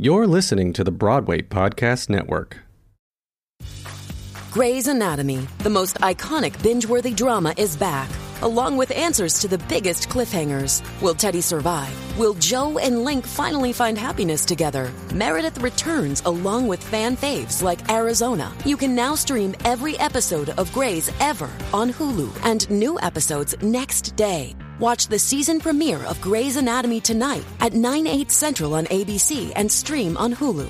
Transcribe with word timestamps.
You're 0.00 0.28
listening 0.28 0.72
to 0.74 0.84
the 0.84 0.92
Broadway 0.92 1.42
Podcast 1.42 2.08
Network. 2.08 2.58
Grey's 4.52 4.86
Anatomy, 4.86 5.48
the 5.58 5.70
most 5.70 5.96
iconic 5.96 6.62
binge 6.62 6.86
worthy 6.86 7.10
drama, 7.12 7.52
is 7.56 7.76
back, 7.76 8.08
along 8.42 8.76
with 8.76 8.92
answers 8.92 9.40
to 9.40 9.48
the 9.48 9.58
biggest 9.68 10.08
cliffhangers. 10.08 10.84
Will 11.02 11.14
Teddy 11.14 11.40
survive? 11.40 11.92
Will 12.16 12.34
Joe 12.34 12.78
and 12.78 13.02
Link 13.02 13.26
finally 13.26 13.72
find 13.72 13.98
happiness 13.98 14.44
together? 14.44 14.92
Meredith 15.12 15.60
returns 15.60 16.22
along 16.24 16.68
with 16.68 16.80
fan 16.80 17.16
faves 17.16 17.60
like 17.60 17.90
Arizona. 17.90 18.52
You 18.64 18.76
can 18.76 18.94
now 18.94 19.16
stream 19.16 19.56
every 19.64 19.98
episode 19.98 20.50
of 20.50 20.72
Grey's 20.72 21.10
ever 21.18 21.50
on 21.74 21.92
Hulu 21.92 22.30
and 22.44 22.70
new 22.70 23.00
episodes 23.00 23.60
next 23.62 24.14
day. 24.14 24.54
Watch 24.78 25.08
the 25.08 25.18
season 25.18 25.58
premiere 25.58 26.04
of 26.04 26.20
Grey's 26.20 26.56
Anatomy 26.56 27.00
tonight 27.00 27.44
at 27.58 27.72
9, 27.72 28.06
8 28.06 28.30
central 28.30 28.74
on 28.74 28.86
ABC 28.86 29.52
and 29.56 29.70
stream 29.70 30.16
on 30.16 30.34
Hulu. 30.34 30.68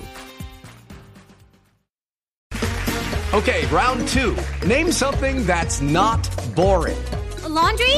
Okay, 3.35 3.67
round 3.67 4.09
two. 4.09 4.35
Name 4.67 4.91
something 4.91 5.45
that's 5.45 5.83
not 5.83 6.27
boring. 6.57 6.97
A 7.45 7.49
laundry? 7.49 7.97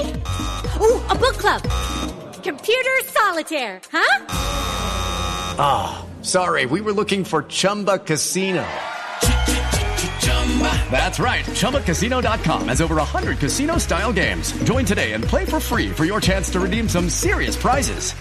Ooh, 0.81 1.01
a 1.07 1.15
book 1.15 1.39
club. 1.39 1.63
Computer 2.43 2.97
solitaire, 3.05 3.81
huh? 3.93 4.27
Ah, 5.59 6.05
oh, 6.05 6.23
sorry, 6.25 6.67
we 6.67 6.81
were 6.81 6.93
looking 6.93 7.25
for 7.25 7.45
Chumba 7.45 7.99
Casino. 8.01 8.67
That's 10.91 11.21
right. 11.21 11.45
ChumbaCasino.com 11.45 12.69
has 12.69 12.81
over 12.81 12.97
100 12.97 13.39
casino 13.39 13.79
style 13.79 14.13
games. 14.13 14.53
Join 14.65 14.85
today 14.85 15.13
and 15.13 15.23
play 15.23 15.45
for 15.45 15.61
free 15.61 15.91
for 15.91 16.05
your 16.05 16.21
chance 16.21 16.51
to 16.51 16.61
redeem 16.61 16.89
some 16.89 17.09
serious 17.09 17.57
prizes. 17.57 18.13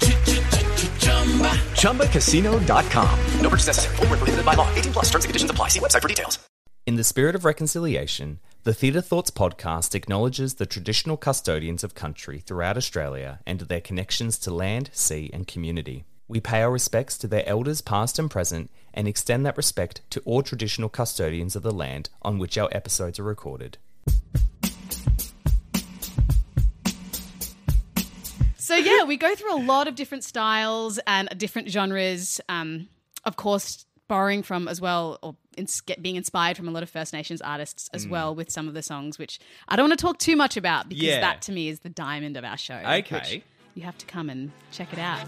ChumbaCasino.com. 1.73 3.19
No 3.41 3.49
purchase 3.49 3.67
necessary. 3.67 3.95
Full 3.97 4.05
prohibited 4.07 4.45
by 4.45 4.53
law. 4.53 4.73
18 4.75 4.93
plus 4.93 5.05
terms 5.05 5.25
and 5.25 5.29
conditions 5.29 5.51
apply. 5.51 5.69
See 5.69 5.79
website 5.79 6.01
for 6.01 6.07
details. 6.07 6.39
In 6.85 6.95
the 6.95 7.03
spirit 7.03 7.35
of 7.35 7.45
reconciliation, 7.45 8.39
the 8.63 8.73
Theatre 8.73 9.01
Thoughts 9.01 9.29
podcast 9.29 9.93
acknowledges 9.93 10.55
the 10.55 10.65
traditional 10.65 11.17
custodians 11.17 11.83
of 11.83 11.93
country 11.93 12.39
throughout 12.39 12.77
Australia 12.77 13.41
and 13.45 13.59
their 13.59 13.79
connections 13.79 14.39
to 14.39 14.51
land, 14.51 14.89
sea, 14.91 15.29
and 15.31 15.45
community. 15.45 16.05
We 16.29 16.39
pay 16.39 16.61
our 16.61 16.69
respects 16.69 17.17
to 17.17 17.27
their 17.27 17.43
elders 17.49 17.81
past 17.81 18.19
and 18.19 18.29
present 18.29 18.69
and 18.93 19.07
extend 19.07 19.47
that 19.47 19.57
respect 19.57 20.01
to 20.11 20.21
all 20.25 20.43
traditional 20.43 20.87
custodians 20.87 21.55
of 21.55 21.63
the 21.63 21.71
land 21.71 22.11
on 22.21 22.37
which 22.37 22.55
our 22.55 22.69
episodes 22.71 23.17
are 23.17 23.23
recorded. 23.23 23.79
So, 28.57 28.75
yeah, 28.75 29.05
we 29.05 29.17
go 29.17 29.33
through 29.33 29.55
a 29.55 29.63
lot 29.63 29.87
of 29.87 29.95
different 29.95 30.23
styles 30.23 30.99
and 31.07 31.27
different 31.35 31.69
genres. 31.69 32.39
Um, 32.47 32.89
of 33.25 33.35
course, 33.35 33.87
borrowing 34.07 34.43
from 34.43 34.67
as 34.67 34.79
well, 34.79 35.17
or 35.23 35.35
get, 35.87 36.03
being 36.03 36.15
inspired 36.15 36.57
from 36.57 36.67
a 36.67 36.71
lot 36.71 36.83
of 36.83 36.91
First 36.91 37.11
Nations 37.11 37.41
artists 37.41 37.89
as 37.91 38.05
mm. 38.05 38.11
well 38.11 38.35
with 38.35 38.51
some 38.51 38.67
of 38.67 38.75
the 38.75 38.83
songs, 38.83 39.17
which 39.17 39.39
I 39.67 39.75
don't 39.75 39.89
want 39.89 39.99
to 39.99 40.05
talk 40.05 40.19
too 40.19 40.35
much 40.35 40.57
about 40.57 40.89
because 40.89 41.05
yeah. 41.05 41.21
that 41.21 41.41
to 41.43 41.51
me 41.51 41.69
is 41.69 41.79
the 41.79 41.89
diamond 41.89 42.37
of 42.37 42.43
our 42.43 42.57
show. 42.57 42.75
Okay. 42.75 43.41
You 43.79 43.85
have 43.85 43.97
to 43.99 44.05
come 44.07 44.29
and 44.29 44.51
check 44.71 44.91
it 44.91 44.99
out. 44.99 45.23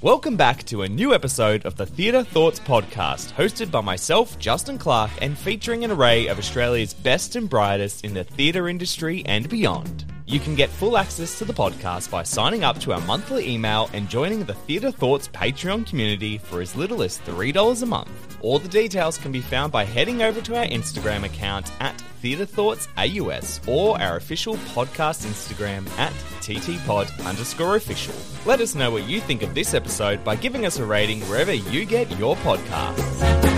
Welcome 0.00 0.36
back 0.36 0.62
to 0.66 0.82
a 0.82 0.88
new 0.88 1.12
episode 1.12 1.66
of 1.66 1.74
the 1.74 1.84
Theatre 1.84 2.22
Thoughts 2.22 2.60
podcast, 2.60 3.32
hosted 3.32 3.72
by 3.72 3.80
myself, 3.80 4.38
Justin 4.38 4.78
Clarke, 4.78 5.10
and 5.20 5.36
featuring 5.36 5.82
an 5.82 5.90
array 5.90 6.28
of 6.28 6.38
Australia's 6.38 6.94
best 6.94 7.34
and 7.34 7.50
brightest 7.50 8.04
in 8.04 8.14
the 8.14 8.22
theatre 8.22 8.68
industry 8.68 9.24
and 9.26 9.48
beyond. 9.48 10.11
You 10.32 10.40
can 10.40 10.54
get 10.54 10.70
full 10.70 10.96
access 10.96 11.36
to 11.40 11.44
the 11.44 11.52
podcast 11.52 12.10
by 12.10 12.22
signing 12.22 12.64
up 12.64 12.80
to 12.80 12.94
our 12.94 13.02
monthly 13.02 13.50
email 13.50 13.90
and 13.92 14.08
joining 14.08 14.42
the 14.44 14.54
Theatre 14.54 14.90
Thoughts 14.90 15.28
Patreon 15.28 15.86
community 15.86 16.38
for 16.38 16.62
as 16.62 16.74
little 16.74 17.02
as 17.02 17.18
$3 17.18 17.82
a 17.82 17.84
month. 17.84 18.38
All 18.40 18.58
the 18.58 18.66
details 18.66 19.18
can 19.18 19.30
be 19.30 19.42
found 19.42 19.72
by 19.72 19.84
heading 19.84 20.22
over 20.22 20.40
to 20.40 20.56
our 20.56 20.64
Instagram 20.64 21.24
account 21.24 21.70
at 21.80 22.00
Theatre 22.22 22.46
Thoughts 22.46 22.88
AUS 22.96 23.60
or 23.68 24.00
our 24.00 24.16
official 24.16 24.54
podcast 24.72 25.26
Instagram 25.26 25.86
at 25.98 26.14
TTPod 26.40 27.26
underscore 27.26 27.76
official. 27.76 28.14
Let 28.46 28.62
us 28.62 28.74
know 28.74 28.90
what 28.90 29.06
you 29.06 29.20
think 29.20 29.42
of 29.42 29.54
this 29.54 29.74
episode 29.74 30.24
by 30.24 30.36
giving 30.36 30.64
us 30.64 30.78
a 30.78 30.84
rating 30.86 31.20
wherever 31.28 31.52
you 31.52 31.84
get 31.84 32.10
your 32.18 32.36
podcasts. 32.36 33.51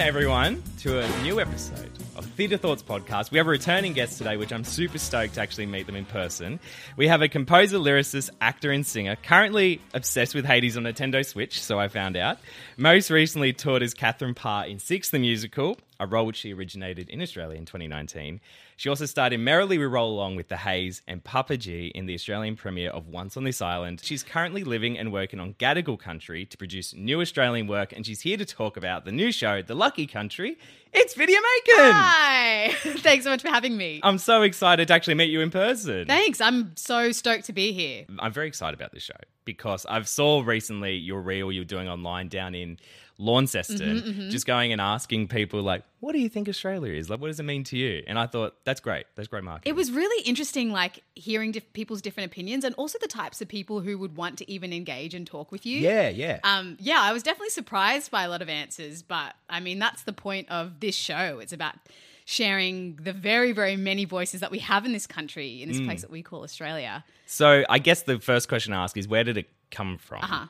Welcome, 0.00 0.16
everyone, 0.16 0.62
to 0.78 1.00
a 1.00 1.22
new 1.22 1.40
episode 1.40 1.90
of 2.16 2.24
Theatre 2.24 2.56
Thoughts 2.56 2.82
podcast. 2.82 3.30
We 3.30 3.36
have 3.36 3.46
a 3.46 3.50
returning 3.50 3.92
guest 3.92 4.16
today, 4.16 4.38
which 4.38 4.50
I'm 4.50 4.64
super 4.64 4.96
stoked 4.96 5.34
to 5.34 5.42
actually 5.42 5.66
meet 5.66 5.84
them 5.84 5.94
in 5.94 6.06
person. 6.06 6.58
We 6.96 7.06
have 7.08 7.20
a 7.20 7.28
composer, 7.28 7.76
lyricist, 7.76 8.30
actor, 8.40 8.70
and 8.70 8.86
singer, 8.86 9.16
currently 9.16 9.82
obsessed 9.92 10.34
with 10.34 10.46
Hades 10.46 10.78
on 10.78 10.84
Nintendo 10.84 11.22
Switch, 11.22 11.62
so 11.62 11.78
I 11.78 11.88
found 11.88 12.16
out. 12.16 12.38
Most 12.78 13.10
recently 13.10 13.52
toured 13.52 13.82
as 13.82 13.92
Catherine 13.92 14.32
Parr 14.32 14.64
in 14.64 14.78
Six 14.78 15.10
the 15.10 15.18
Musical, 15.18 15.76
a 16.00 16.06
role 16.06 16.24
which 16.24 16.36
she 16.36 16.54
originated 16.54 17.10
in 17.10 17.20
Australia 17.20 17.58
in 17.58 17.66
2019. 17.66 18.40
She 18.80 18.88
also 18.88 19.04
starred 19.04 19.34
in 19.34 19.44
Merrily 19.44 19.76
We 19.76 19.84
Roll 19.84 20.14
Along 20.14 20.36
with 20.36 20.48
the 20.48 20.56
Hayes 20.56 21.02
and 21.06 21.22
Papa 21.22 21.58
Ge 21.58 21.92
in 21.94 22.06
the 22.06 22.14
Australian 22.14 22.56
premiere 22.56 22.88
of 22.88 23.08
Once 23.08 23.36
on 23.36 23.44
This 23.44 23.60
Island. 23.60 24.00
She's 24.02 24.22
currently 24.22 24.64
living 24.64 24.98
and 24.98 25.12
working 25.12 25.38
on 25.38 25.52
Gadigal 25.58 25.98
country 25.98 26.46
to 26.46 26.56
produce 26.56 26.94
new 26.94 27.20
Australian 27.20 27.66
work, 27.66 27.92
and 27.92 28.06
she's 28.06 28.22
here 28.22 28.38
to 28.38 28.46
talk 28.46 28.78
about 28.78 29.04
the 29.04 29.12
new 29.12 29.32
show, 29.32 29.60
The 29.60 29.74
Lucky 29.74 30.06
Country. 30.06 30.56
It's 30.92 31.14
Vidya 31.14 31.36
Makan! 31.36 31.92
Hi! 31.92 32.74
Thanks 32.98 33.24
so 33.24 33.30
much 33.30 33.42
for 33.42 33.48
having 33.48 33.76
me. 33.76 34.00
I'm 34.02 34.18
so 34.18 34.42
excited 34.42 34.88
to 34.88 34.94
actually 34.94 35.14
meet 35.14 35.30
you 35.30 35.40
in 35.40 35.50
person. 35.50 36.06
Thanks. 36.06 36.40
I'm 36.40 36.76
so 36.76 37.12
stoked 37.12 37.44
to 37.44 37.52
be 37.52 37.72
here. 37.72 38.06
I'm 38.18 38.32
very 38.32 38.48
excited 38.48 38.78
about 38.78 38.92
this 38.92 39.04
show 39.04 39.14
because 39.44 39.86
I've 39.86 40.08
saw 40.08 40.42
recently 40.42 40.96
your 40.96 41.20
reel 41.20 41.52
you're 41.52 41.64
doing 41.64 41.88
online 41.88 42.28
down 42.28 42.54
in 42.54 42.78
Launceston, 43.18 43.78
mm-hmm, 43.78 44.08
mm-hmm. 44.08 44.30
just 44.30 44.46
going 44.46 44.72
and 44.72 44.80
asking 44.80 45.28
people 45.28 45.62
like, 45.62 45.84
"What 46.00 46.12
do 46.12 46.18
you 46.18 46.28
think 46.28 46.48
Australia 46.48 46.94
is? 46.94 47.10
Like, 47.10 47.20
what 47.20 47.26
does 47.28 47.38
it 47.38 47.44
mean 47.44 47.64
to 47.64 47.76
you?" 47.76 48.02
And 48.06 48.18
I 48.18 48.26
thought 48.26 48.56
that's 48.64 48.80
great. 48.80 49.04
That's 49.14 49.28
great 49.28 49.44
marketing. 49.44 49.70
It 49.70 49.76
was 49.76 49.92
really 49.92 50.24
interesting, 50.24 50.72
like 50.72 51.02
hearing 51.20 51.52
diff- 51.52 51.72
people's 51.72 52.02
different 52.02 52.30
opinions 52.30 52.64
and 52.64 52.74
also 52.76 52.98
the 52.98 53.06
types 53.06 53.40
of 53.40 53.48
people 53.48 53.80
who 53.80 53.98
would 53.98 54.16
want 54.16 54.38
to 54.38 54.50
even 54.50 54.72
engage 54.72 55.14
and 55.14 55.26
talk 55.26 55.52
with 55.52 55.66
you. 55.66 55.78
Yeah, 55.78 56.08
yeah, 56.08 56.40
um, 56.44 56.76
yeah. 56.80 57.00
I 57.00 57.12
was 57.12 57.22
definitely 57.22 57.50
surprised 57.50 58.10
by 58.10 58.24
a 58.24 58.28
lot 58.28 58.42
of 58.42 58.48
answers, 58.48 59.02
but 59.02 59.34
I 59.48 59.60
mean, 59.60 59.78
that's 59.78 60.02
the 60.02 60.12
point 60.12 60.50
of 60.50 60.80
this 60.80 60.96
show. 60.96 61.38
It's 61.38 61.52
about 61.52 61.76
sharing 62.24 62.96
the 62.96 63.12
very, 63.12 63.52
very 63.52 63.76
many 63.76 64.04
voices 64.04 64.40
that 64.40 64.50
we 64.50 64.60
have 64.60 64.84
in 64.84 64.92
this 64.92 65.06
country, 65.06 65.62
in 65.62 65.68
this 65.68 65.80
mm. 65.80 65.84
place 65.86 66.02
that 66.02 66.10
we 66.10 66.22
call 66.22 66.42
Australia. 66.42 67.04
So, 67.26 67.64
I 67.68 67.78
guess 67.78 68.02
the 68.02 68.18
first 68.20 68.48
question 68.48 68.72
I 68.72 68.82
ask 68.82 68.96
is, 68.96 69.08
where 69.08 69.24
did 69.24 69.36
it 69.36 69.50
come 69.70 69.98
from? 69.98 70.22
Uh 70.22 70.26
huh. 70.26 70.46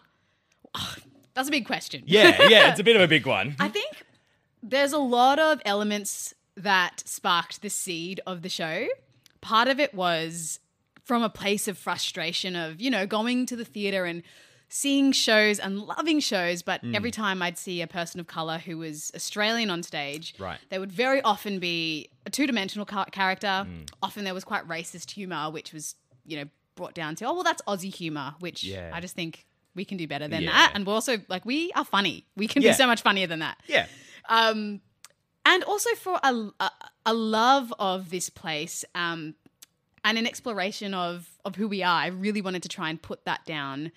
That's 1.35 1.49
a 1.49 1.51
big 1.53 1.67
question. 1.67 2.03
Yeah, 2.07 2.49
yeah, 2.49 2.71
it's 2.71 2.81
a 2.81 2.85
bit 2.85 2.97
of 2.97 3.03
a 3.03 3.09
big 3.09 3.27
one. 3.27 3.57
I 3.61 3.69
think 3.69 4.05
there's 4.63 4.93
a 4.93 4.99
lot 4.99 5.39
of 5.39 5.61
elements 5.65 6.35
that 6.57 7.03
sparked 7.07 7.63
the 7.63 7.71
seed 7.71 8.21
of 8.27 8.43
the 8.43 8.49
show. 8.49 8.87
Part 9.41 9.69
of 9.69 9.81
it 9.81 9.95
was 9.95 10.61
from 11.05 11.23
a 11.23 11.31
place 11.31 11.67
of 11.69 11.79
frustration 11.79 12.55
of, 12.57 12.81
you 12.81 12.91
know, 12.91 13.07
going 13.07 13.47
to 13.47 13.57
the 13.57 13.65
theater 13.65 14.05
and 14.05 14.23
seeing 14.69 15.11
shows 15.11 15.59
and 15.59 15.81
loving 15.81 16.21
shows, 16.21 16.63
but 16.63 16.83
mm. 16.85 16.95
every 16.95 17.11
time 17.11 17.43
I'd 17.43 17.59
see 17.59 17.83
a 17.83 17.89
person 17.89 18.21
of 18.21 18.29
color 18.29 18.59
who 18.59 18.79
was 18.79 19.11
Australian 19.17 19.69
on 19.69 19.83
stage, 19.83 20.35
right. 20.39 20.59
they 20.69 20.79
would 20.79 20.93
very 20.93 21.21
often 21.23 21.59
be 21.59 22.09
a 22.25 22.31
two 22.31 22.47
dimensional 22.47 22.87
ca- 22.87 23.07
character. 23.07 23.49
Mm. 23.49 23.91
Often 24.01 24.25
there 24.25 24.35
was 24.35 24.45
quite 24.45 24.67
racist 24.69 25.11
humor, 25.11 25.51
which 25.51 25.73
was, 25.73 25.97
you 26.25 26.37
know, 26.37 26.45
brought 26.77 26.95
down 26.95 27.17
to, 27.17 27.25
oh, 27.25 27.35
well, 27.35 27.43
that's 27.43 27.61
Aussie 27.63 27.93
humor, 27.93 28.35
which 28.39 28.63
yeah. 28.63 28.91
I 28.93 29.01
just 29.01 29.17
think 29.17 29.45
we 29.75 29.85
can 29.85 29.99
do 29.99 30.07
better 30.07 30.29
than 30.29 30.43
yeah. 30.43 30.53
that. 30.53 30.73
And 30.75 30.87
we're 30.87 30.95
also 30.95 31.19
like 31.29 31.45
we 31.45 31.73
are 31.73 31.85
funny. 31.85 32.25
We 32.37 32.47
can 32.47 32.63
yeah. 32.63 32.71
be 32.71 32.75
so 32.75 32.87
much 32.87 33.03
funnier 33.03 33.27
than 33.27 33.41
that. 33.41 33.61
Yeah. 33.67 33.87
Um, 34.29 34.81
and 35.45 35.65
also 35.65 35.91
for 35.97 36.19
a, 36.23 36.33
a, 36.61 36.71
a 37.07 37.15
love 37.15 37.73
of 37.79 38.11
this 38.11 38.29
place 38.31 38.85
um, 38.95 39.35
and 40.05 40.19
an 40.19 40.27
exploration 40.27 40.95
of 40.95 41.29
of 41.45 41.57
who 41.57 41.69
we 41.69 41.83
are. 41.83 42.01
I 42.01 42.09
really 42.09 42.43
wanted 42.43 42.63
to 42.63 42.69
try 42.69 42.91
and 42.91 43.01
put 43.01 43.25
that 43.25 43.45
down 43.45 43.93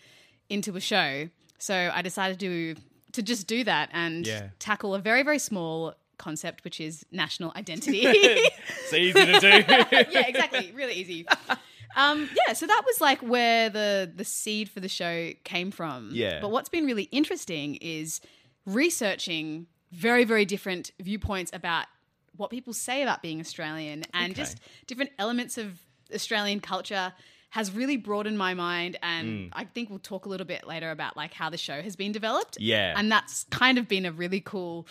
into 0.50 0.76
a 0.76 0.80
show. 0.80 1.30
So 1.58 1.92
I 1.94 2.02
decided 2.02 2.40
to 2.40 2.76
to 3.14 3.22
just 3.22 3.48
do 3.48 3.64
that 3.64 3.90
and 3.94 4.26
yeah. 4.26 4.50
tackle 4.60 4.96
a 4.96 5.00
very 5.00 5.24
very 5.24 5.40
small 5.40 5.96
concept, 6.18 6.64
which 6.64 6.80
is 6.80 7.06
national 7.12 7.52
identity. 7.56 8.02
it's 8.06 8.94
easy 8.94 9.14
to 9.14 9.40
do. 9.40 9.48
yeah, 10.12 10.28
exactly. 10.28 10.72
Really 10.74 10.94
easy. 10.94 11.26
Um, 11.96 12.30
yeah, 12.48 12.54
so 12.54 12.66
that 12.66 12.82
was 12.86 13.02
like 13.02 13.20
where 13.22 13.70
the 13.70 14.12
the 14.14 14.26
seed 14.26 14.70
for 14.70 14.80
the 14.80 14.90
show 14.90 15.32
came 15.44 15.72
from. 15.72 16.10
Yeah. 16.12 16.40
But 16.42 16.52
what's 16.52 16.70
been 16.70 16.86
really 16.86 17.04
interesting 17.12 17.76
is 17.76 18.22
researching 18.66 19.68
very 19.92 20.24
very 20.24 20.46
different 20.46 20.92
viewpoints 21.00 21.52
about 21.54 21.86
what 22.36 22.50
people 22.50 22.74
say 22.74 23.04
about 23.04 23.22
being 23.22 23.40
Australian 23.40 24.04
and 24.14 24.32
okay. 24.32 24.42
just 24.42 24.60
different 24.88 25.12
elements 25.20 25.58
of 25.58 25.80
Australian 26.14 26.60
culture 26.60 27.14
has 27.50 27.72
really 27.72 27.98
broadened 27.98 28.38
my 28.38 28.56
mind 28.56 28.98
and 29.04 29.28
mm. 29.28 29.50
I 29.54 29.66
think 29.66 29.92
we'll 29.92 30.00
talk 30.00 30.26
a 30.26 30.30
little 30.30 30.48
bit 30.48 30.66
later 30.66 30.90
about 30.90 31.16
like 31.16 31.34
how 31.34 31.52
the 31.52 31.58
show 31.58 31.82
has 31.82 31.96
been 31.96 32.12
developed. 32.12 32.58
Yeah. 32.60 32.94
And 32.98 33.12
that's 33.12 33.44
kind 33.52 33.78
of 33.78 33.88
been 33.88 34.06
a 34.06 34.12
really 34.12 34.42
cool 34.42 34.88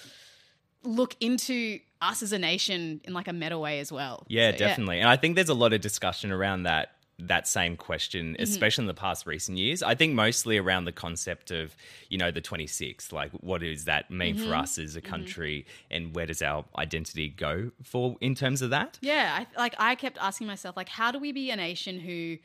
look 0.84 1.16
into 1.20 1.80
us 2.00 2.22
as 2.22 2.32
a 2.32 2.38
nation 2.38 3.00
in 3.04 3.14
like 3.14 3.26
a 3.26 3.32
meta 3.32 3.58
way 3.58 3.80
as 3.80 3.90
well. 3.90 4.24
Yeah, 4.28 4.52
So, 4.52 4.58
definitely. 4.58 5.00
And 5.00 5.08
I 5.08 5.16
think 5.16 5.34
there's 5.34 5.48
a 5.48 5.54
lot 5.54 5.72
of 5.72 5.80
discussion 5.80 6.30
around 6.30 6.64
that 6.64 6.92
that 7.28 7.46
same 7.48 7.76
question, 7.76 8.32
Mm-hmm. 8.34 8.42
especially 8.42 8.82
in 8.82 8.86
the 8.88 8.94
past 8.94 9.26
recent 9.26 9.58
years. 9.58 9.82
I 9.82 9.94
think 9.94 10.14
mostly 10.14 10.58
around 10.58 10.84
the 10.86 10.92
concept 10.92 11.50
of, 11.50 11.76
you 12.08 12.18
know, 12.18 12.30
the 12.30 12.40
26th, 12.40 13.12
like 13.12 13.30
what 13.32 13.60
does 13.60 13.84
that 13.84 14.10
mean 14.10 14.36
Mm-hmm. 14.36 14.48
for 14.48 14.54
us 14.54 14.78
as 14.78 14.96
a 14.96 15.00
country 15.00 15.66
and 15.90 16.14
where 16.14 16.26
does 16.26 16.42
our 16.42 16.64
identity 16.78 17.28
go 17.28 17.70
for 17.82 18.16
in 18.20 18.34
terms 18.34 18.62
of 18.62 18.70
that? 18.70 18.98
Yeah, 19.00 19.38
I, 19.40 19.58
like 19.60 19.74
I 19.78 19.94
kept 19.94 20.18
asking 20.20 20.46
myself, 20.46 20.76
like, 20.76 20.88
how 20.88 21.10
do 21.10 21.18
we 21.18 21.32
be 21.32 21.50
a 21.50 21.56
nation 21.56 21.98
who 22.00 22.38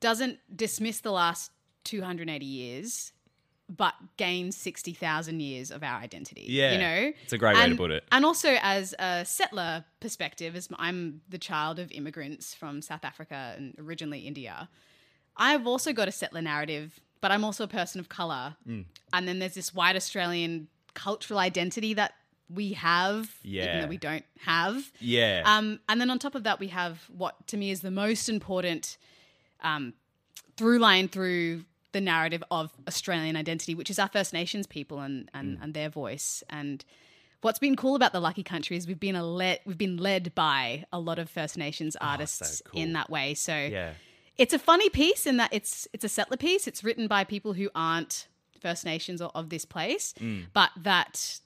doesn't 0.00 0.38
dismiss 0.54 1.00
the 1.00 1.10
last 1.12 1.50
280 1.84 2.44
years, 2.44 3.12
but 3.68 3.94
gains 4.16 4.56
60,000 4.56 5.40
years 5.40 5.70
of 5.70 5.82
our 5.82 6.00
identity? 6.00 6.44
Yeah, 6.48 6.72
you 6.72 6.78
know, 6.78 7.12
it's 7.22 7.32
a 7.32 7.38
great 7.38 7.56
way 7.56 7.68
to 7.68 7.76
put 7.76 7.90
it. 7.90 8.04
And 8.10 8.24
also, 8.24 8.56
as 8.60 8.94
a 8.98 9.24
settler 9.24 9.84
perspective, 10.00 10.56
as 10.56 10.68
I'm 10.78 11.20
the 11.28 11.38
child 11.38 11.78
of 11.78 11.90
immigrants 11.92 12.54
from 12.54 12.82
South 12.82 13.04
Africa 13.04 13.54
and 13.56 13.74
originally 13.78 14.20
India, 14.20 14.68
I've 15.36 15.66
also 15.66 15.92
got 15.92 16.08
a 16.08 16.12
settler 16.12 16.42
narrative, 16.42 16.98
but 17.20 17.30
I'm 17.30 17.44
also 17.44 17.64
a 17.64 17.68
person 17.68 18.00
of 18.00 18.08
color. 18.08 18.56
Mm. 18.66 18.86
And 19.12 19.28
then 19.28 19.38
there's 19.38 19.54
this 19.54 19.74
white 19.74 19.96
Australian 19.96 20.68
cultural 20.94 21.38
identity 21.38 21.94
that 21.94 22.14
we 22.52 22.72
have, 22.72 23.30
even 23.44 23.80
though 23.82 23.86
we 23.86 23.98
don't 23.98 24.24
have. 24.40 24.90
Yeah. 25.00 25.42
Um, 25.44 25.80
and 25.88 26.00
then 26.00 26.10
on 26.10 26.18
top 26.18 26.34
of 26.34 26.44
that, 26.44 26.58
we 26.58 26.68
have 26.68 27.02
what 27.14 27.46
to 27.48 27.56
me 27.56 27.70
is 27.70 27.82
the 27.82 27.90
most 27.90 28.28
important 28.28 28.96
um, 29.62 29.92
through 30.56 30.78
line 30.78 31.08
through 31.08 31.64
the 31.92 32.00
narrative 32.00 32.42
of 32.50 32.70
Australian 32.86 33.36
identity, 33.36 33.74
which 33.74 33.90
is 33.90 33.98
our 33.98 34.08
First 34.08 34.32
Nations 34.32 34.66
people 34.66 35.00
and 35.00 35.30
and, 35.34 35.58
Mm. 35.58 35.62
and 35.62 35.74
their 35.74 35.88
voice. 35.88 36.42
And 36.50 36.84
what's 37.40 37.58
been 37.58 37.76
cool 37.76 37.94
about 37.96 38.12
the 38.12 38.20
Lucky 38.20 38.42
Country 38.42 38.76
is 38.76 38.86
we've 38.86 39.00
been 39.00 39.16
a 39.16 39.24
led 39.24 39.60
we've 39.64 39.78
been 39.78 39.96
led 39.96 40.34
by 40.34 40.84
a 40.92 41.00
lot 41.00 41.18
of 41.18 41.30
First 41.30 41.56
Nations 41.56 41.96
artists 42.00 42.62
cool. 42.66 42.80
in 42.80 42.92
that 42.94 43.08
way. 43.10 43.34
So 43.34 43.54
yeah. 43.56 43.92
it's 44.36 44.52
a 44.52 44.58
funny 44.58 44.88
piece 44.90 45.26
in 45.26 45.36
that 45.38 45.50
it's 45.52 45.88
it's 45.92 46.04
a 46.04 46.08
settler 46.08 46.36
piece. 46.36 46.66
It's 46.66 46.84
written 46.84 47.06
by 47.08 47.24
people 47.24 47.52
who 47.54 47.70
aren't 47.74 48.28
First 48.60 48.84
Nations 48.84 49.22
or 49.22 49.30
of 49.34 49.48
this 49.50 49.64
place, 49.64 50.14
Mm. 50.20 50.46
but 50.52 50.70
that 50.76 51.40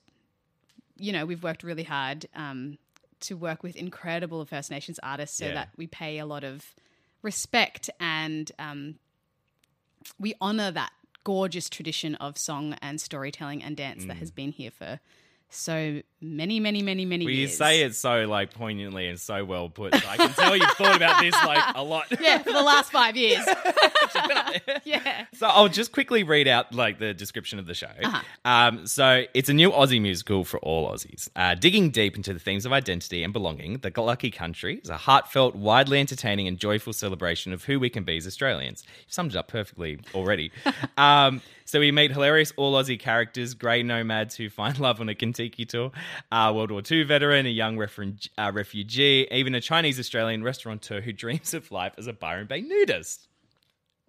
you 0.97 1.13
know 1.13 1.25
we've 1.27 1.43
worked 1.43 1.63
really 1.63 1.83
hard 1.85 2.27
um, 2.35 2.79
to 3.21 3.37
work 3.37 3.63
with 3.63 3.77
incredible 3.77 4.45
First 4.45 4.71
Nations 4.71 4.99
artists, 5.03 5.37
so 5.39 5.47
Yeah. 5.47 5.55
that 5.55 5.69
we 5.77 5.87
pay 5.87 6.19
a 6.19 6.27
lot 6.27 6.43
of 6.43 6.75
respect 7.23 7.89
and 8.01 8.51
um, 8.59 8.99
we 10.19 10.35
honor 10.41 10.71
that 10.71 10.93
gorgeous 11.25 11.69
tradition 11.69 12.15
of 12.17 12.37
song 12.37 12.77
and 12.83 13.01
storytelling 13.01 13.63
and 13.63 13.77
dance 13.77 14.05
that 14.07 14.17
has 14.17 14.31
mm. 14.31 14.35
been 14.37 14.53
here 14.53 14.71
for 14.71 15.01
so 15.49 16.03
many, 16.23 16.61
many, 16.61 16.83
many, 16.83 17.05
many 17.05 17.25
Well, 17.25 17.33
you 17.35 17.41
years. 17.41 17.57
say 17.57 17.83
it 17.83 17.95
so 17.95 18.27
like 18.27 18.55
poignantly 18.55 19.09
and 19.09 19.19
so 19.19 19.45
well 19.45 19.69
put. 19.69 19.95
So 19.95 20.09
I 20.09 20.17
can 20.17 20.31
tell 20.31 20.57
you've 20.57 20.71
thought 20.71 20.97
about 20.97 21.21
this 21.21 21.35
like 21.45 21.63
a 21.75 21.83
lot. 21.83 22.07
yeah, 22.21 22.39
for 22.39 22.53
the 22.53 22.63
last 22.63 22.93
five 22.93 23.17
years. 23.17 23.45
yeah. 24.85 25.27
So 25.35 25.47
I'll 25.47 25.69
just 25.69 25.93
quickly 25.93 26.23
read 26.23 26.49
out 26.49 26.73
like 26.75 26.99
the 26.99 27.13
description 27.13 27.59
of 27.59 27.67
the 27.67 27.75
show. 27.75 27.87
Uh-huh. 28.03 28.23
Um, 28.45 28.87
so 28.87 29.25
it's 29.35 29.49
a 29.49 29.55
new 29.55 29.71
Aussie 29.71 30.01
musical 30.01 30.45
for 30.45 30.59
all 30.61 30.91
Aussies, 30.93 31.29
uh, 31.37 31.55
digging 31.55 31.91
deep 31.91 32.17
into 32.17 32.33
the 32.33 32.39
themes 32.41 32.65
of 32.67 32.73
identity 32.73 33.25
and 33.25 33.33
belonging. 33.33 33.79
The 33.79 33.93
Lucky 34.03 34.31
Country 34.31 34.81
is 34.83 34.91
a 34.91 34.97
heartfelt, 34.97 35.55
widely 35.55 36.01
entertaining, 36.01 36.49
and 36.49 36.59
joyful 36.59 36.93
celebration 36.93 37.53
of 37.53 37.65
who 37.65 37.79
we 37.79 37.89
can 37.89 38.05
be 38.05 38.17
as 38.17 38.27
Australians. 38.27 38.83
You 38.87 39.05
summed 39.09 39.33
it 39.33 39.37
up 39.37 39.49
perfectly 39.49 40.01
already. 40.15 40.51
um, 40.97 41.41
so 41.65 41.81
we 41.81 41.91
meet 41.91 42.11
hilarious 42.13 42.53
all 42.57 42.75
Aussie 42.75 42.99
characters, 42.99 43.55
grey 43.55 43.83
nomads 43.83 44.37
who 44.37 44.51
find 44.51 44.79
love 44.79 45.01
on 45.01 45.09
a 45.09 45.15
Contiki 45.15 45.67
tour, 45.67 45.91
uh, 46.31 46.53
World 46.55 46.71
War 46.71 46.83
II 46.89 47.03
veteran, 47.05 47.47
a 47.47 47.51
young 47.51 47.81
uh, 47.81 48.51
refugee, 48.55 49.27
even 49.31 49.55
a 49.55 49.61
Chinese 49.61 49.99
Australian 49.99 50.43
restaurateur 50.43 51.01
who 51.01 51.13
dreams 51.23 51.55
of 51.55 51.71
life 51.71 51.93
as 51.99 52.07
a 52.07 52.13
Byron 52.13 52.47
Bay 52.47 52.61
nudist. 52.61 53.29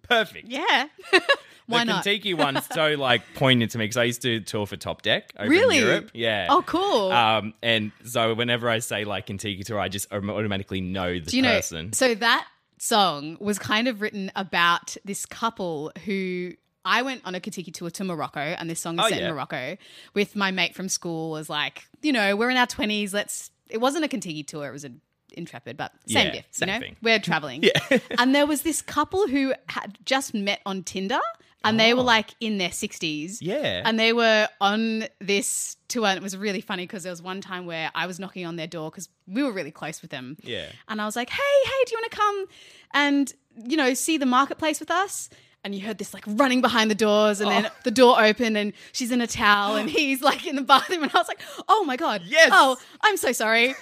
Perfect 0.02 0.48
Yeah. 0.48 0.88
Why 1.66 1.78
the 1.84 1.92
not? 1.92 2.04
Contiki 2.04 2.36
one's 2.36 2.66
so 2.74 2.88
like 2.94 3.22
poignant 3.34 3.70
to 3.72 3.78
me 3.78 3.84
because 3.84 3.96
I 3.96 4.04
used 4.04 4.20
to 4.22 4.40
tour 4.40 4.66
for 4.66 4.76
Topdeck 4.76 5.22
over 5.38 5.48
Really? 5.48 5.78
in 5.78 5.82
Europe. 5.86 6.10
Yeah. 6.12 6.48
Oh, 6.50 6.62
cool. 6.66 7.10
Um, 7.10 7.54
and 7.62 7.90
so 8.04 8.34
whenever 8.34 8.68
I 8.68 8.80
say 8.80 9.04
like 9.04 9.26
Contiki 9.28 9.64
tour, 9.64 9.80
I 9.80 9.88
just 9.88 10.12
automatically 10.12 10.82
know 10.82 11.14
the 11.14 11.20
Do 11.30 11.36
you 11.36 11.42
know? 11.42 11.54
person. 11.54 11.94
So 11.94 12.14
that 12.16 12.46
song 12.78 13.38
was 13.40 13.58
kind 13.58 13.88
of 13.88 14.02
written 14.02 14.30
about 14.36 14.94
this 15.06 15.24
couple 15.24 15.90
who 16.04 16.52
I 16.84 17.02
went 17.02 17.22
on 17.24 17.34
a 17.34 17.40
Contiki 17.40 17.72
tour 17.72 17.90
to 17.90 18.04
Morocco, 18.04 18.40
and 18.40 18.68
this 18.68 18.80
song 18.80 18.98
is 18.98 19.04
Oh, 19.04 19.08
set 19.08 19.20
yeah. 19.20 19.28
in 19.28 19.34
Morocco 19.34 19.76
with 20.14 20.36
my 20.36 20.50
mate 20.50 20.74
from 20.74 20.88
school. 20.88 21.30
Was 21.30 21.48
like, 21.48 21.84
you 22.02 22.12
know, 22.12 22.36
we're 22.36 22.50
in 22.50 22.56
our 22.56 22.66
twenties. 22.66 23.14
Let's. 23.14 23.50
It 23.70 23.78
wasn't 23.78 24.04
a 24.04 24.08
Contiki 24.08 24.46
tour; 24.46 24.68
it 24.68 24.72
was 24.72 24.84
an 24.84 25.00
Intrepid, 25.36 25.76
but 25.76 25.92
same 26.06 26.26
Yeah, 26.26 26.32
diff. 26.32 26.46
same 26.50 26.68
you 26.68 26.74
know, 26.74 26.80
thing. 26.80 26.96
we're 27.02 27.18
traveling. 27.18 27.62
yeah. 27.90 27.98
and 28.18 28.34
there 28.34 28.46
was 28.46 28.62
this 28.62 28.82
couple 28.82 29.26
who 29.26 29.54
had 29.68 29.98
just 30.04 30.34
met 30.34 30.60
on 30.66 30.82
Tinder. 30.82 31.20
And 31.66 31.80
they 31.80 31.94
were 31.94 32.02
oh. 32.02 32.04
like 32.04 32.34
in 32.40 32.58
their 32.58 32.68
60s. 32.68 33.36
Oh. 33.36 33.38
Yeah. 33.40 33.80
And 33.86 33.98
they 33.98 34.12
were 34.12 34.48
on 34.60 35.06
this 35.18 35.78
tour. 35.88 36.04
And 36.08 36.18
it 36.18 36.22
was 36.22 36.36
really 36.36 36.60
funny 36.60 36.82
because 36.86 37.04
there 37.04 37.12
was 37.12 37.22
one 37.22 37.40
time 37.40 37.64
where 37.64 37.90
I 37.94 38.06
was 38.06 38.20
knocking 38.20 38.44
on 38.44 38.56
their 38.56 38.66
door 38.66 38.90
because 38.90 39.08
we 39.26 39.42
were 39.42 39.50
really 39.50 39.70
close 39.70 40.02
with 40.02 40.10
them. 40.10 40.36
Yeah. 40.42 40.66
And 40.88 41.00
I 41.00 41.06
was 41.06 41.16
like, 41.16 41.30
hey, 41.30 41.40
hey, 41.64 41.84
do 41.86 41.92
you 41.92 41.98
want 42.02 42.10
to 42.10 42.16
come 42.18 42.46
and, 42.92 43.32
you 43.66 43.78
know, 43.78 43.94
see 43.94 44.18
the 44.18 44.26
marketplace 44.26 44.78
with 44.78 44.90
us? 44.90 45.30
And 45.64 45.74
you 45.74 45.80
heard 45.86 45.96
this 45.96 46.12
like 46.12 46.24
running 46.26 46.60
behind 46.60 46.90
the 46.90 46.94
doors, 46.94 47.40
and 47.40 47.48
Oh. 47.48 47.52
then 47.62 47.70
the 47.84 47.90
door 47.90 48.22
opened, 48.22 48.56
and 48.58 48.74
she's 48.92 49.10
in 49.10 49.22
a 49.22 49.26
towel, 49.26 49.76
and 49.76 49.88
he's 49.98 50.20
like 50.20 50.46
in 50.46 50.56
the 50.56 50.62
bathroom. 50.62 51.02
And 51.02 51.10
I 51.14 51.18
was 51.18 51.26
like, 51.28 51.40
oh 51.68 51.84
my 51.84 51.96
God. 51.96 52.20
Yes. 52.26 52.50
Oh, 52.52 52.76
I'm 53.00 53.16
so 53.16 53.32
sorry. 53.32 53.74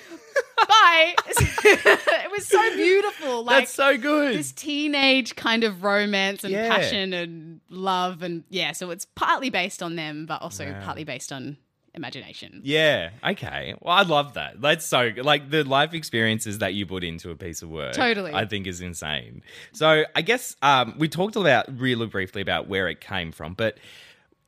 Bye. 0.56 1.14
it 1.29 2.31
was 2.31 2.46
so 2.46 2.75
beautiful. 2.76 3.44
Like, 3.44 3.62
That's 3.64 3.75
so 3.75 3.99
good. 3.99 4.34
this 4.38 4.52
teenage 4.52 5.34
kind 5.37 5.64
of 5.64 5.82
romance 5.82 6.44
and 6.44 6.52
Yeah. 6.52 6.69
passion 6.69 7.12
and 7.12 7.61
love. 7.69 8.23
And 8.23 8.44
yeah, 8.49 8.73
so 8.73 8.90
it's 8.90 9.05
partly 9.05 9.50
based 9.50 9.82
on 9.82 9.96
them, 9.96 10.25
but 10.26 10.40
also 10.40 10.73
partly 10.85 11.05
based 11.05 11.32
on 11.32 11.56
imagination. 11.94 12.60
yeah. 12.64 13.10
Okay. 13.24 13.74
Well, 13.80 13.94
I 13.94 14.02
love 14.02 14.34
that. 14.34 14.60
That's 14.60 14.84
so 14.86 15.10
like 15.22 15.50
the 15.50 15.62
life 15.64 15.92
experiences 15.94 16.58
that 16.58 16.74
you 16.74 16.86
put 16.86 17.04
into 17.04 17.30
a 17.30 17.36
piece 17.36 17.62
of 17.62 17.68
work. 17.70 17.92
Totally. 17.92 18.32
I 18.32 18.46
think 18.46 18.66
is 18.66 18.80
insane. 18.80 19.42
So 19.72 20.04
I 20.14 20.22
guess 20.22 20.56
um, 20.62 20.94
we 20.98 21.08
talked 21.08 21.36
about 21.36 21.66
really 21.78 22.06
briefly 22.06 22.40
about 22.42 22.68
where 22.68 22.88
it 22.88 23.00
came 23.00 23.30
from, 23.32 23.54
but 23.54 23.78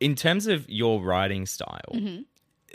in 0.01 0.15
terms 0.15 0.47
of 0.47 0.69
your 0.69 1.01
writing 1.03 1.47
style, 1.47 1.81
Mm-hmm. 1.95 2.23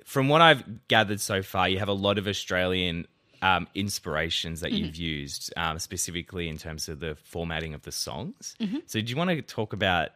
from 0.05 0.29
what 0.29 0.41
I've 0.41 0.87
gathered 0.87 1.19
so 1.21 1.41
far, 1.41 1.67
you 1.67 1.79
have 1.79 1.89
a 1.89 1.93
lot 1.93 2.17
of 2.17 2.27
Australian 2.27 3.07
um, 3.41 3.67
inspirations 3.75 4.61
that 4.61 4.71
Mm-hmm. 4.71 4.85
you've 4.85 4.95
used, 4.95 5.53
um, 5.57 5.79
specifically 5.79 6.47
in 6.49 6.57
terms 6.57 6.87
of 6.89 6.99
the 6.99 7.15
formatting 7.23 7.73
of 7.73 7.81
the 7.83 7.91
songs. 7.91 8.55
Mm-hmm. 8.59 8.77
So, 8.85 8.99
do 9.01 9.09
you 9.09 9.15
want 9.17 9.29
to 9.31 9.41
talk 9.41 9.73
about 9.73 10.09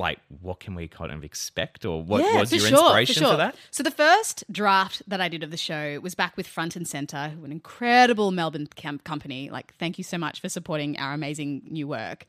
like 0.00 0.18
what 0.40 0.60
can 0.60 0.74
we 0.74 0.88
kind 0.88 1.12
of 1.12 1.22
expect, 1.22 1.84
or 1.84 2.02
what 2.02 2.22
Yeah, 2.22 2.40
was 2.40 2.50
your 2.50 2.60
sure, 2.60 2.78
inspiration 2.78 3.22
for, 3.22 3.28
sure. 3.28 3.36
that? 3.36 3.54
So 3.70 3.82
the 3.82 3.90
first 3.90 4.42
draft 4.50 5.02
that 5.06 5.20
I 5.20 5.28
did 5.28 5.42
of 5.42 5.50
the 5.50 5.56
show 5.58 6.00
was 6.00 6.14
back 6.14 6.36
with 6.36 6.46
Front 6.46 6.74
and 6.74 6.88
Center, 6.88 7.28
who 7.28 7.44
an 7.44 7.52
incredible 7.52 8.30
Melbourne 8.30 8.66
camp 8.74 9.04
company. 9.04 9.50
Like, 9.50 9.74
thank 9.74 9.98
you 9.98 10.04
so 10.04 10.16
much 10.16 10.40
for 10.40 10.48
supporting 10.48 10.98
our 10.98 11.12
amazing 11.12 11.62
new 11.68 11.86
work. 11.86 12.24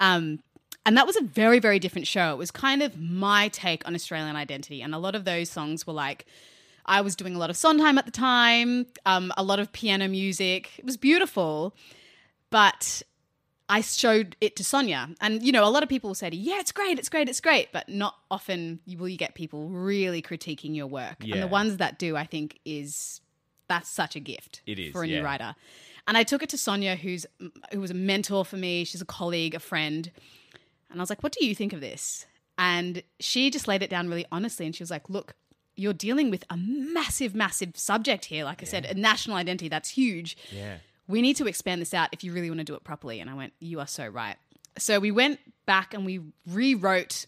Um, 0.00 0.40
and 0.84 0.96
that 0.96 1.06
was 1.06 1.16
a 1.16 1.22
very, 1.22 1.60
very 1.60 1.78
different 1.78 2.08
show. 2.08 2.32
It 2.32 2.38
was 2.38 2.50
kind 2.50 2.82
of 2.82 3.00
my 3.00 3.48
take 3.48 3.86
on 3.86 3.94
Australian 3.94 4.34
identity, 4.34 4.82
and 4.82 4.92
a 4.92 4.98
lot 4.98 5.14
of 5.14 5.24
those 5.24 5.48
songs 5.48 5.86
were 5.86 5.94
like. 5.94 6.26
I 6.84 7.00
was 7.00 7.14
doing 7.14 7.36
a 7.36 7.38
lot 7.38 7.48
of 7.48 7.56
Sondheim 7.56 7.96
at 7.96 8.06
the 8.06 8.10
time, 8.10 8.86
um, 9.06 9.32
a 9.36 9.44
lot 9.44 9.60
of 9.60 9.70
piano 9.70 10.08
music. 10.08 10.70
It 10.78 10.84
was 10.84 10.96
beautiful, 10.96 11.76
but 12.50 13.04
I 13.68 13.80
showed 13.80 14.36
it 14.40 14.56
to 14.56 14.64
Sonya, 14.64 15.10
and 15.20 15.42
you 15.42 15.52
know, 15.52 15.64
a 15.64 15.70
lot 15.70 15.82
of 15.82 15.88
people 15.88 16.10
will 16.10 16.14
say 16.14 16.28
to 16.28 16.36
you, 16.36 16.50
"Yeah, 16.52 16.60
it's 16.60 16.72
great, 16.72 16.98
it's 16.98 17.08
great, 17.08 17.28
it's 17.28 17.40
great," 17.40 17.72
but 17.72 17.88
not 17.88 18.16
often 18.30 18.80
will 18.98 19.08
you 19.08 19.16
get 19.16 19.34
people 19.34 19.68
really 19.68 20.20
critiquing 20.20 20.74
your 20.74 20.86
work. 20.86 21.22
And 21.22 21.42
the 21.42 21.48
ones 21.48 21.78
that 21.78 21.98
do, 21.98 22.16
I 22.16 22.24
think, 22.26 22.58
is 22.64 23.20
that's 23.68 23.88
such 23.88 24.16
a 24.16 24.20
gift 24.20 24.60
It 24.66 24.78
is, 24.78 24.92
for 24.92 25.02
a 25.04 25.08
yeah. 25.08 25.18
new 25.18 25.24
writer. 25.24 25.54
And 26.06 26.18
I 26.18 26.24
took 26.24 26.42
it 26.42 26.48
to 26.50 26.58
Sonya, 26.58 26.96
who's 26.96 27.24
who 27.72 27.80
was 27.80 27.90
a 27.90 27.94
mentor 27.94 28.44
for 28.44 28.56
me. 28.56 28.84
She's 28.84 29.00
a 29.00 29.06
colleague, 29.06 29.54
a 29.54 29.60
friend, 29.60 30.10
and 30.90 31.00
I 31.00 31.02
was 31.02 31.08
like, 31.10 31.22
"What 31.22 31.32
do 31.32 31.44
you 31.46 31.54
think 31.54 31.72
of 31.72 31.80
this?" 31.80 32.26
And 32.58 33.02
she 33.20 33.50
just 33.50 33.66
laid 33.68 33.82
it 33.82 33.88
down 33.90 34.08
really 34.08 34.26
honestly, 34.30 34.66
and 34.66 34.74
she 34.74 34.82
was 34.82 34.90
like, 34.90 35.08
"Look." 35.08 35.34
You're 35.74 35.94
dealing 35.94 36.30
with 36.30 36.44
a 36.50 36.56
massive, 36.58 37.34
massive 37.34 37.78
subject 37.78 38.26
here. 38.26 38.44
Like 38.44 38.60
I 38.62 38.66
said, 38.66 38.84
a 38.84 38.92
national 38.92 39.38
identity 39.38 39.70
that's 39.70 39.88
huge 39.88 40.36
Yeah. 40.50 40.76
We 41.08 41.22
need 41.22 41.36
to 41.36 41.46
expand 41.46 41.80
this 41.80 41.94
out 41.94 42.08
if 42.12 42.24
you 42.24 42.32
really 42.32 42.50
want 42.50 42.60
to 42.60 42.64
do 42.64 42.74
it 42.74 42.84
properly. 42.84 43.20
And 43.20 43.28
I 43.28 43.34
went, 43.34 43.52
you 43.58 43.80
are 43.80 43.86
so 43.86 44.06
right. 44.06 44.36
So 44.78 45.00
we 45.00 45.10
went 45.10 45.40
back 45.66 45.94
and 45.94 46.06
we 46.06 46.20
rewrote 46.46 47.26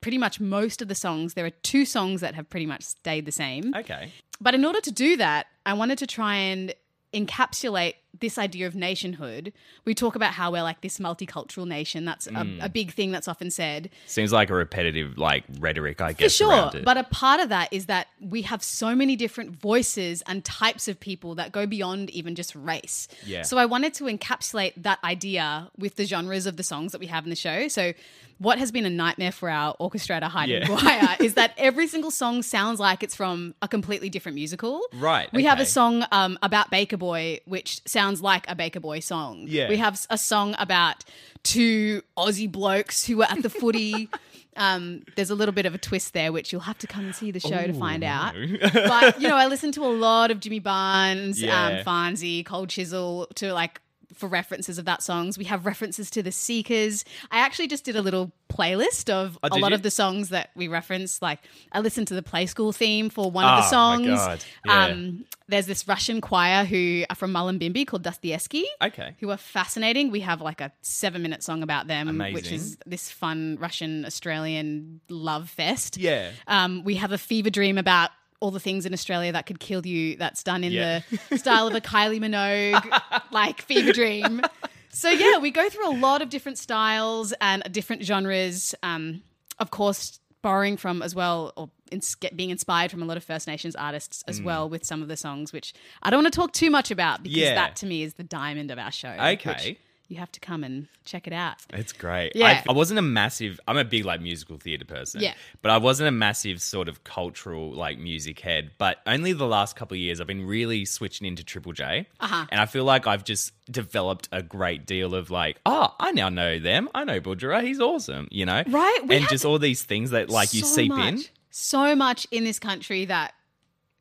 pretty 0.00 0.18
much 0.18 0.40
most 0.40 0.82
of 0.82 0.88
the 0.88 0.94
songs. 0.94 1.34
There 1.34 1.44
are 1.44 1.50
two 1.50 1.84
songs 1.84 2.20
that 2.22 2.34
have 2.34 2.48
pretty 2.48 2.66
much 2.66 2.82
stayed 2.82 3.26
the 3.26 3.32
same. 3.32 3.74
Okay. 3.74 4.12
But 4.40 4.54
in 4.54 4.64
order 4.64 4.80
to 4.80 4.90
do 4.90 5.16
that, 5.18 5.46
I 5.66 5.74
wanted 5.74 5.98
to 5.98 6.06
try 6.06 6.36
and 6.36 6.74
encapsulate 7.12 7.94
this 8.20 8.38
idea 8.38 8.66
of 8.66 8.74
nationhood, 8.74 9.52
we 9.84 9.94
talk 9.94 10.14
about 10.14 10.34
how 10.34 10.52
we're 10.52 10.62
like 10.62 10.80
this 10.82 10.98
multicultural 10.98 11.66
nation. 11.66 12.04
That's 12.04 12.26
a, 12.26 12.30
Mm. 12.30 12.64
a 12.64 12.68
big 12.68 12.92
thing 12.92 13.10
that's 13.10 13.28
often 13.28 13.50
said. 13.50 13.90
Seems 14.06 14.32
like 14.32 14.50
a 14.50 14.54
repetitive 14.54 15.18
like 15.18 15.44
rhetoric, 15.58 16.00
I 16.00 16.12
guess. 16.12 16.32
For 16.38 16.44
sure. 16.44 16.70
But 16.84 16.96
a 16.96 17.04
part 17.04 17.40
of 17.40 17.48
that 17.50 17.72
is 17.72 17.86
that 17.86 18.08
we 18.20 18.42
have 18.42 18.62
so 18.62 18.94
many 18.94 19.16
different 19.16 19.60
voices 19.60 20.22
and 20.26 20.44
types 20.44 20.88
of 20.88 21.00
people 21.00 21.34
that 21.36 21.52
go 21.52 21.66
beyond 21.66 22.10
even 22.10 22.34
just 22.34 22.54
race. 22.54 23.08
Yeah. 23.26 23.42
So 23.42 23.58
I 23.58 23.66
wanted 23.66 23.94
to 23.94 24.04
encapsulate 24.04 24.72
that 24.76 24.98
idea 25.04 25.70
with 25.76 25.96
the 25.96 26.04
genres 26.04 26.46
of 26.46 26.56
the 26.56 26.62
songs 26.62 26.92
that 26.92 27.00
we 27.00 27.06
have 27.08 27.24
in 27.24 27.30
the 27.30 27.36
show. 27.36 27.68
So 27.68 27.92
what 28.40 28.58
has 28.58 28.72
been 28.72 28.86
a 28.86 28.90
nightmare 28.90 29.32
for 29.32 29.50
our 29.50 29.76
orchestrator 29.78 30.22
Heidi 30.24 30.52
Yeah. 30.52 30.60
Maguire 30.66 31.16
is 31.20 31.34
that 31.34 31.52
every 31.58 31.86
single 31.86 32.10
song 32.10 32.42
sounds 32.42 32.80
like 32.80 33.02
it's 33.02 33.14
from 33.14 33.54
a 33.60 33.68
completely 33.68 34.08
different 34.08 34.34
musical. 34.34 34.80
Right, 34.94 35.30
We 35.34 35.44
have 35.44 35.60
a 35.60 35.66
song 35.66 36.06
um, 36.10 36.38
about 36.42 36.70
Baker 36.70 36.96
Boy, 36.96 37.40
which 37.44 37.82
sounds 37.86 38.22
like 38.22 38.46
a 38.50 38.54
Baker 38.54 38.80
Boy 38.80 39.00
song. 39.00 39.44
Yeah. 39.46 39.68
We 39.68 39.76
have 39.76 40.00
a 40.08 40.16
song 40.16 40.54
about 40.58 41.04
two 41.42 42.00
Aussie 42.16 42.50
blokes 42.50 43.06
who 43.06 43.18
were 43.18 43.24
at 43.30 43.42
the 43.42 43.50
footy. 43.50 44.08
Um, 44.56 45.04
there's 45.16 45.30
a 45.30 45.34
little 45.36 45.54
bit 45.54 45.64
of 45.64 45.74
a 45.74 45.78
twist 45.78 46.12
there, 46.12 46.32
which 46.32 46.52
you'll 46.52 46.60
have 46.62 46.76
to 46.78 46.86
come 46.88 47.04
and 47.04 47.14
see 47.14 47.30
the 47.30 47.38
show 47.40 47.66
to 47.66 47.72
find 47.72 48.02
out. 48.02 48.34
but 48.74 49.20
you 49.20 49.28
know, 49.28 49.36
I 49.36 49.46
listened 49.46 49.74
to 49.74 49.84
a 49.84 49.88
lot 49.88 50.30
of 50.32 50.40
Jimmy 50.40 50.58
Barnes, 50.58 51.40
Yeah. 51.40 51.82
um, 51.84 52.44
Cold 52.44 52.68
Chisel 52.68 53.28
to 53.36 53.54
like 53.54 53.80
for 54.14 54.28
references 54.28 54.78
of 54.78 54.84
that 54.86 55.02
songs. 55.02 55.38
We 55.38 55.44
have 55.44 55.66
references 55.66 56.10
to 56.12 56.22
the 56.22 56.32
Seekers. 56.32 57.04
I 57.30 57.40
actually 57.40 57.68
just 57.68 57.84
did 57.84 57.96
a 57.96 58.02
little 58.02 58.32
playlist 58.50 59.08
of 59.10 59.38
Oh, 59.42 59.48
a 59.52 59.58
lot 59.58 59.70
you? 59.70 59.76
of 59.76 59.82
the 59.82 59.90
songs 59.90 60.30
that 60.30 60.50
we 60.56 60.66
reference. 60.68 61.22
Like 61.22 61.38
I 61.72 61.80
listened 61.80 62.08
to 62.08 62.14
the 62.14 62.22
Play 62.22 62.46
School 62.46 62.72
theme 62.72 63.08
for 63.10 63.30
one 63.30 63.44
of 63.44 63.50
Oh, 63.50 63.56
the 63.56 63.60
my 63.62 63.66
songs. 63.68 64.06
God. 64.08 64.44
Yeah. 64.66 64.84
Um, 64.86 65.24
there's 65.48 65.66
this 65.66 65.86
Russian 65.88 66.20
choir 66.20 66.64
who 66.64 67.04
are 67.10 67.16
from 67.16 67.32
Mullumbimby 67.32 67.86
called 67.86 68.02
Dostoevsky. 68.02 68.64
Okay. 68.82 69.14
Who 69.20 69.30
are 69.30 69.36
fascinating. 69.36 70.10
We 70.10 70.20
have 70.20 70.40
like 70.40 70.60
a 70.60 70.72
seven 70.82 71.22
minute 71.22 71.42
song 71.42 71.62
about 71.62 71.86
them, 71.88 72.18
which 72.32 72.52
is 72.52 72.76
this 72.86 73.10
fun 73.10 73.56
Russian 73.60 74.04
Australian 74.04 75.00
love 75.08 75.48
fest. 75.50 75.96
Yeah. 75.96 76.30
Um, 76.46 76.84
we 76.84 76.96
have 76.96 77.12
a 77.12 77.18
fever 77.18 77.50
dream 77.50 77.78
about 77.78 78.10
all 78.40 78.50
the 78.50 78.60
things 78.60 78.86
in 78.86 78.92
Australia 78.92 79.32
that 79.32 79.46
could 79.46 79.60
kill 79.60 79.86
you 79.86 80.16
that's 80.16 80.42
done 80.42 80.64
in 80.64 80.72
Yeah. 80.72 81.00
the 81.28 81.38
style 81.38 81.66
of 81.68 81.74
a 81.74 81.80
Kylie 81.80 82.18
Minogue, 82.20 83.22
like 83.30 83.62
fever 83.62 83.92
dream. 83.92 84.40
So 84.88 85.08
yeah, 85.10 85.38
we 85.38 85.50
go 85.50 85.68
through 85.68 85.88
a 85.90 85.96
lot 85.96 86.22
of 86.22 86.30
different 86.30 86.58
styles 86.58 87.32
and 87.40 87.62
different 87.70 88.02
genres. 88.04 88.74
Um, 88.82 89.22
of 89.58 89.70
course, 89.70 90.18
borrowing 90.42 90.78
from 90.78 91.02
as 91.02 91.14
well, 91.14 91.52
or 91.56 91.70
ins- 91.92 92.16
being 92.34 92.48
inspired 92.50 92.90
from 92.90 93.02
a 93.02 93.04
lot 93.04 93.16
of 93.18 93.22
First 93.22 93.46
Nations 93.46 93.76
artists 93.76 94.24
as 94.26 94.40
well 94.40 94.68
with 94.70 94.84
some 94.86 95.02
of 95.02 95.08
the 95.08 95.16
songs, 95.16 95.52
which 95.52 95.74
I 96.02 96.08
don't 96.08 96.22
want 96.22 96.32
to 96.32 96.36
talk 96.40 96.52
too 96.52 96.70
much 96.70 96.90
about 96.90 97.22
because 97.22 97.36
Mm. 97.38 97.42
Yeah. 97.42 97.54
that 97.56 97.76
to 97.76 97.86
me 97.86 98.02
is 98.02 98.14
the 98.14 98.24
diamond 98.24 98.70
of 98.70 98.78
our 98.78 98.90
show. 98.90 99.10
Okay. 99.10 99.76
You 100.10 100.16
have 100.16 100.32
to 100.32 100.40
come 100.40 100.64
and 100.64 100.88
check 101.04 101.28
it 101.28 101.32
out. 101.32 101.58
It's 101.72 101.92
great. 101.92 102.32
Yeah. 102.34 102.64
I, 102.66 102.70
I 102.70 102.72
wasn't 102.72 102.98
a 102.98 103.02
massive. 103.02 103.60
I'm 103.68 103.76
a 103.76 103.84
big 103.84 104.04
like 104.04 104.20
musical 104.20 104.58
theater 104.58 104.84
person. 104.84 105.20
Yeah. 105.20 105.34
But 105.62 105.70
I 105.70 105.78
wasn't 105.78 106.08
a 106.08 106.10
massive 106.10 106.60
sort 106.60 106.88
of 106.88 107.04
cultural 107.04 107.72
like 107.72 107.96
music 107.96 108.40
head. 108.40 108.72
But 108.76 108.98
only 109.06 109.32
the 109.34 109.46
last 109.46 109.76
couple 109.76 109.94
of 109.94 110.00
years, 110.00 110.20
I've 110.20 110.26
been 110.26 110.44
really 110.44 110.84
switching 110.84 111.28
into 111.28 111.44
Triple 111.44 111.72
J. 111.72 112.08
Uh-huh. 112.18 112.44
And 112.50 112.60
I 112.60 112.66
feel 112.66 112.82
like 112.82 113.06
I've 113.06 113.22
just 113.22 113.52
developed 113.70 114.28
a 114.32 114.42
great 114.42 114.84
deal 114.84 115.14
of 115.14 115.30
like, 115.30 115.60
oh, 115.64 115.94
I 116.00 116.10
now 116.10 116.28
know 116.28 116.58
them. 116.58 116.88
I 116.92 117.04
know 117.04 117.20
Budjerah. 117.20 117.62
He's 117.62 117.78
awesome. 117.80 118.26
You 118.32 118.46
know. 118.46 118.64
Right, 118.66 119.00
we 119.06 119.16
and 119.16 119.28
just 119.28 119.44
all 119.44 119.60
these 119.60 119.84
things 119.84 120.10
that 120.10 120.28
like 120.28 120.52
you 120.52 120.62
seep 120.62 120.88
much, 120.88 121.14
in. 121.14 121.22
So 121.50 121.94
much 121.94 122.26
in 122.32 122.42
this 122.42 122.58
country 122.58 123.04
that, 123.04 123.32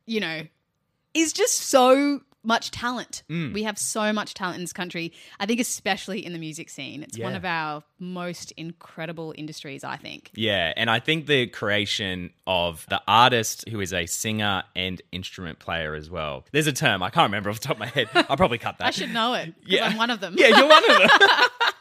you 0.07 0.21
know, 0.21 0.41
is 1.13 1.33
just 1.33 1.55
so 1.55 2.21
much 2.43 2.71
talent. 2.71 3.23
Mm. 3.29 3.53
We 3.53 3.63
have 3.63 3.77
so 3.77 4.13
much 4.13 4.33
talent 4.33 4.57
in 4.57 4.63
this 4.63 4.73
country. 4.73 5.11
I 5.39 5.45
think, 5.45 5.59
especially 5.59 6.25
in 6.25 6.33
the 6.33 6.39
music 6.39 6.69
scene. 6.69 7.03
It's 7.03 7.17
one 7.17 7.35
of 7.35 7.45
our 7.45 7.83
most 7.99 8.51
incredible 8.53 9.33
industries, 9.37 9.83
I 9.83 9.97
think. 9.97 10.31
Yeah, 10.35 10.73
and 10.77 10.89
I 10.89 10.99
think 10.99 11.27
the 11.27 11.47
creation 11.47 12.31
of 12.47 12.85
the 12.89 13.01
artist 13.07 13.67
who 13.69 13.81
is 13.81 13.93
a 13.93 14.05
singer 14.05 14.63
and 14.75 15.01
instrument 15.11 15.59
player 15.59 15.95
as 15.95 16.09
well. 16.09 16.45
There's 16.51 16.67
a 16.67 16.73
term 16.73 17.03
I 17.03 17.09
can't 17.09 17.27
remember 17.27 17.49
off 17.49 17.59
the 17.59 17.67
top 17.67 17.75
of 17.75 17.79
my 17.79 17.87
head. 17.87 18.09
I'll 18.13 18.37
probably 18.37 18.57
cut 18.57 18.77
that. 18.79 18.87
I 18.87 18.91
should 18.91 19.13
know 19.13 19.33
it. 19.33 19.53
Yeah. 19.65 19.87
I'm 19.87 19.97
one 19.97 20.09
of 20.09 20.19
them. 20.19 20.35
Yeah, 20.39 20.57
you're 20.57 20.69
one 20.69 20.89
of 20.89 20.97
them. 20.99 21.09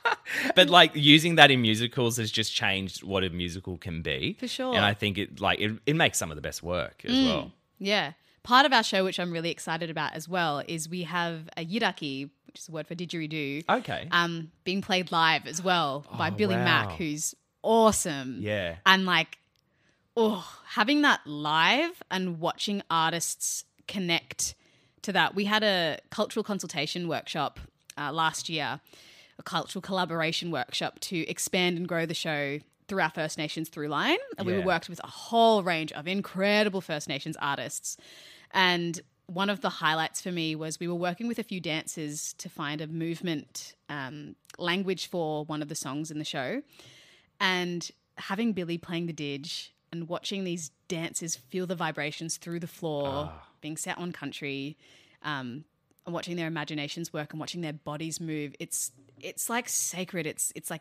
but 0.56 0.68
like 0.68 0.90
using 0.94 1.36
that 1.36 1.50
in 1.52 1.62
musicals 1.62 2.16
has 2.16 2.30
just 2.30 2.52
changed 2.52 3.04
what 3.04 3.22
a 3.22 3.30
musical 3.30 3.76
can 3.78 4.02
be. 4.02 4.36
For 4.40 4.48
sure. 4.48 4.72
Mm. 4.72 4.76
And 4.76 4.84
I 4.84 4.94
think 4.94 5.16
it 5.16 5.40
like 5.40 5.60
it, 5.60 5.78
it 5.86 5.94
makes 5.94 6.18
some 6.18 6.30
of 6.30 6.36
the 6.36 6.42
best 6.42 6.62
work 6.62 7.04
as 7.04 7.12
well. 7.12 7.52
Yeah. 7.78 8.12
Part 8.42 8.66
of 8.66 8.72
our 8.72 8.82
show, 8.82 9.04
which 9.04 9.20
I'm 9.20 9.32
really 9.32 9.50
excited 9.50 9.90
about 9.90 10.14
as 10.14 10.28
well, 10.28 10.62
is 10.66 10.88
we 10.88 11.02
have 11.02 11.48
a 11.56 11.64
yidaki, 11.64 12.30
which 12.46 12.60
is 12.60 12.68
a 12.68 12.72
word 12.72 12.86
for 12.86 12.94
didgeridoo, 12.94 13.64
Okay. 13.68 14.08
um, 14.10 14.50
being 14.64 14.80
played 14.80 15.12
live 15.12 15.46
as 15.46 15.62
well 15.62 16.06
by 16.16 16.28
Oh, 16.28 16.32
Billy 16.32 16.56
wow. 16.56 16.64
Mack, 16.64 16.92
who's 16.92 17.34
awesome. 17.62 18.38
Yeah. 18.40 18.76
And 18.86 19.04
like, 19.04 19.38
oh, 20.16 20.48
having 20.68 21.02
that 21.02 21.20
live 21.26 22.02
and 22.10 22.40
watching 22.40 22.82
artists 22.90 23.64
connect 23.86 24.54
to 25.02 25.12
that. 25.12 25.34
We 25.34 25.44
had 25.44 25.62
a 25.62 25.98
cultural 26.10 26.42
consultation 26.42 27.06
workshop 27.08 27.60
uh, 27.96 28.12
last 28.12 28.48
year, 28.48 28.80
a 29.38 29.42
cultural 29.42 29.82
collaboration 29.82 30.50
workshop 30.50 30.98
to 31.00 31.18
expand 31.28 31.76
and 31.76 31.86
grow 31.86 32.06
the 32.06 32.14
show 32.14 32.60
through 32.88 33.00
our 33.02 33.10
First 33.10 33.38
Nations 33.38 33.68
through 33.68 33.88
line. 33.88 34.18
And 34.36 34.46
we 34.46 34.58
worked 34.58 34.88
with 34.88 35.00
a 35.04 35.06
whole 35.06 35.62
range 35.62 35.92
of 35.92 36.08
incredible 36.08 36.80
First 36.80 37.08
Nations 37.08 37.36
artists. 37.40 37.96
And 38.52 39.00
one 39.26 39.50
of 39.50 39.60
the 39.60 39.68
highlights 39.68 40.20
for 40.22 40.32
me 40.32 40.54
was 40.54 40.80
we 40.80 40.88
were 40.88 40.94
working 40.94 41.28
with 41.28 41.38
a 41.38 41.42
few 41.42 41.60
dancers 41.60 42.32
to 42.38 42.48
find 42.48 42.80
a 42.80 42.86
movement 42.86 43.74
um, 43.90 44.34
language 44.58 45.08
for 45.08 45.44
one 45.44 45.60
of 45.60 45.68
the 45.68 45.74
songs 45.74 46.10
in 46.10 46.18
the 46.18 46.24
show. 46.24 46.62
And 47.38 47.88
having 48.16 48.52
Billy 48.52 48.78
playing 48.78 49.06
the 49.06 49.12
didge 49.12 49.70
and 49.92 50.08
watching 50.08 50.44
these 50.44 50.70
dancers 50.88 51.36
feel 51.36 51.66
the 51.66 51.74
vibrations 51.74 52.36
through 52.38 52.60
the 52.60 52.66
floor, 52.66 53.32
being 53.60 53.76
set 53.76 53.98
on 53.98 54.12
country, 54.12 54.76
um, 55.22 55.64
and 56.06 56.14
watching 56.14 56.36
their 56.36 56.46
imaginations 56.46 57.12
work 57.12 57.32
and 57.32 57.40
watching 57.40 57.60
their 57.60 57.74
bodies 57.74 58.20
move, 58.20 58.54
it's 58.58 58.92
it's 59.20 59.50
like 59.50 59.68
sacred. 59.68 60.26
It's 60.26 60.52
it's 60.54 60.70
like 60.70 60.80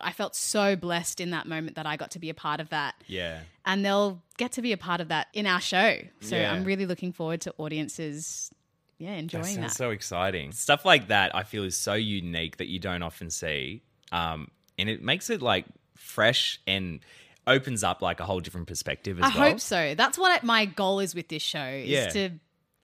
I 0.00 0.12
felt 0.12 0.34
so 0.36 0.76
blessed 0.76 1.20
in 1.20 1.30
that 1.30 1.46
moment 1.46 1.76
that 1.76 1.86
I 1.86 1.96
got 1.96 2.10
to 2.12 2.18
be 2.18 2.30
a 2.30 2.34
part 2.34 2.60
of 2.60 2.68
that 2.70 2.94
Yeah. 3.06 3.40
and 3.64 3.84
they'll 3.84 4.22
get 4.36 4.52
to 4.52 4.62
be 4.62 4.72
a 4.72 4.76
part 4.76 5.00
of 5.00 5.08
that 5.08 5.28
in 5.32 5.46
our 5.46 5.60
show. 5.60 5.98
So 6.20 6.36
Yeah. 6.36 6.52
I'm 6.52 6.64
really 6.64 6.86
looking 6.86 7.12
forward 7.12 7.40
to 7.42 7.54
audiences, 7.58 8.50
yeah, 8.98 9.12
That 9.12 9.18
enjoying 9.18 9.44
sounds 9.44 9.56
that. 9.56 9.70
so 9.72 9.90
exciting. 9.90 10.52
Stuff 10.52 10.84
like 10.84 11.08
that 11.08 11.34
I 11.34 11.42
feel 11.44 11.64
is 11.64 11.76
so 11.76 11.94
unique 11.94 12.58
that 12.58 12.66
you 12.68 12.78
don't 12.78 13.02
often 13.02 13.30
see. 13.30 13.82
Um, 14.12 14.50
and 14.78 14.88
it 14.88 15.02
makes 15.02 15.30
it 15.30 15.40
like 15.42 15.64
fresh 15.96 16.60
and 16.66 17.00
opens 17.46 17.82
up 17.82 18.02
like 18.02 18.20
a 18.20 18.24
whole 18.24 18.40
different 18.40 18.66
perspective 18.66 19.18
as 19.18 19.24
I 19.34 19.38
well. 19.38 19.48
hope 19.50 19.60
so. 19.60 19.94
That's 19.94 20.18
what 20.18 20.42
my 20.44 20.66
goal 20.66 21.00
is 21.00 21.14
with 21.14 21.28
this 21.28 21.42
show 21.42 21.64
is 21.64 21.88
Yeah. 21.88 22.08
to 22.10 22.30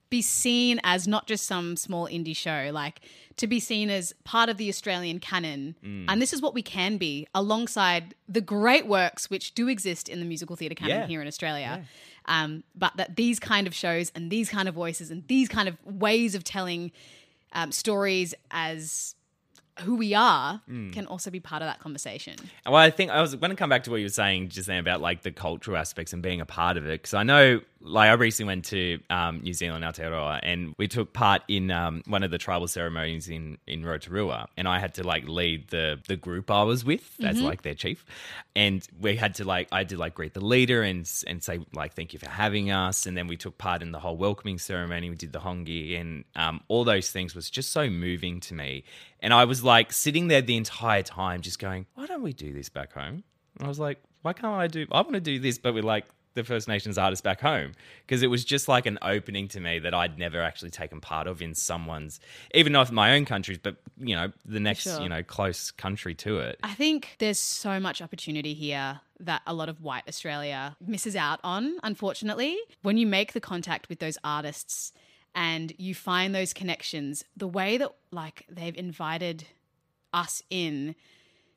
be 0.09 0.21
seen 0.21 0.79
as 0.83 1.07
not 1.07 1.27
just 1.27 1.45
some 1.45 1.75
small 1.75 2.07
indie 2.07 2.35
show, 2.35 2.69
like 2.73 3.01
to 3.37 3.47
be 3.47 3.59
seen 3.59 3.89
as 3.89 4.13
part 4.23 4.49
of 4.49 4.57
the 4.57 4.69
Australian 4.69 5.19
canon. 5.19 5.75
Mm. 5.83 6.05
And 6.07 6.21
this 6.21 6.33
is 6.33 6.41
what 6.41 6.53
we 6.53 6.61
can 6.61 6.97
be 6.97 7.27
alongside 7.35 8.15
the 8.27 8.41
great 8.41 8.87
works 8.87 9.29
which 9.29 9.53
do 9.53 9.67
exist 9.67 10.09
in 10.09 10.19
the 10.19 10.25
musical 10.25 10.55
theatre 10.55 10.75
canon 10.75 11.01
Yeah. 11.01 11.07
here 11.07 11.21
in 11.21 11.27
Australia. 11.27 11.85
Um, 12.25 12.63
but 12.75 12.95
that 12.97 13.15
these 13.15 13.39
kind 13.39 13.67
of 13.67 13.73
shows 13.75 14.11
and 14.15 14.29
these 14.31 14.49
kind 14.49 14.67
of 14.67 14.75
voices 14.75 15.11
and 15.11 15.25
these 15.27 15.47
kind 15.47 15.69
of 15.69 15.77
ways 15.85 16.35
of 16.35 16.43
telling 16.43 16.91
um, 17.53 17.71
stories 17.71 18.33
as 18.51 19.15
who 19.81 19.95
we 19.95 20.13
are 20.13 20.61
Mm. 20.69 20.91
can 20.93 21.05
also 21.05 21.29
be 21.31 21.39
part 21.39 21.61
of 21.61 21.67
that 21.67 21.79
conversation. 21.79 22.35
Well, 22.65 22.75
I 22.75 22.89
think 22.89 23.11
I 23.11 23.21
was 23.21 23.35
going 23.35 23.49
to 23.51 23.55
come 23.55 23.69
back 23.69 23.83
to 23.83 23.91
what 23.91 23.97
you 23.97 24.05
were 24.05 24.09
saying 24.09 24.49
just 24.49 24.67
then 24.67 24.79
about 24.79 25.01
like 25.01 25.21
the 25.23 25.31
cultural 25.31 25.77
aspects 25.77 26.13
and 26.13 26.21
being 26.21 26.41
a 26.41 26.45
part 26.45 26.77
of 26.77 26.85
it. 26.85 27.01
Because 27.01 27.13
I 27.13 27.23
know, 27.23 27.61
like, 27.81 28.09
I 28.09 28.13
recently 28.13 28.47
went 28.53 28.65
to 28.65 28.99
um, 29.09 29.41
New 29.41 29.53
Zealand, 29.53 29.83
Aotearoa, 29.83 30.39
and 30.43 30.73
we 30.77 30.87
took 30.87 31.13
part 31.13 31.43
in 31.47 31.69
um, 31.71 32.01
one 32.07 32.23
of 32.23 32.31
the 32.31 32.37
tribal 32.37 32.67
ceremonies 32.67 33.29
in 33.29 33.57
in 33.67 33.85
Rotorua, 33.85 34.47
and 34.57 34.67
I 34.67 34.79
had 34.79 34.93
to 34.95 35.03
like 35.03 35.27
lead 35.27 35.69
the 35.69 35.99
the 36.07 36.15
group 36.17 36.49
I 36.49 36.63
was 36.63 36.83
with 36.83 37.03
as 37.23 37.39
like 37.41 37.61
their 37.61 37.75
chief, 37.75 38.03
and 38.55 38.85
we 38.99 39.15
had 39.15 39.35
to 39.35 39.43
like 39.45 39.67
I 39.71 39.83
did 39.83 39.99
like 39.99 40.15
greet 40.15 40.33
the 40.33 40.43
leader 40.43 40.81
and 40.81 41.09
and 41.27 41.43
say 41.43 41.59
like 41.73 41.93
thank 41.93 42.13
you 42.13 42.19
for 42.19 42.29
having 42.29 42.71
us, 42.71 43.05
and 43.05 43.15
then 43.15 43.27
we 43.27 43.37
took 43.37 43.57
part 43.57 43.81
in 43.81 43.91
the 43.91 43.99
whole 43.99 44.17
welcoming 44.17 44.57
ceremony. 44.57 45.09
We 45.09 45.15
did 45.15 45.31
the 45.33 45.39
hongi 45.39 45.99
and 45.99 46.23
um, 46.35 46.61
all 46.67 46.83
those 46.83 47.11
things 47.11 47.35
was 47.35 47.49
just 47.49 47.71
so 47.71 47.89
moving 47.89 48.39
to 48.41 48.53
me, 48.53 48.83
and 49.21 49.33
I 49.33 49.45
was 49.45 49.63
like 49.63 49.91
sitting 49.91 50.27
there 50.27 50.41
the 50.41 50.57
entire 50.57 51.03
time, 51.03 51.41
just 51.41 51.59
going, 51.59 51.85
why 51.95 52.05
don't 52.05 52.23
we 52.23 52.33
do 52.33 52.53
this 52.53 52.69
back 52.69 52.93
home? 52.93 53.23
And 53.57 53.65
I 53.65 53.67
was 53.67 53.79
like, 53.79 54.01
why 54.21 54.33
can't 54.33 54.53
I 54.53 54.67
do? 54.67 54.85
I 54.91 55.01
want 55.01 55.13
to 55.13 55.19
do 55.19 55.39
this, 55.39 55.57
but 55.57 55.73
with 55.73 55.83
like 55.83 56.05
the 56.35 56.43
First 56.43 56.67
Nations 56.67 56.97
artists 56.99 57.21
back 57.21 57.41
home 57.41 57.73
because 58.05 58.21
it 58.21 58.27
was 58.27 58.45
just 58.45 58.67
like 58.67 58.85
an 58.85 58.99
opening 59.01 59.47
to 59.49 59.59
me 59.59 59.79
that 59.79 59.93
I'd 59.93 60.19
never 60.19 60.39
actually 60.41 60.69
taken 60.69 61.01
part 61.01 61.25
of 61.27 61.41
in 61.41 61.55
someone's, 61.55 62.19
even 62.53 62.73
not 62.73 62.91
my 62.91 63.15
own 63.15 63.25
countries, 63.25 63.57
but 63.57 63.77
you 63.97 64.15
know 64.15 64.31
the 64.45 64.59
next 64.59 64.83
Sure. 64.83 65.01
you 65.01 65.09
know 65.09 65.23
close 65.23 65.71
country 65.71 66.13
to 66.15 66.37
it. 66.39 66.59
I 66.63 66.75
think 66.75 67.15
there's 67.17 67.39
so 67.39 67.79
much 67.79 68.01
opportunity 68.01 68.53
here 68.53 69.01
that 69.19 69.41
a 69.47 69.53
lot 69.53 69.67
of 69.67 69.81
white 69.81 70.03
Australia 70.07 70.77
misses 70.79 71.15
out 71.15 71.39
on, 71.43 71.77
unfortunately. 71.81 72.55
When 72.83 72.97
you 72.97 73.07
make 73.07 73.33
the 73.33 73.41
contact 73.41 73.89
with 73.89 73.97
those 73.97 74.19
artists 74.23 74.93
and 75.35 75.73
you 75.77 75.93
find 75.95 76.33
those 76.33 76.53
connections, 76.53 77.23
the 77.35 77.47
way 77.47 77.77
that 77.77 77.91
like 78.11 78.45
they've 78.49 78.75
invited 78.75 79.45
us 80.13 80.41
in 80.49 80.95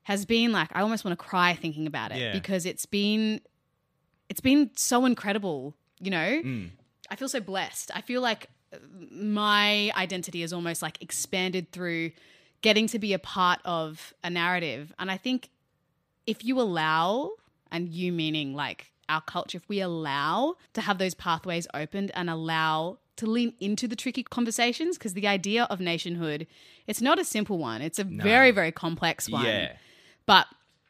has 0.05 0.25
been 0.25 0.53
like 0.53 0.69
I 0.75 0.81
almost 0.81 1.05
want 1.05 1.19
to 1.19 1.25
cry 1.25 1.55
thinking 1.55 1.87
about 1.87 2.13
it 2.13 2.19
Yeah. 2.19 2.33
because 2.33 2.67
it's 2.67 2.87
been 2.87 3.41
it's 4.29 4.41
been 4.41 4.71
so 4.77 5.07
incredible, 5.07 5.75
you 5.99 6.11
know? 6.11 6.41
Mm. 6.45 6.71
I 7.11 7.17
feel 7.17 7.29
so 7.29 7.41
blessed. 7.41 7.91
I 7.95 8.01
feel 8.01 8.21
like 8.21 8.47
uh, 8.73 8.77
my 9.11 9.91
identity 9.97 10.43
is 10.43 10.53
almost 10.53 10.83
like 10.83 11.03
expanded 11.03 11.73
through 11.73 12.13
getting 12.63 12.87
to 12.89 12.99
be 12.99 13.13
a 13.13 13.19
part 13.19 13.59
of 13.65 14.15
a 14.23 14.31
narrative. 14.31 14.93
And 14.99 15.11
I 15.11 15.17
think 15.17 15.51
if 16.27 16.45
you 16.45 16.61
allow, 16.61 17.31
and 17.73 17.89
you 17.89 18.13
meaning 18.13 18.55
like 18.55 18.93
our 19.09 19.21
culture, 19.21 19.57
if 19.57 19.69
we 19.69 19.81
allow 19.81 20.55
to 20.75 20.81
have 20.81 20.99
those 20.99 21.15
pathways 21.15 21.67
opened 21.75 22.13
and 22.15 22.31
allow 22.31 22.99
to 23.21 23.27
lean 23.27 23.55
into 23.61 23.87
the 23.89 23.97
tricky 23.97 24.23
conversations, 24.23 24.99
because 24.99 25.15
the 25.15 25.27
idea 25.27 25.65
of 25.71 25.81
nationhood, 25.81 26.47
it's 26.87 27.01
not 27.01 27.19
a 27.19 27.25
simple 27.25 27.59
one. 27.59 27.81
It's 27.83 27.99
a 27.99 28.05
very, 28.05 28.51
very 28.51 28.73
complex 28.73 29.29
one. 29.29 29.45
Yeah. 29.47 29.73
But 30.27 30.47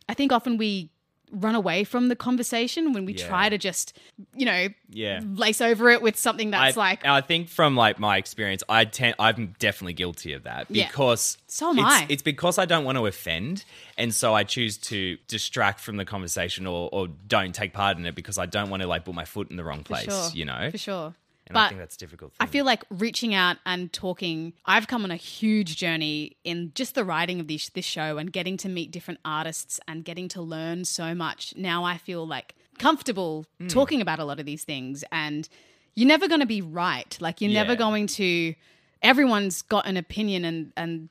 I 0.09 0.15
think 0.15 0.33
often 0.33 0.57
we 0.57 0.91
run 1.33 1.55
away 1.55 1.85
from 1.85 2.09
the 2.09 2.17
conversation 2.17 2.93
when 2.93 3.05
we 3.05 3.13
Yeah. 3.13 3.29
try 3.29 3.49
to 3.49 3.57
just, 3.57 3.97
you 4.35 4.45
know, 4.45 4.67
Yeah. 4.89 5.21
lace 5.37 5.61
over 5.61 5.89
it 5.89 6.03
with 6.03 6.17
something 6.19 6.51
that's 6.51 6.77
I, 6.77 6.81
like, 6.81 7.07
I 7.07 7.21
think 7.21 7.49
from 7.49 7.77
like 7.77 8.01
my 8.01 8.17
experience, 8.17 8.65
I 8.69 8.85
tend 8.85 9.15
I'm 9.21 9.55
definitely 9.61 9.93
guilty 9.93 10.33
of 10.33 10.43
that 10.43 10.67
Yeah. 10.69 10.89
because 10.89 11.39
So 11.47 11.71
am 11.71 11.79
it's, 11.79 11.87
I. 11.87 12.07
It's 12.09 12.23
because 12.23 12.59
I 12.59 12.65
don't 12.65 12.85
want 12.85 12.99
to 12.99 13.07
offend, 13.07 13.65
and 13.97 14.13
so 14.13 14.35
I 14.35 14.43
choose 14.43 14.77
to 14.79 15.19
distract 15.29 15.79
from 15.79 15.99
the 15.99 16.05
conversation 16.05 16.67
or, 16.67 16.89
or 16.93 17.07
don't 17.29 17.55
take 17.55 17.73
part 17.75 17.97
in 17.97 18.07
it 18.07 18.17
because 18.17 18.37
I 18.37 18.47
don't 18.47 18.69
want 18.69 18.81
to 18.83 18.89
like 18.89 19.05
put 19.05 19.15
my 19.15 19.25
foot 19.25 19.51
in 19.53 19.57
the 19.57 19.63
wrong 19.63 19.85
place. 19.85 20.07
sure, 20.07 20.31
You 20.35 20.47
know, 20.47 20.69
for 20.73 20.79
sure. 20.79 21.15
And 21.51 21.55
but 21.55 21.61
I 21.67 21.69
think 21.69 21.81
that's 21.81 21.97
difficult. 21.97 22.33
I 22.41 22.47
feel 22.47 22.65
like 22.65 22.85
reaching 22.91 23.35
out 23.35 23.59
and 23.67 23.93
talking. 23.93 24.53
I've 24.65 24.87
come 24.87 25.05
on 25.05 25.11
a 25.11 25.17
huge 25.17 25.77
journey 25.77 26.37
in 26.45 26.73
just 26.75 26.95
the 26.95 27.05
writing 27.05 27.41
of 27.41 27.49
this 27.49 27.69
this 27.71 27.85
show 27.85 28.19
and 28.19 28.33
getting 28.33 28.57
to 28.59 28.69
meet 28.69 28.91
different 28.91 29.21
artists 29.25 29.79
and 29.89 30.05
getting 30.05 30.29
to 30.29 30.41
learn 30.43 30.85
so 30.85 31.15
much. 31.15 31.55
Now 31.57 31.85
I 31.85 31.99
feel 31.99 32.27
like 32.27 32.55
comfortable 32.79 33.45
Hmm. 33.59 33.67
talking 33.67 34.01
about 34.01 34.19
a 34.21 34.25
lot 34.25 34.41
of 34.41 34.47
these 34.47 34.65
things, 34.65 35.05
and 35.13 35.49
you're 35.95 36.09
never 36.09 36.29
going 36.29 36.41
to 36.41 36.47
be 36.47 36.63
right. 36.63 37.17
Like 37.21 37.41
you're 37.41 37.53
never 37.53 37.75
going 37.77 38.07
to. 38.07 38.55
Everyone's 39.03 39.63
got 39.63 39.87
an 39.87 39.97
opinion, 39.97 40.45
and 40.45 40.73
and 40.77 41.09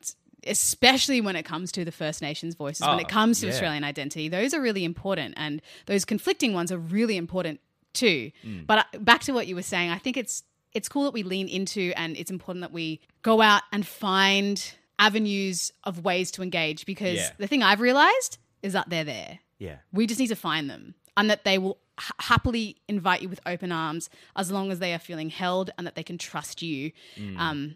especially 0.48 1.20
when 1.22 1.36
it 1.36 1.44
comes 1.44 1.72
to 1.74 1.84
the 1.84 1.92
First 1.92 2.22
Nations 2.22 2.56
voices, 2.56 2.82
when 2.88 2.96
Oh, 2.96 3.00
it 3.00 3.10
comes 3.10 3.42
to 3.42 3.48
yeah. 3.48 3.52
Australian 3.54 3.84
identity, 3.84 4.30
those 4.30 4.54
are 4.54 4.62
really 4.62 4.86
important, 4.86 5.34
and 5.38 5.62
those 5.86 6.06
conflicting 6.06 6.54
ones 6.54 6.72
are 6.72 6.78
really 6.78 7.18
important 7.18 7.60
too. 8.00 8.32
Mm. 8.46 8.66
But 8.68 8.78
uh, 8.80 9.00
back 9.00 9.22
to 9.22 9.32
what 9.34 9.48
you 9.48 9.56
were 9.56 9.62
saying, 9.74 9.90
I 9.92 9.98
think 9.98 10.16
it's 10.18 10.44
it's 10.74 10.88
cool 10.88 11.04
that 11.06 11.14
we 11.14 11.24
lean 11.24 11.48
into, 11.48 11.92
and 11.96 12.16
it's 12.16 12.32
important 12.32 12.62
that 12.62 12.72
we 12.72 13.02
go 13.24 13.42
out 13.42 13.64
and 13.72 13.86
find 13.88 14.56
avenues 15.00 15.72
of 15.84 16.04
ways 16.04 16.32
to 16.32 16.42
engage. 16.44 16.86
Because 16.86 17.18
Yeah. 17.18 17.32
the 17.38 17.48
thing 17.48 17.64
I've 17.64 17.82
realized 17.82 18.38
is 18.62 18.74
that 18.74 18.90
they're 18.90 19.04
there. 19.06 19.40
yeah, 19.58 19.78
We 19.92 20.06
just 20.08 20.20
need 20.20 20.28
to 20.28 20.36
find 20.36 20.70
them, 20.70 20.94
and 21.18 21.30
that 21.30 21.44
they 21.44 21.58
will 21.58 21.78
ha- 21.98 22.14
happily 22.20 22.78
invite 22.88 23.22
you 23.22 23.30
with 23.30 23.40
open 23.46 23.72
arms 23.72 24.10
as 24.36 24.52
long 24.52 24.72
as 24.72 24.80
they 24.80 24.94
are 24.94 25.00
feeling 25.00 25.30
held 25.30 25.72
and 25.78 25.86
that 25.88 25.96
they 25.96 26.04
can 26.04 26.18
trust 26.18 26.62
you. 26.62 26.92
Mm. 27.18 27.38
Um, 27.38 27.76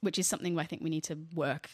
which 0.00 0.18
is 0.18 0.28
something 0.28 0.54
where 0.54 0.62
I 0.62 0.66
think 0.66 0.82
we 0.82 0.90
need 0.90 1.04
to 1.04 1.18
work 1.34 1.70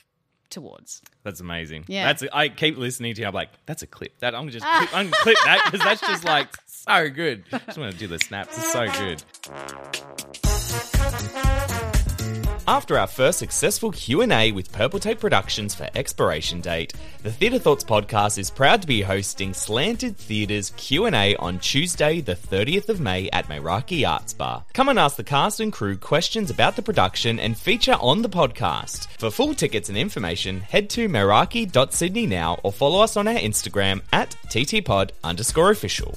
towards. 0.54 1.02
that's 1.22 1.40
amazing. 1.40 1.84
Yeah. 1.88 2.06
that's 2.06 2.24
I 2.32 2.48
keep 2.48 2.78
listening 2.78 3.14
to 3.14 3.20
you. 3.20 3.26
I'm 3.26 3.34
like, 3.34 3.50
that's 3.66 3.82
a 3.82 3.86
clip. 3.86 4.18
That 4.20 4.34
I'm 4.34 4.48
just 4.48 4.64
ah. 4.64 4.78
clip, 4.78 4.96
I'm 4.96 5.10
clip 5.10 5.36
that 5.44 5.62
because 5.64 5.80
that's 5.80 6.00
just 6.00 6.24
like 6.34 6.48
so 6.66 7.10
good. 7.10 7.44
I 7.52 7.58
just 7.58 7.76
want 7.78 7.92
to 7.92 7.98
do 7.98 8.06
the 8.06 8.18
snaps. 8.18 8.56
It's 8.56 8.72
so 8.72 8.86
good. 11.80 11.93
After 12.66 12.98
our 12.98 13.06
first 13.06 13.38
successful 13.38 13.92
Q&A 13.92 14.50
with 14.50 14.72
Purple 14.72 14.98
Tape 14.98 15.20
Productions 15.20 15.74
for 15.74 15.86
expiration 15.94 16.62
date, 16.62 16.94
the 17.22 17.30
Theatre 17.30 17.58
Thoughts 17.58 17.84
podcast 17.84 18.38
is 18.38 18.50
proud 18.50 18.80
to 18.80 18.88
be 18.88 19.02
hosting 19.02 19.52
Slanted 19.52 20.16
Theatre's 20.16 20.70
Q&A 20.70 21.36
on 21.36 21.58
Tuesday, 21.58 22.22
the 22.22 22.34
30th 22.34 22.88
of 22.88 23.00
May 23.00 23.28
at 23.34 23.48
Meraki 23.48 24.08
Arts 24.08 24.32
Bar. 24.32 24.64
Come 24.72 24.88
and 24.88 24.98
ask 24.98 25.16
the 25.16 25.24
cast 25.24 25.60
and 25.60 25.74
crew 25.74 25.98
questions 25.98 26.48
about 26.50 26.74
the 26.74 26.80
production 26.80 27.38
and 27.38 27.54
feature 27.54 27.98
on 28.00 28.22
the 28.22 28.30
podcast. 28.30 29.08
For 29.18 29.30
full 29.30 29.54
tickets 29.54 29.90
and 29.90 29.98
information, 29.98 30.60
head 30.60 30.88
to 30.90 31.06
meraki.sydney 31.06 32.26
now 32.26 32.60
or 32.62 32.72
follow 32.72 33.02
us 33.02 33.18
on 33.18 33.28
our 33.28 33.34
Instagram 33.34 34.00
at 34.10 34.34
ttpod 34.46 35.10
underscore 35.22 35.70
official. 35.70 36.16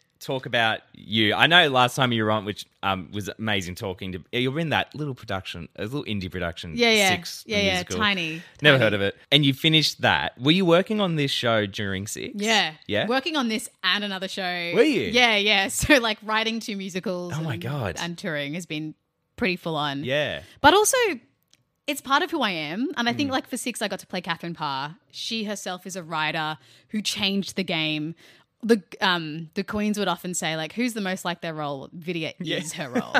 talk 0.21 0.45
about 0.45 0.79
you. 0.93 1.33
I 1.33 1.47
know 1.47 1.67
last 1.69 1.95
time 1.95 2.11
you 2.11 2.23
were 2.23 2.31
on, 2.31 2.45
which 2.45 2.65
um, 2.83 3.09
was 3.11 3.29
amazing 3.39 3.75
talking 3.75 4.11
to. 4.13 4.23
You 4.31 4.51
were 4.51 4.59
in 4.59 4.69
that 4.69 4.93
little 4.95 5.15
production, 5.15 5.67
a 5.75 5.83
little 5.83 6.03
indie 6.05 6.31
production. 6.31 6.73
Yeah, 6.77 6.91
yeah. 6.91 7.09
Six, 7.09 7.43
Yeah, 7.47 7.59
yeah, 7.59 7.83
tiny, 7.83 8.41
Never 8.61 8.77
tiny. 8.77 8.83
heard 8.83 8.93
of 8.93 9.01
it. 9.01 9.17
And 9.31 9.43
you 9.45 9.53
finished 9.53 10.01
that. 10.01 10.39
Were 10.39 10.51
you 10.51 10.63
working 10.65 11.01
on 11.01 11.15
this 11.15 11.31
show 11.31 11.65
during 11.65 12.07
Six? 12.07 12.33
Yeah. 12.35 12.73
Yeah. 12.87 13.07
Working 13.07 13.35
on 13.35 13.49
this 13.49 13.67
and 13.83 14.03
another 14.03 14.27
show. 14.27 14.71
Were 14.75 14.83
you? 14.83 15.09
Yeah, 15.11 15.35
yeah. 15.37 15.67
So 15.69 15.97
like 15.97 16.19
writing 16.23 16.59
two 16.59 16.77
musicals. 16.77 17.33
Oh 17.35 17.41
my 17.41 17.53
and- 17.53 17.61
God. 17.63 17.95
And 17.99 18.17
touring 18.17 18.53
has 18.53 18.65
been 18.65 18.93
pretty 19.35 19.55
full 19.55 19.75
on. 19.75 20.03
Yeah. 20.03 20.43
But 20.61 20.73
also 20.75 20.97
it's 21.87 21.99
part 21.99 22.21
of 22.23 22.29
who 22.31 22.41
I 22.41 22.51
am. 22.51 22.89
And 22.95 23.09
I 23.09 23.13
think 23.13 23.29
Mm. 23.29 23.33
like 23.33 23.47
for 23.47 23.57
six 23.57 23.81
I 23.81 23.87
got 23.87 23.99
to 23.99 24.07
play 24.07 24.21
Catherine 24.21 24.53
Parr. 24.53 24.95
She 25.09 25.45
herself 25.45 25.85
is 25.87 25.95
a 25.95 26.03
writer 26.03 26.57
who 26.89 27.01
changed 27.01 27.55
the 27.55 27.63
game. 27.63 28.13
The 28.63 28.81
um 29.01 29.49
the 29.55 29.63
Queens 29.63 29.97
would 29.97 30.07
often 30.07 30.33
say 30.33 30.55
like 30.55 30.73
who's 30.73 30.93
the 30.93 31.01
most 31.01 31.25
like 31.25 31.41
their 31.41 31.53
role? 31.53 31.89
Vidya 31.93 32.33
is 32.39 32.73
her 32.73 32.89
role. 32.89 33.15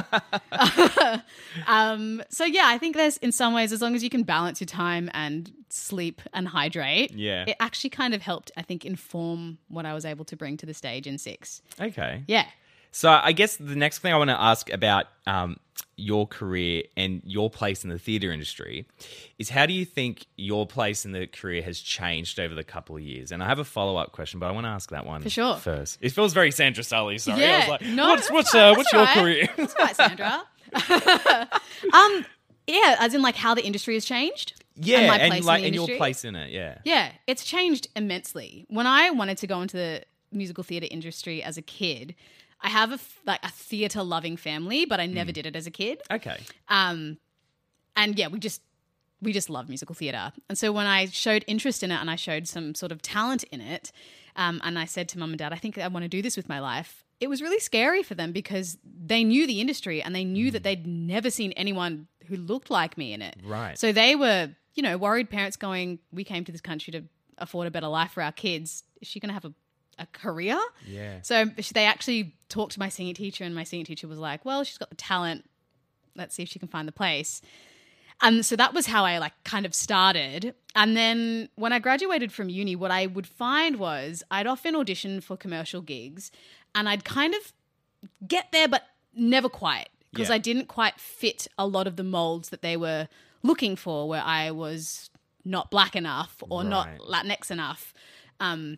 um 1.67 2.21
so 2.29 2.45
yeah, 2.45 2.65
I 2.67 2.77
think 2.77 2.95
there's 2.95 3.17
in 3.17 3.31
some 3.31 3.53
ways 3.53 3.71
as 3.71 3.81
long 3.81 3.95
as 3.95 4.03
you 4.03 4.09
can 4.09 4.23
balance 4.23 4.61
your 4.61 4.67
time 4.67 5.09
and 5.13 5.51
sleep 5.69 6.21
and 6.33 6.47
hydrate. 6.47 7.11
Yeah. 7.11 7.45
It 7.47 7.55
actually 7.59 7.89
kind 7.89 8.13
of 8.13 8.21
helped 8.21 8.51
I 8.55 8.61
think 8.61 8.85
inform 8.85 9.57
what 9.67 9.85
I 9.85 9.93
was 9.93 10.05
able 10.05 10.25
to 10.25 10.35
bring 10.35 10.57
to 10.57 10.65
the 10.65 10.73
stage 10.73 11.07
in 11.07 11.17
6. 11.17 11.61
Okay. 11.79 12.23
Yeah. 12.27 12.45
So 12.91 13.09
I 13.09 13.31
guess 13.31 13.55
the 13.55 13.75
next 13.75 13.99
thing 13.99 14.13
I 14.13 14.17
want 14.17 14.29
to 14.29 14.39
ask 14.41 14.69
about 14.71 15.05
um, 15.25 15.57
your 15.95 16.27
career 16.27 16.83
and 16.97 17.21
your 17.25 17.49
place 17.49 17.83
in 17.85 17.89
the 17.89 17.97
theatre 17.97 18.31
industry 18.31 18.85
is 19.39 19.49
how 19.49 19.65
do 19.65 19.71
you 19.73 19.85
think 19.85 20.25
your 20.35 20.67
place 20.67 21.05
in 21.05 21.13
the 21.13 21.25
career 21.27 21.61
has 21.63 21.79
changed 21.79 22.37
over 22.39 22.53
the 22.53 22.63
couple 22.65 22.97
of 22.97 23.01
years? 23.01 23.31
And 23.31 23.41
I 23.41 23.47
have 23.47 23.59
a 23.59 23.63
follow 23.63 23.95
up 23.95 24.11
question, 24.11 24.39
but 24.41 24.47
I 24.47 24.51
want 24.51 24.65
to 24.65 24.69
ask 24.69 24.89
that 24.89 25.05
one 25.05 25.21
For 25.21 25.29
sure. 25.29 25.55
first. 25.55 25.99
It 26.01 26.09
feels 26.11 26.33
very 26.33 26.51
Sandra 26.51 26.83
Sully. 26.83 27.17
Sorry, 27.17 27.41
I 27.43 27.47
Yeah. 27.47 27.57
was 27.59 27.67
like, 27.69 27.81
No, 27.85 28.07
what's 28.09 28.29
what's 28.31 28.55
all 28.55 28.73
uh, 28.73 28.75
what's 28.75 28.91
your 28.91 29.03
right. 29.03 29.17
career? 29.17 29.49
That's 29.55 29.75
right, 29.79 29.95
Sandra. 29.95 30.43
um, 31.93 32.25
yeah, 32.67 32.95
as 32.99 33.13
in 33.13 33.21
like 33.21 33.35
how 33.35 33.53
the 33.55 33.65
industry 33.65 33.93
has 33.95 34.05
changed. 34.05 34.63
yeah, 34.75 34.99
and 34.99 35.07
my 35.07 35.17
and, 35.17 35.31
place 35.31 35.43
like 35.45 35.57
in 35.63 35.71
the 35.73 35.79
and 35.79 35.89
your 35.89 35.97
place 35.97 36.23
in 36.25 36.35
it. 36.35 36.51
Yeah, 36.51 36.77
Yeah, 36.83 37.11
it's 37.27 37.43
changed 37.43 37.87
immensely. 37.95 38.65
When 38.69 38.87
I 38.87 39.11
wanted 39.11 39.37
to 39.39 39.47
go 39.47 39.61
into 39.61 39.77
the 39.77 40.03
musical 40.31 40.63
theater 40.63 40.87
industry 40.89 41.43
as 41.43 41.57
a 41.57 41.61
kid, 41.61 42.15
I 42.61 42.69
have 42.69 42.91
a 42.91 42.99
like 43.25 43.43
a 43.43 43.49
theater 43.49 44.03
loving 44.03 44.37
family, 44.37 44.85
but 44.85 44.99
I 44.99 45.05
never 45.07 45.31
did 45.31 45.45
it 45.45 45.55
as 45.55 45.67
a 45.67 45.71
kid. 45.71 46.01
Okay. 46.11 46.37
Um, 46.69 47.17
and 47.95 48.17
yeah, 48.17 48.27
we 48.27 48.39
just 48.39 48.61
we 49.21 49.33
just 49.33 49.49
love 49.49 49.67
musical 49.69 49.95
theater. 49.95 50.31
And 50.49 50.57
so 50.57 50.71
when 50.71 50.87
I 50.87 51.05
showed 51.07 51.43
interest 51.47 51.83
in 51.83 51.91
it 51.91 51.99
and 51.99 52.09
I 52.09 52.15
showed 52.15 52.47
some 52.47 52.73
sort 52.75 52.91
of 52.91 53.01
talent 53.01 53.43
in 53.51 53.61
it, 53.61 53.91
Um, 54.35 54.61
and 54.63 54.79
I 54.79 54.85
said 54.85 55.09
to 55.09 55.19
mum 55.19 55.31
and 55.31 55.39
dad, 55.39 55.53
I 55.53 55.57
think 55.57 55.77
I 55.77 55.87
want 55.87 56.03
to 56.03 56.09
do 56.09 56.21
this 56.21 56.37
with 56.37 56.47
my 56.47 56.59
life. 56.59 57.03
It 57.19 57.27
was 57.29 57.41
really 57.41 57.59
scary 57.59 58.01
for 58.01 58.15
them 58.15 58.31
because 58.31 58.77
they 58.83 59.23
knew 59.23 59.45
the 59.45 59.59
industry 59.61 60.01
and 60.01 60.15
they 60.15 60.23
knew 60.23 60.49
that 60.51 60.63
they'd 60.63 60.87
never 60.87 61.29
seen 61.29 61.51
anyone 61.51 62.07
who 62.27 62.35
looked 62.37 62.69
like 62.71 62.97
me 62.97 63.13
in 63.13 63.21
it. 63.21 63.35
Right. 63.43 63.77
So 63.77 63.91
they 63.91 64.15
were, 64.15 64.49
you 64.73 64.81
know, 64.83 64.97
worried 64.97 65.29
parents 65.29 65.57
going, 65.57 65.99
We 66.11 66.23
came 66.23 66.43
to 66.45 66.51
this 66.51 66.61
country 66.61 66.91
to 66.93 67.03
afford 67.37 67.67
a 67.67 67.71
better 67.71 67.87
life 67.89 68.11
for 68.11 68.23
our 68.23 68.31
kids. 68.31 68.83
Is 69.01 69.07
she 69.07 69.19
going 69.19 69.29
to 69.29 69.33
have 69.33 69.45
a, 69.45 69.53
a 70.01 70.07
career? 70.07 70.59
Yeah. 70.85 71.19
So 71.21 71.45
they 71.73 71.85
actually 71.85 72.35
talked 72.49 72.73
to 72.73 72.79
my 72.79 72.89
singing 72.89 73.13
teacher, 73.13 73.43
and 73.43 73.55
my 73.55 73.63
singing 73.63 73.85
teacher 73.85 74.07
was 74.07 74.19
like, 74.19 74.43
Well, 74.43 74.63
she's 74.63 74.77
got 74.77 74.89
the 74.89 74.95
talent. 74.95 75.45
Let's 76.15 76.35
see 76.35 76.43
if 76.43 76.49
she 76.49 76.59
can 76.59 76.67
find 76.67 76.87
the 76.87 76.91
place. 76.93 77.41
And 78.23 78.45
so 78.45 78.55
that 78.55 78.73
was 78.73 78.85
how 78.85 79.03
I 79.05 79.17
like 79.17 79.33
kind 79.43 79.65
of 79.65 79.73
started. 79.73 80.53
And 80.75 80.95
then 80.95 81.49
when 81.55 81.73
I 81.73 81.79
graduated 81.79 82.31
from 82.31 82.49
uni, 82.49 82.75
what 82.75 82.91
I 82.91 83.07
would 83.07 83.25
find 83.25 83.77
was 83.77 84.21
I'd 84.29 84.45
often 84.45 84.75
audition 84.75 85.21
for 85.21 85.35
commercial 85.35 85.81
gigs 85.81 86.31
and 86.75 86.87
I'd 86.87 87.03
kind 87.03 87.33
of 87.33 87.51
get 88.27 88.51
there, 88.51 88.67
but 88.67 88.83
never 89.15 89.49
quite 89.49 89.89
because 90.11 90.29
Yeah. 90.29 90.35
I 90.35 90.37
didn't 90.37 90.67
quite 90.67 90.99
fit 90.99 91.47
a 91.57 91.65
lot 91.65 91.87
of 91.87 91.95
the 91.95 92.03
molds 92.03 92.49
that 92.49 92.61
they 92.61 92.77
were 92.77 93.07
looking 93.41 93.75
for, 93.75 94.07
where 94.07 94.21
I 94.23 94.51
was 94.51 95.09
not 95.43 95.71
black 95.71 95.95
enough 95.95 96.43
or 96.47 96.63
not 96.63 96.89
Latinx 96.99 97.49
enough, 97.49 97.91
um, 98.39 98.77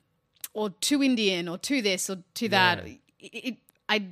or 0.53 0.69
too 0.69 1.03
Indian 1.03 1.47
or 1.47 1.57
too 1.57 1.81
this 1.81 2.09
or 2.09 2.17
too 2.33 2.49
that. 2.49 2.85
It, 2.85 2.99
it, 3.19 3.57
I 3.89 4.07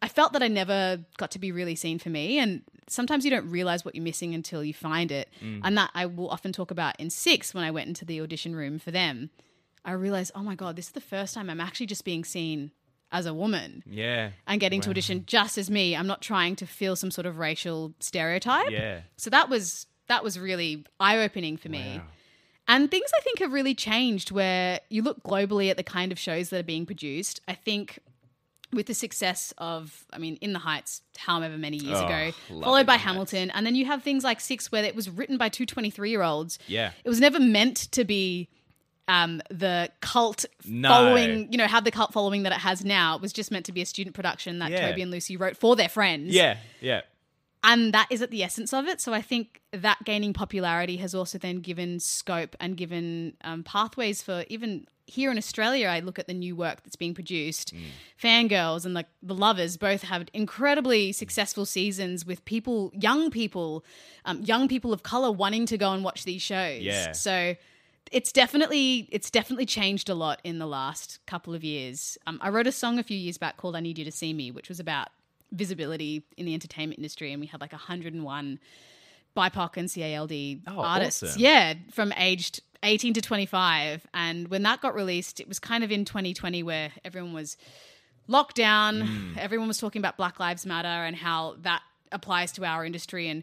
I 0.00 0.08
felt 0.08 0.32
that 0.32 0.42
I 0.42 0.48
never 0.48 0.98
got 1.16 1.30
to 1.32 1.38
be 1.38 1.52
really 1.52 1.76
seen 1.76 1.98
for 1.98 2.10
me, 2.10 2.38
and 2.38 2.62
sometimes 2.88 3.24
you 3.24 3.30
don't 3.30 3.48
realize 3.48 3.84
what 3.84 3.94
you're 3.94 4.04
missing 4.04 4.34
until 4.34 4.64
you 4.64 4.74
find 4.74 5.12
it, 5.12 5.28
mm. 5.42 5.60
and 5.62 5.78
that 5.78 5.90
I 5.94 6.06
will 6.06 6.28
often 6.28 6.52
talk 6.52 6.70
about 6.70 6.98
in 6.98 7.08
six 7.08 7.54
when 7.54 7.62
I 7.62 7.70
went 7.70 7.88
into 7.88 8.04
the 8.04 8.20
audition 8.20 8.56
room 8.56 8.78
for 8.78 8.90
them. 8.90 9.30
I 9.84 9.92
realized, 9.92 10.32
oh 10.34 10.42
my 10.42 10.54
god, 10.54 10.76
this 10.76 10.86
is 10.86 10.92
the 10.92 11.00
first 11.00 11.34
time 11.34 11.50
I'm 11.50 11.60
actually 11.60 11.86
just 11.86 12.04
being 12.04 12.24
seen 12.24 12.72
as 13.12 13.26
a 13.26 13.34
woman 13.34 13.82
Yeah. 13.86 14.30
and 14.46 14.60
getting 14.60 14.80
to 14.82 14.90
audition 14.90 15.24
just 15.26 15.58
as 15.58 15.70
me. 15.70 15.94
I'm 15.94 16.06
not 16.06 16.22
trying 16.22 16.56
to 16.56 16.66
feel 16.66 16.96
some 16.96 17.10
sort 17.10 17.26
of 17.26 17.38
racial 17.38 17.92
stereotype. 18.00 18.70
Yeah. 18.70 19.00
So 19.16 19.28
that 19.30 19.48
was 19.48 19.86
that 20.08 20.24
was 20.24 20.38
really 20.38 20.84
eye 20.98 21.18
opening 21.18 21.56
for 21.56 21.68
me. 21.68 22.00
And 22.74 22.90
things 22.90 23.10
I 23.18 23.20
think 23.22 23.40
have 23.40 23.52
really 23.52 23.74
changed 23.74 24.30
where 24.30 24.80
you 24.88 25.02
look 25.02 25.22
globally 25.22 25.70
at 25.70 25.76
the 25.76 25.82
kind 25.82 26.10
of 26.12 26.18
shows 26.18 26.48
that 26.50 26.60
are 26.60 26.62
being 26.62 26.86
produced. 26.86 27.40
I 27.46 27.52
think 27.54 27.98
with 28.72 28.86
the 28.86 28.94
success 28.94 29.52
of, 29.58 30.06
I 30.12 30.16
mean, 30.18 30.36
In 30.40 30.54
the 30.54 30.58
Heights, 30.58 31.02
however 31.18 31.58
many 31.58 31.76
years 31.76 31.98
Oh, 32.00 32.06
ago, 32.06 32.32
followed 32.48 32.86
by 32.86 32.94
the 32.94 32.98
Heights. 32.98 33.02
Hamilton. 33.04 33.50
And 33.50 33.66
then 33.66 33.74
you 33.74 33.84
have 33.84 34.02
things 34.02 34.24
like 34.24 34.40
Six, 34.40 34.72
where 34.72 34.82
it 34.84 34.96
was 34.96 35.10
written 35.10 35.36
by 35.36 35.50
two 35.50 35.66
23 35.66 36.08
year 36.08 36.22
olds. 36.22 36.58
Yeah. 36.66 36.92
It 37.04 37.08
was 37.10 37.20
never 37.20 37.38
meant 37.38 37.76
to 37.92 38.04
be 38.04 38.48
um, 39.08 39.42
the 39.50 39.90
cult 40.00 40.46
No. 40.64 40.88
following, 40.88 41.52
you 41.52 41.58
know, 41.58 41.66
have 41.66 41.84
the 41.84 41.90
cult 41.90 42.14
following 42.14 42.44
that 42.44 42.52
it 42.52 42.60
has 42.60 42.82
now. 42.84 43.16
It 43.16 43.20
was 43.20 43.34
just 43.34 43.50
meant 43.50 43.66
to 43.66 43.72
be 43.72 43.82
a 43.82 43.86
student 43.86 44.14
production 44.16 44.60
that 44.60 44.70
Yeah. 44.70 44.88
Toby 44.88 45.02
and 45.02 45.10
Lucy 45.10 45.36
wrote 45.36 45.58
for 45.58 45.76
their 45.76 45.90
friends. 45.90 46.34
Yeah. 46.34 46.56
Yeah. 46.80 47.02
And 47.64 47.94
that 47.94 48.08
is 48.10 48.22
at 48.22 48.30
the 48.30 48.42
essence 48.42 48.72
of 48.72 48.86
it. 48.86 49.00
So 49.00 49.12
I 49.12 49.22
think 49.22 49.60
that 49.72 49.98
gaining 50.04 50.32
popularity 50.32 50.96
has 50.96 51.14
also 51.14 51.38
then 51.38 51.60
given 51.60 52.00
scope 52.00 52.56
and 52.58 52.76
given 52.76 53.34
um, 53.44 53.62
pathways 53.62 54.20
for 54.22 54.44
even 54.48 54.86
here 55.06 55.30
in 55.30 55.38
Australia. 55.38 55.88
I 55.88 56.00
look 56.00 56.18
at 56.18 56.26
the 56.26 56.34
new 56.34 56.56
work 56.56 56.82
that's 56.82 56.96
being 56.96 57.14
produced. 57.14 57.72
Fangirls 58.20 58.84
and 58.84 58.94
like 58.94 59.06
the 59.22 59.34
Lovers 59.34 59.76
both 59.76 60.02
have 60.02 60.26
incredibly 60.32 61.12
successful 61.12 61.66
seasons 61.66 62.26
with 62.26 62.44
people, 62.44 62.92
young 62.94 63.30
people, 63.30 63.84
um, 64.24 64.42
young 64.42 64.68
people 64.68 64.92
of 64.92 65.02
color 65.02 65.30
wanting 65.30 65.66
to 65.66 65.78
go 65.78 65.92
and 65.92 66.02
watch 66.02 66.24
these 66.24 66.42
shows. 66.42 66.82
Yeah. 66.82 67.12
So 67.12 67.56
it's 68.10 68.32
definitely 68.32 69.08
it's 69.10 69.30
definitely 69.30 69.66
changed 69.66 70.08
a 70.08 70.14
lot 70.14 70.40
in 70.44 70.58
the 70.58 70.66
last 70.66 71.20
couple 71.26 71.54
of 71.54 71.62
years. 71.62 72.18
Um, 72.26 72.38
I 72.42 72.48
wrote 72.48 72.66
a 72.66 72.72
song 72.72 72.98
a 72.98 73.02
few 73.02 73.16
years 73.16 73.38
back 73.38 73.56
called 73.56 73.76
"I 73.76 73.80
Need 73.80 73.98
You 73.98 74.04
to 74.04 74.12
See 74.12 74.32
Me," 74.32 74.50
which 74.50 74.68
was 74.68 74.80
about 74.80 75.08
visibility 75.52 76.24
in 76.36 76.46
the 76.46 76.54
entertainment 76.54 76.98
industry, 76.98 77.30
and 77.32 77.40
we 77.40 77.46
had 77.46 77.60
like 77.60 77.72
101 77.72 78.58
BIPOC 79.36 79.76
and 79.76 79.88
CALD 79.92 80.62
Oh, 80.66 80.80
artists. 80.82 81.22
awesome. 81.22 81.40
Yeah, 81.40 81.74
from 81.92 82.12
aged 82.16 82.60
18 82.82 83.14
to 83.14 83.20
25. 83.22 84.06
And 84.12 84.48
when 84.48 84.62
that 84.64 84.80
got 84.80 84.94
released, 84.94 85.40
it 85.40 85.48
was 85.48 85.58
kind 85.58 85.84
of 85.84 85.90
in 85.92 86.04
2020 86.04 86.62
where 86.62 86.90
everyone 87.04 87.32
was 87.32 87.56
locked 88.26 88.56
down. 88.56 89.02
Mm. 89.02 89.36
Everyone 89.38 89.68
was 89.68 89.78
talking 89.78 90.00
about 90.00 90.16
Black 90.16 90.40
Lives 90.40 90.66
Matter 90.66 90.88
and 90.88 91.14
how 91.16 91.56
that 91.62 91.82
applies 92.10 92.52
to 92.52 92.64
our 92.64 92.84
industry. 92.84 93.28
And 93.28 93.42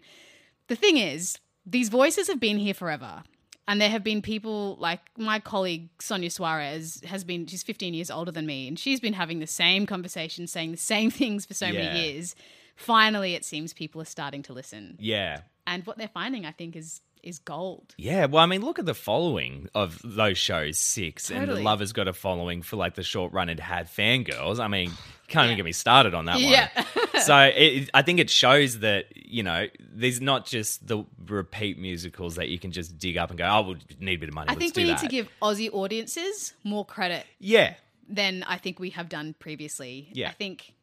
the 0.67 0.75
thing 0.75 0.97
is, 0.97 1.37
these 1.65 1.89
voices 1.89 2.27
have 2.27 2.39
been 2.39 2.57
here 2.57 2.73
forever. 2.73 3.23
And 3.69 3.79
there 3.79 3.89
have 3.89 4.03
been 4.03 4.21
people 4.23 4.75
like 4.79 4.99
my 5.15 5.39
colleague 5.39 5.89
Sonya 6.01 6.29
Suares 6.29 7.05
has 7.05 7.23
been, 7.23 7.45
she's 7.45 7.61
15 7.61 7.93
years 7.93 8.09
older 8.09 8.31
than 8.31 8.45
me, 8.47 8.67
and 8.67 8.79
she's 8.79 8.99
been 8.99 9.13
having 9.13 9.37
the 9.39 9.47
same 9.47 9.85
conversation, 9.85 10.47
saying 10.47 10.71
the 10.71 10.77
same 10.77 11.11
things 11.21 11.45
for 11.45 11.53
so 11.53 11.67
Yeah. 11.67 11.83
many 11.83 11.99
years. 12.13 12.35
Finally, 12.75 13.35
it 13.35 13.45
seems 13.45 13.71
people 13.73 14.01
are 14.01 14.05
starting 14.05 14.41
to 14.43 14.53
listen. 14.53 14.97
Yeah. 14.99 15.41
And 15.67 15.85
what 15.85 15.99
they're 15.99 16.07
finding, 16.07 16.45
I 16.47 16.51
think, 16.51 16.75
is 16.75 17.01
is 17.23 17.39
gold. 17.39 17.95
Yeah, 17.97 18.25
well, 18.25 18.43
I 18.43 18.45
mean, 18.45 18.61
look 18.63 18.79
at 18.79 18.85
the 18.85 18.93
following 18.93 19.69
of 19.75 19.99
those 20.03 20.37
shows, 20.37 20.77
Six, 20.77 21.29
and 21.29 21.41
Totally. 21.41 21.59
The 21.59 21.63
Lovers 21.63 21.93
got 21.93 22.07
a 22.07 22.13
following 22.13 22.61
for 22.61 22.75
like 22.75 22.95
the 22.95 23.03
short 23.03 23.33
run 23.33 23.49
it 23.49 23.59
had 23.59 23.87
fangirls. 23.87 24.59
I 24.59 24.67
mean, 24.67 24.91
can't 25.27 25.45
even 25.45 25.57
get 25.57 25.65
me 25.65 25.71
started 25.71 26.13
on 26.13 26.25
that 26.25 26.35
one. 26.35 26.43
Yeah. 26.43 26.69
so 27.23 27.37
it, 27.53 27.89
I 27.93 28.01
think 28.01 28.19
it 28.19 28.29
shows 28.29 28.79
that, 28.79 29.05
you 29.15 29.43
know, 29.43 29.67
there's 29.79 30.21
not 30.21 30.45
just 30.45 30.87
the 30.87 31.03
repeat 31.27 31.77
musicals 31.77 32.35
that 32.35 32.49
you 32.49 32.59
can 32.59 32.71
just 32.71 32.97
dig 32.97 33.17
up 33.17 33.29
and 33.29 33.37
go, 33.37 33.45
oh, 33.45 33.61
we 33.73 33.77
need 34.05 34.15
a 34.15 34.19
bit 34.19 34.29
of 34.29 34.35
money. 34.35 34.49
I 34.49 34.53
let's 34.53 34.65
think 34.65 34.75
we 34.75 34.83
need 34.85 34.91
that. 34.97 35.01
to 35.01 35.07
give 35.07 35.29
Aussie 35.41 35.71
audiences 35.73 36.53
more 36.63 36.85
credit 36.85 37.25
Yeah. 37.39 37.75
than 38.07 38.43
I 38.43 38.57
think 38.57 38.79
we 38.79 38.91
have 38.91 39.09
done 39.09 39.35
previously. 39.39 40.09
Yeah. 40.13 40.29
I 40.29 40.31
think 40.31 40.73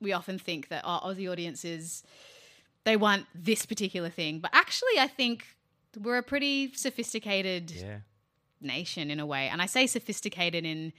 we 0.00 0.12
often 0.12 0.38
think 0.38 0.68
that 0.68 0.82
our 0.84 1.00
Aussie 1.02 1.30
audiences 1.30 2.02
they 2.84 2.96
want 2.96 3.26
this 3.34 3.64
particular 3.64 4.08
thing, 4.08 4.40
but 4.40 4.50
actually, 4.52 4.98
I 4.98 5.06
think 5.06 5.46
we're 6.00 6.18
a 6.18 6.22
pretty 6.22 6.72
sophisticated 6.74 7.70
Yeah. 7.70 7.98
nation 8.60 9.10
in 9.10 9.20
a 9.20 9.26
way, 9.26 9.48
and 9.48 9.60
I 9.62 9.66
say 9.66 9.86
sophisticated 9.86 10.64
in 10.64 10.92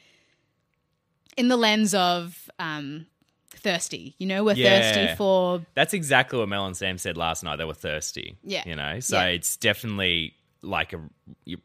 in 1.35 1.47
the 1.47 1.57
lens 1.57 1.95
of 1.95 2.49
um, 2.59 3.07
thirsty. 3.49 4.15
You 4.19 4.27
know, 4.27 4.43
we're 4.43 4.55
Yeah. 4.55 4.81
thirsty 4.93 5.15
for 5.15 5.65
That's 5.73 5.93
exactly 5.93 6.37
what 6.37 6.47
Mel 6.49 6.65
and 6.67 6.77
Sam 6.77 6.97
said 6.99 7.17
last 7.17 7.43
night. 7.43 7.55
They 7.55 7.65
were 7.65 7.73
thirsty. 7.73 8.37
Yeah. 8.43 8.63
You 8.67 8.75
know, 8.75 8.99
so 8.99 9.17
Yeah. 9.19 9.27
it's 9.27 9.57
definitely 9.57 10.35
like 10.61 10.93
a 10.93 11.01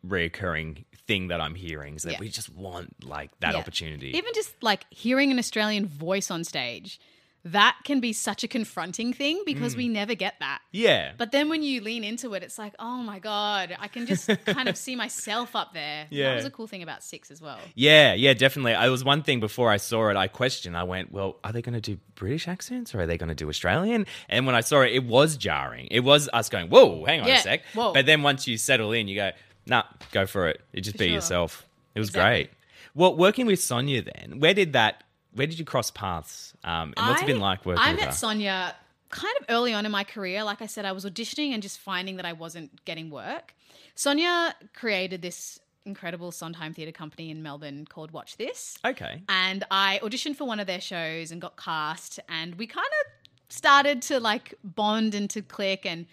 reoccurring 0.07 0.85
thing 1.07 1.29
that 1.29 1.41
I'm 1.41 1.55
hearing 1.55 1.97
is 1.97 2.03
that 2.03 2.13
Yeah. 2.15 2.21
we 2.21 2.29
just 2.29 2.49
want 2.51 3.05
like 3.05 3.31
that 3.41 3.53
Yeah. 3.53 3.59
opportunity. 3.59 4.09
Even 4.17 4.33
just 4.35 4.55
like 4.63 4.85
hearing 4.93 5.31
an 5.31 5.39
Australian 5.39 5.87
voice 5.87 6.31
on 6.31 6.45
stage, 6.45 6.99
that 7.45 7.77
can 7.85 8.01
be 8.01 8.13
such 8.13 8.43
a 8.45 8.49
confronting 8.49 9.13
thing 9.13 9.43
because 9.47 9.75
Mm. 9.75 9.79
we 9.79 9.89
never 9.89 10.15
get 10.15 10.35
that. 10.41 10.61
yeah. 10.73 11.13
But 11.17 11.33
then 11.33 11.49
when 11.49 11.63
you 11.63 11.81
lean 11.81 12.05
into 12.05 12.35
it, 12.35 12.43
it's 12.43 12.59
like, 12.59 12.75
oh 12.79 12.99
my 12.99 13.19
God, 13.21 13.77
I 13.79 13.89
can 13.89 14.07
just 14.07 14.27
kind 14.47 14.69
of 14.69 14.77
see 14.77 14.97
myself 14.97 15.55
up 15.57 15.73
there. 15.73 16.07
Yeah. 16.11 16.31
That 16.31 16.37
was 16.37 16.45
a 16.45 16.51
cool 16.51 16.67
thing 16.67 16.83
about 16.83 17.03
Six 17.03 17.31
as 17.31 17.41
well. 17.41 17.59
Yeah, 17.75 18.13
yeah, 18.15 18.35
definitely. 18.35 18.75
I 18.75 18.89
was 18.89 19.05
one 19.05 19.23
thing 19.23 19.41
before 19.41 19.71
I 19.71 19.77
saw 19.79 20.09
it, 20.11 20.17
I 20.17 20.27
questioned. 20.29 20.77
I 20.77 20.83
went, 20.83 21.13
well, 21.13 21.37
are 21.45 21.53
they 21.53 21.63
going 21.63 21.75
to 21.75 21.81
do 21.81 21.99
British 22.17 22.49
accents 22.49 22.95
or 22.95 23.01
are 23.01 23.07
they 23.07 23.17
going 23.17 23.29
to 23.31 23.35
do 23.35 23.49
Australian? 23.49 24.07
And 24.29 24.45
when 24.45 24.55
I 24.55 24.61
saw 24.61 24.81
it, 24.83 24.93
it 24.93 25.05
was 25.05 25.37
jarring. 25.37 25.89
It 25.91 26.01
was 26.01 26.29
us 26.33 26.49
going, 26.49 26.69
whoa, 26.69 27.05
hang 27.05 27.21
on 27.21 27.29
Yeah, 27.29 27.39
a 27.39 27.43
sec. 27.43 27.63
whoa. 27.73 27.93
But 27.95 28.07
then 28.07 28.23
once 28.23 28.47
you 28.47 28.59
settle 28.59 28.93
in, 28.93 29.07
you 29.09 29.15
go, 29.15 29.31
nah, 29.67 29.85
go 30.13 30.27
for 30.27 30.49
it. 30.49 30.61
You 30.73 30.81
just 30.83 30.99
be 30.99 31.07
sure. 31.07 31.15
yourself. 31.15 31.67
It 31.95 32.01
was 32.01 32.09
Exactly. 32.09 32.29
great. 32.45 32.51
Well, 32.95 33.17
working 33.17 33.47
with 33.47 33.61
Sonya 33.63 34.03
then, 34.03 34.41
where 34.41 34.55
did 34.55 34.73
that, 34.73 35.05
where 35.35 35.47
did 35.47 35.59
you 35.59 35.65
cross 35.65 35.91
paths? 35.91 36.55
Um, 36.65 36.95
and 36.97 37.09
what's 37.09 37.23
it 37.23 37.27
been 37.27 37.41
like 37.41 37.65
working 37.65 37.83
I 37.83 37.93
met 37.93 38.07
her? 38.07 38.13
Sonya 38.13 38.75
kind 39.11 39.35
of 39.41 39.47
early 39.49 39.73
on 39.73 39.87
in 39.87 39.93
my 39.93 40.05
career. 40.05 40.45
Like 40.45 40.63
I 40.63 40.67
said, 40.67 40.85
I 40.85 40.93
was 40.93 41.05
auditioning 41.05 41.53
and 41.53 41.63
just 41.63 41.79
finding 41.79 42.17
that 42.17 42.27
I 42.27 42.33
wasn't 42.33 42.85
getting 42.85 43.11
work. 43.11 43.55
Sonya 43.95 44.55
created 44.75 45.23
this 45.23 45.59
incredible 45.85 46.31
Sondheim 46.31 46.75
theatre 46.75 46.93
company 46.93 47.31
in 47.31 47.43
Melbourne 47.43 47.87
called 47.89 48.11
Watch 48.13 48.37
This. 48.37 48.79
Okay. 48.85 49.23
and 49.29 49.65
I 49.71 50.01
auditioned 50.03 50.37
for 50.37 50.45
one 50.45 50.61
of 50.61 50.67
their 50.67 50.81
shows 50.81 51.31
and 51.31 51.41
got 51.41 51.57
cast, 51.57 52.21
and 52.29 52.55
we 52.57 52.67
kind 52.67 52.87
of 52.87 53.13
started 53.49 54.03
to 54.03 54.21
like 54.21 54.55
bond 54.63 55.15
and 55.15 55.29
to 55.31 55.43
click, 55.43 55.87
and 55.87 56.07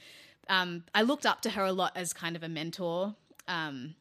um, 0.50 0.84
I 0.94 1.02
looked 1.02 1.26
up 1.26 1.42
to 1.42 1.50
her 1.52 1.64
a 1.64 1.74
lot 1.74 1.92
as 1.96 2.14
kind 2.14 2.36
of 2.36 2.44
a 2.44 2.50
mentor. 2.50 3.16
Um, 3.48 3.96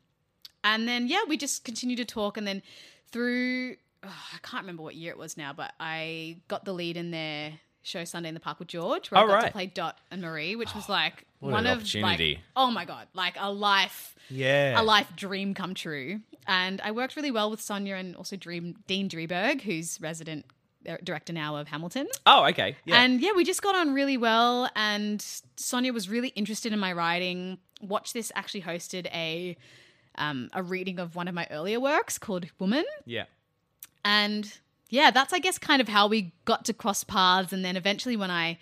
and 0.63 0.89
then 0.89 1.09
yeah, 1.09 1.25
we 1.29 1.37
just 1.37 1.65
continued 1.65 1.99
to 1.99 2.05
talk, 2.05 2.37
and 2.37 2.47
then 2.47 2.63
through 3.11 3.77
oh, 4.07 4.25
I 4.35 4.39
can't 4.43 4.63
remember 4.63 4.83
what 4.83 4.95
year 4.95 5.11
it 5.13 5.19
was 5.19 5.37
now, 5.37 5.53
but 5.53 5.73
I 5.81 6.39
got 6.49 6.65
the 6.65 6.73
lead 6.73 6.97
in 6.97 7.11
their 7.11 7.53
show 7.83 8.05
Sunday 8.05 8.29
in 8.29 8.35
the 8.35 8.41
Park 8.41 8.59
with 8.59 8.69
George, 8.69 9.11
where 9.11 9.21
Oh, 9.21 9.25
I 9.27 9.41
got 9.41 9.47
to 9.47 9.53
play 9.53 9.67
Dot 9.67 9.99
and 10.11 10.23
Marie, 10.23 10.57
which 10.57 10.75
was 10.75 10.89
like 10.89 11.25
What 11.41 11.53
one 11.53 11.67
of 11.67 11.95
like 11.97 12.39
oh 12.57 12.71
my 12.71 12.85
god, 12.87 13.09
like 13.15 13.35
a 13.39 13.53
life 13.53 14.15
Yeah. 14.31 14.81
a 14.81 14.83
life 14.83 15.09
dream 15.17 15.53
come 15.55 15.75
true. 15.75 16.21
And 16.47 16.81
I 16.83 16.91
worked 16.93 17.17
really 17.17 17.31
well 17.31 17.51
with 17.51 17.61
Sonya 17.61 17.95
and 17.97 18.17
also 18.17 18.37
Dream, 18.37 18.77
Dean 18.87 19.09
Drieberg, 19.09 19.61
who's 19.63 19.99
resident 20.01 20.45
uh, 20.89 20.97
director 21.03 21.33
now 21.33 21.57
of 21.57 21.69
Hamilton. 21.69 22.07
Oh, 22.27 22.45
okay. 22.47 22.77
Yeah. 22.85 23.01
And 23.03 23.21
yeah, 23.21 23.33
we 23.35 23.45
just 23.45 23.63
got 23.63 23.75
on 23.75 23.95
really 23.95 24.17
well. 24.19 24.69
And 24.77 25.25
Sonya 25.57 25.93
was 25.95 26.09
really 26.09 26.29
interested 26.29 26.73
in 26.75 26.79
my 26.79 26.93
writing. 26.93 27.59
Watch 27.81 28.13
This 28.13 28.31
actually 28.35 28.63
hosted 28.63 29.07
a 29.07 29.57
um, 30.17 30.49
a 30.53 30.63
reading 30.63 30.99
of 31.01 31.17
one 31.17 31.27
of 31.29 31.35
my 31.35 31.47
earlier 31.51 31.81
works 31.81 32.19
called 32.19 32.47
Woman. 32.59 32.85
yeah. 33.05 33.25
And 34.05 34.53
yeah, 34.91 35.11
that's, 35.11 35.33
I 35.33 35.39
guess, 35.39 35.59
kind 35.59 35.81
of 35.81 35.89
how 35.89 36.07
we 36.07 36.33
got 36.45 36.65
to 36.67 36.73
cross 36.75 37.05
paths. 37.05 37.53
And 37.53 37.65
then 37.65 37.77
eventually, 37.77 38.17
when 38.17 38.31
I 38.31 38.59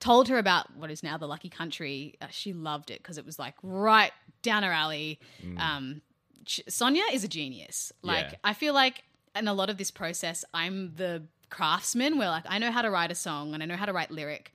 told 0.00 0.28
her 0.28 0.38
about 0.38 0.74
what 0.76 0.90
is 0.90 1.02
now 1.02 1.16
the 1.18 1.26
Lucky 1.26 1.48
Country, 1.48 2.16
uh, 2.20 2.26
she 2.30 2.52
loved 2.52 2.90
it 2.90 3.02
because 3.02 3.18
it 3.18 3.26
was 3.26 3.38
like 3.38 3.54
right 3.62 4.12
down 4.42 4.62
her 4.62 4.72
alley. 4.72 5.18
Um, 5.58 6.02
sh- 6.46 6.60
Sonya 6.68 7.04
is 7.12 7.24
a 7.24 7.28
genius. 7.28 7.92
Like, 8.02 8.26
Yeah. 8.32 8.38
I 8.44 8.52
feel 8.54 8.74
like 8.74 9.04
in 9.34 9.48
a 9.48 9.54
lot 9.54 9.70
of 9.70 9.76
this 9.76 9.90
process, 9.90 10.44
I'm 10.54 10.94
the 10.96 11.24
craftsman 11.48 12.18
where 12.18 12.28
like 12.28 12.44
I 12.48 12.58
know 12.58 12.72
how 12.72 12.82
to 12.82 12.90
write 12.90 13.10
a 13.12 13.14
song 13.14 13.54
and 13.54 13.62
I 13.62 13.66
know 13.66 13.76
how 13.76 13.86
to 13.86 13.92
write 13.92 14.10
lyric. 14.10 14.52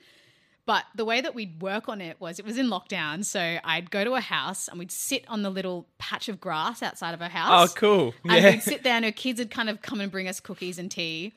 But 0.65 0.85
the 0.95 1.05
way 1.05 1.21
that 1.21 1.33
we'd 1.33 1.61
work 1.61 1.89
on 1.89 2.01
it 2.01 2.17
was 2.19 2.37
it 2.39 2.45
was 2.45 2.57
in 2.57 2.67
lockdown. 2.67 3.25
So 3.25 3.57
I'd 3.63 3.89
go 3.89 4.03
to 4.03 4.13
a 4.13 4.21
house 4.21 4.67
and 4.67 4.77
we'd 4.79 4.91
sit 4.91 5.25
on 5.27 5.41
the 5.41 5.49
little 5.49 5.87
patch 5.97 6.29
of 6.29 6.39
grass 6.39 6.83
outside 6.83 7.13
of 7.13 7.19
her 7.19 7.29
house. 7.29 7.71
Oh, 7.71 7.73
cool. 7.75 8.13
And 8.23 8.43
Yeah. 8.43 8.51
we'd 8.51 8.63
sit 8.63 8.83
there 8.83 8.93
and 8.93 9.03
her 9.05 9.11
kids 9.11 9.39
would 9.39 9.51
kind 9.51 9.69
of 9.69 9.81
come 9.81 9.99
and 9.99 10.11
bring 10.11 10.27
us 10.27 10.39
cookies 10.39 10.77
and 10.77 10.89
tea. 10.91 11.33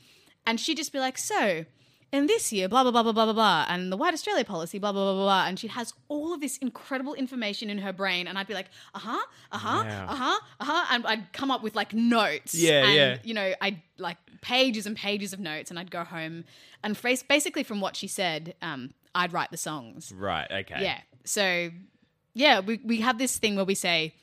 And 0.47 0.61
she'd 0.61 0.77
just 0.77 0.93
be 0.93 0.99
like, 1.01 1.17
So, 1.17 1.65
in 2.13 2.27
this 2.27 2.53
year, 2.53 2.69
blah, 2.69 2.83
blah, 2.85 2.93
blah, 2.93 3.03
blah, 3.03 3.13
blah, 3.13 3.25
blah, 3.25 3.33
blah, 3.33 3.67
and 3.69 3.91
the 3.91 3.97
White 3.97 4.15
Australia 4.15 4.45
policy, 4.45 4.79
blah, 4.79 4.93
blah, 4.93 5.03
blah, 5.05 5.15
blah, 5.15 5.23
blah. 5.25 5.47
And 5.49 5.59
she 5.59 5.67
has 5.69 5.95
all 6.09 6.33
of 6.33 6.41
this 6.41 6.59
incredible 6.59 7.15
information 7.15 7.71
in 7.71 7.79
her 7.79 7.93
brain. 7.93 8.29
And 8.29 8.39
I'd 8.39 8.47
be 8.47 8.55
like, 8.55 8.69
uh 8.95 9.01
huh, 9.01 9.19
uh 9.51 9.59
huh, 9.59 9.85
Wow. 9.85 10.07
uh 10.11 10.15
huh, 10.15 10.39
uh 10.61 10.65
huh. 10.65 10.87
And 10.95 11.07
I'd 11.07 11.33
come 11.33 11.51
up 11.51 11.63
with 11.63 11.75
like 11.75 11.93
notes. 11.95 12.55
Yeah, 12.55 12.85
and, 12.87 12.95
yeah. 12.95 13.19
You 13.25 13.35
know, 13.35 13.55
I'd 13.61 13.81
like 13.99 14.19
pages 14.43 14.87
and 14.87 14.95
pages 14.97 15.33
of 15.33 15.41
notes. 15.41 15.71
And 15.71 15.79
I'd 15.81 15.91
go 15.91 16.05
home 16.05 16.45
and 16.85 16.97
face, 16.97 17.23
basically 17.25 17.63
from 17.65 17.81
what 17.81 17.97
she 17.97 18.07
said, 18.07 18.55
um, 18.63 18.93
I'd 19.14 19.33
write 19.33 19.50
the 19.50 19.57
songs. 19.57 20.12
Right. 20.12 20.50
Okay. 20.50 20.83
Yeah. 20.83 21.00
So, 21.24 21.70
yeah, 22.35 22.61
we, 22.61 22.81
we 22.85 23.00
have 23.00 23.18
this 23.18 23.38
thing 23.38 23.57
where 23.57 23.64
we 23.64 23.74
say 23.74 24.14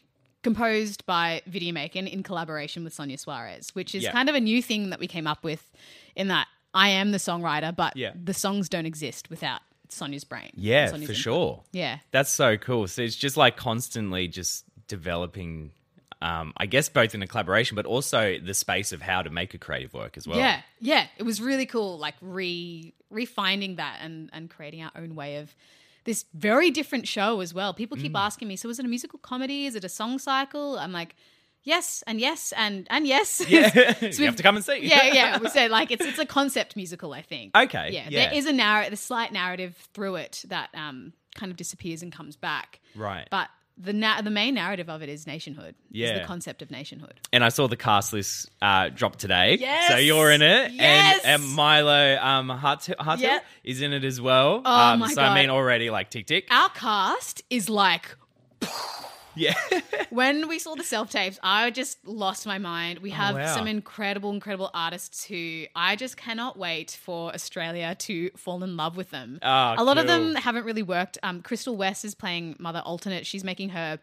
composed 0.44 1.06
by 1.06 1.42
Vidya 1.46 1.72
Makan 1.74 2.08
in 2.08 2.24
collaboration 2.24 2.84
with 2.84 2.94
Sonya 2.94 3.18
Suares, 3.18 3.70
which 3.76 3.94
is 3.94 4.04
Yeah. 4.04 4.12
kind 4.12 4.28
of 4.30 4.36
a 4.36 4.40
new 4.40 4.62
thing 4.62 4.90
that 4.90 5.00
we 5.00 5.08
came 5.08 5.28
up 5.28 5.44
with 5.44 5.72
in 6.16 6.28
that 6.30 6.48
I 6.74 6.90
am 6.90 7.12
the 7.12 7.18
songwriter, 7.20 7.76
but 7.76 7.96
Yeah. 7.96 8.12
the 8.22 8.34
songs 8.34 8.68
don't 8.70 8.86
exist 8.86 9.30
without 9.30 9.62
Sonya's 9.90 10.24
brain. 10.24 10.52
Yeah, 10.56 10.88
Sonya's 10.88 11.06
for 11.08 11.12
input. 11.12 11.16
sure. 11.24 11.64
Yeah. 11.74 12.00
That's 12.12 12.32
so 12.32 12.58
cool. 12.58 12.88
So 12.88 13.02
it's 13.02 13.16
just 13.16 13.38
like 13.38 13.56
constantly 13.58 14.28
just 14.28 14.66
developing, 14.88 15.72
um, 16.22 16.54
I 16.58 16.66
guess, 16.68 16.88
both 16.90 17.16
in 17.16 17.22
a 17.24 17.28
collaboration, 17.28 17.76
but 17.76 17.86
also 17.86 18.38
the 18.38 18.54
space 18.54 18.92
of 18.92 19.02
how 19.02 19.22
to 19.22 19.30
make 19.30 19.54
a 19.54 19.58
creative 19.58 19.94
work 19.94 20.18
as 20.18 20.28
well. 20.28 20.38
Yeah, 20.38 20.62
yeah, 20.80 21.08
it 21.18 21.24
was 21.24 21.42
really 21.42 21.66
cool. 21.66 21.98
Like 21.98 22.16
re 22.22 22.94
refining 23.10 23.76
that 23.78 24.00
and 24.02 24.30
and 24.34 24.50
creating 24.50 24.84
our 24.84 24.92
own 24.96 25.16
way 25.16 25.38
of 25.38 25.54
this 26.04 26.26
very 26.34 26.72
different 26.72 27.08
show 27.08 27.42
as 27.42 27.54
well. 27.54 27.74
People 27.74 27.98
Mm. 27.98 28.02
keep 28.02 28.16
asking 28.18 28.48
me, 28.48 28.56
so 28.56 28.70
is 28.70 28.80
it 28.80 28.86
a 28.86 28.88
musical 28.88 29.20
comedy? 29.20 29.66
Is 29.66 29.76
it 29.76 29.84
a 29.84 29.90
song 29.90 30.18
cycle? 30.20 30.80
I'm 30.80 30.92
like, 30.92 31.16
yes, 31.64 32.04
and 32.08 32.20
yes, 32.20 32.54
and 32.58 32.88
and 32.90 33.06
yes. 33.08 33.42
Yeah. 33.48 33.70
So 34.00 34.06
you 34.06 34.12
we've- 34.30 34.36
to 34.36 34.44
come 34.44 34.56
and 34.56 34.66
see. 34.66 34.80
yeah, 34.88 35.14
yeah. 35.14 35.38
We 35.42 35.50
say 35.50 35.68
like 35.70 35.92
it's 35.92 36.06
it's 36.06 36.20
a 36.20 36.26
concept 36.26 36.76
musical. 36.76 37.14
I 37.14 37.22
think. 37.22 37.56
Okay, 37.58 37.90
Yeah, 37.92 38.08
yeah. 38.10 38.30
there 38.30 38.38
is 38.38 38.46
a 38.46 38.54
narrative, 38.54 38.92
the 38.92 38.98
slight 38.98 39.32
narrative 39.32 39.76
through 39.94 40.16
it 40.16 40.44
that 40.48 40.70
um 40.74 41.14
kind 41.36 41.52
of 41.52 41.58
disappears 41.58 42.02
and 42.04 42.12
comes 42.12 42.36
back. 42.36 42.80
Right. 42.96 43.28
But 43.32 43.50
the 43.84 43.94
na- 43.94 44.22
the 44.22 44.30
main 44.30 44.54
narrative 44.54 44.90
of 44.90 45.02
it 45.02 45.10
is 45.10 45.26
nationhood. 45.26 45.76
Is 45.92 46.00
Yeah. 46.02 46.20
the 46.20 46.26
concept 46.26 46.62
of 46.62 46.70
nationhood. 46.72 47.20
And 47.34 47.44
I 47.44 47.50
saw 47.50 47.68
the 47.68 47.78
cast 47.78 48.14
list 48.14 48.50
uh, 48.62 48.90
drop 48.90 49.16
today. 49.16 49.58
Yes! 49.60 49.88
So 49.90 49.98
you're 49.98 50.32
in 50.32 50.42
it. 50.42 50.72
Yes! 50.74 51.22
And, 51.24 51.42
and 51.44 51.52
Milo 51.54 52.18
um, 52.18 52.50
Hart- 52.50 52.90
Hartel 53.00 53.20
Yep. 53.22 53.44
is 53.64 53.82
in 53.82 53.94
it 53.94 54.04
as 54.04 54.20
well. 54.22 54.62
Oh 54.66 54.72
um, 54.94 55.00
my 55.00 55.14
so 55.14 55.22
I 55.22 55.34
mean, 55.36 55.50
already 55.50 55.90
like 55.90 56.10
tick 56.10 56.28
tick. 56.28 56.48
Our 56.52 56.70
cast 56.70 57.44
is 57.50 57.70
like 57.70 58.16
Yeah. 59.36 59.54
when 60.10 60.48
we 60.48 60.60
saw 60.60 60.76
the 60.76 60.84
self 60.84 61.10
tapes, 61.12 61.40
I 61.42 61.72
just 61.72 62.06
lost 62.06 62.46
my 62.46 62.58
mind. 62.58 63.00
We 63.00 63.12
have 63.12 63.36
Oh, 63.36 63.40
wow. 63.40 63.56
some 63.56 63.68
incredible, 63.68 64.32
incredible 64.32 64.70
artists 64.74 65.24
who 65.26 65.66
I 65.76 65.96
just 65.96 66.18
cannot 66.18 66.58
wait 66.58 66.98
for 67.02 67.34
Australia 67.34 67.96
to 68.00 68.30
fall 68.32 68.64
in 68.64 68.76
love 68.76 68.98
with 68.98 69.10
them. 69.12 69.40
Ah, 69.42 69.76
a 69.78 69.84
lot 69.84 69.98
of 69.98 70.08
them 70.08 70.36
haven't 70.36 70.66
really 70.66 70.84
worked. 70.84 71.18
Um, 71.24 71.42
Crystal 71.42 71.76
West 71.78 72.04
is 72.04 72.14
playing 72.16 72.56
Mother 72.60 72.82
Alternate. 72.86 73.26
She's 73.26 73.44
making 73.44 73.70
her 73.70 74.00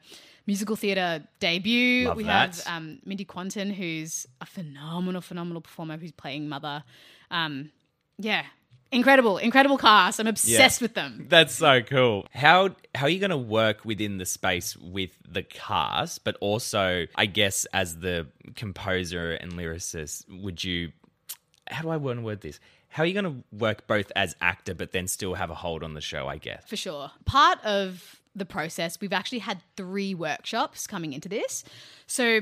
musical 0.47 0.77
theatre 0.77 1.23
debut. 1.41 2.09
Love 2.09 2.17
we 2.17 2.25
that. 2.25 2.57
have 2.57 2.62
um, 2.67 3.01
Mindy 3.05 3.25
Quanton, 3.27 3.71
who's 3.75 4.27
a 4.41 4.47
phenomenal, 4.47 5.21
phenomenal 5.21 5.61
performer 5.61 5.99
who's 5.99 6.12
playing 6.12 6.49
Mother. 6.49 6.83
Um, 7.31 7.71
yeah, 8.19 8.45
incredible, 8.92 9.38
incredible 9.38 9.79
cast. 9.79 10.18
I'm 10.18 10.27
obsessed 10.27 10.81
with 10.81 10.94
them. 10.94 11.27
That's 11.29 11.55
so 11.55 11.83
cool. 11.83 12.27
How 12.33 12.70
how 12.94 13.07
are 13.07 13.11
you 13.11 13.20
going 13.20 13.31
to 13.31 13.37
work 13.37 13.85
within 13.85 14.18
the 14.18 14.27
space 14.27 14.77
with 14.77 15.11
the 15.29 15.42
cast, 15.42 16.24
but 16.24 16.37
also, 16.40 17.07
I 17.14 17.27
guess, 17.27 17.66
as 17.72 17.98
the 17.98 18.27
composer 18.57 19.33
and 19.33 19.53
lyricist, 19.53 20.24
would 20.42 20.62
you? 20.62 20.92
How 21.68 21.83
do 21.83 21.90
I 21.90 21.96
want 21.96 22.18
to 22.18 22.24
word 22.24 22.40
this? 22.40 22.61
How 22.88 23.03
are 23.03 23.07
you 23.07 23.12
going 23.12 23.24
to 23.24 23.44
work 23.57 23.87
both 23.87 24.11
as 24.16 24.35
actor, 24.40 24.74
but 24.74 24.92
then 24.92 25.07
still 25.07 25.35
have 25.35 25.51
a 25.51 25.55
hold 25.55 25.83
on 25.85 25.94
the 25.94 26.01
show? 26.01 26.27
I 26.27 26.38
guess. 26.38 26.64
For 26.66 26.77
sure. 26.77 27.11
Part 27.24 27.62
of 27.64 28.20
the 28.35 28.46
process, 28.46 29.01
we've 29.01 29.12
actually 29.12 29.40
had 29.40 29.61
three 29.77 30.14
workshops 30.14 30.87
coming 30.87 31.12
into 31.12 31.29
this. 31.29 31.64
So 32.07 32.40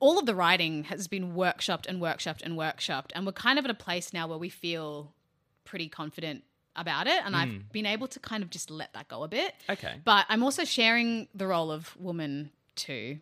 all 0.00 0.18
of 0.18 0.26
the 0.26 0.34
writing 0.34 0.84
has 0.84 1.06
been 1.08 1.34
workshopped 1.34 1.86
and 1.86 2.00
workshopped 2.00 2.42
and 2.42 2.54
workshopped. 2.56 3.10
And 3.14 3.26
we're 3.26 3.32
kind 3.32 3.58
of 3.58 3.64
at 3.64 3.70
a 3.70 3.74
place 3.74 4.12
now 4.12 4.26
where 4.26 4.38
we 4.38 4.48
feel 4.48 5.12
pretty 5.64 5.88
confident 5.88 6.44
about 6.76 7.06
it. 7.06 7.20
And 7.24 7.36
I've 7.36 7.70
been 7.72 7.86
able 7.86 8.08
to 8.08 8.20
kind 8.20 8.42
of 8.42 8.50
just 8.50 8.70
let 8.70 8.92
that 8.94 9.08
go 9.08 9.22
a 9.22 9.28
bit. 9.28 9.54
Okay. 9.68 9.96
But 10.04 10.26
I'm 10.28 10.42
also 10.42 10.64
sharing 10.64 11.28
the 11.34 11.46
role 11.46 11.70
of 11.70 11.94
woman 11.98 12.50
too. 12.76 13.18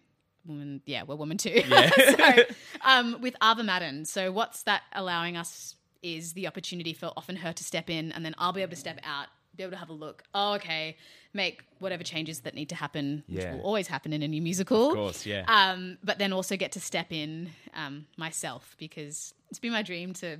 Woman, 0.46 0.82
yeah, 0.86 1.02
we're 1.02 1.16
woman 1.16 1.36
too. 1.36 1.62
so, 1.96 2.32
um, 2.84 3.20
with 3.20 3.34
Ava 3.42 3.62
Madden. 3.62 4.04
So 4.04 4.32
what's 4.32 4.62
that 4.64 4.82
allowing 4.94 5.36
us 5.36 5.76
is 6.02 6.32
the 6.32 6.46
opportunity 6.46 6.92
for 6.92 7.12
often 7.16 7.36
her 7.36 7.52
to 7.52 7.64
step 7.64 7.90
in, 7.90 8.12
and 8.12 8.24
then 8.24 8.34
I'll 8.38 8.52
be 8.52 8.62
able 8.62 8.70
to 8.70 8.76
step 8.76 8.98
out, 9.04 9.26
be 9.54 9.62
able 9.62 9.72
to 9.72 9.76
have 9.76 9.90
a 9.90 9.94
look. 9.94 10.22
Oh, 10.34 10.54
okay, 10.54 10.96
make 11.34 11.62
whatever 11.78 12.02
changes 12.02 12.40
that 12.40 12.54
need 12.54 12.70
to 12.70 12.74
happen, 12.74 13.22
which 13.28 13.44
will 13.44 13.60
always 13.60 13.86
happen 13.86 14.14
in 14.14 14.22
a 14.22 14.28
new 14.28 14.40
musical. 14.40 14.88
Of 14.88 14.94
course, 14.94 15.26
yeah. 15.26 15.44
Um, 15.46 15.98
but 16.02 16.18
then 16.18 16.32
also 16.32 16.56
get 16.56 16.72
to 16.72 16.80
step 16.80 17.12
in 17.12 17.50
um, 17.74 18.06
myself 18.16 18.76
because 18.78 19.34
it's 19.50 19.58
been 19.58 19.72
my 19.72 19.82
dream 19.82 20.14
to 20.14 20.38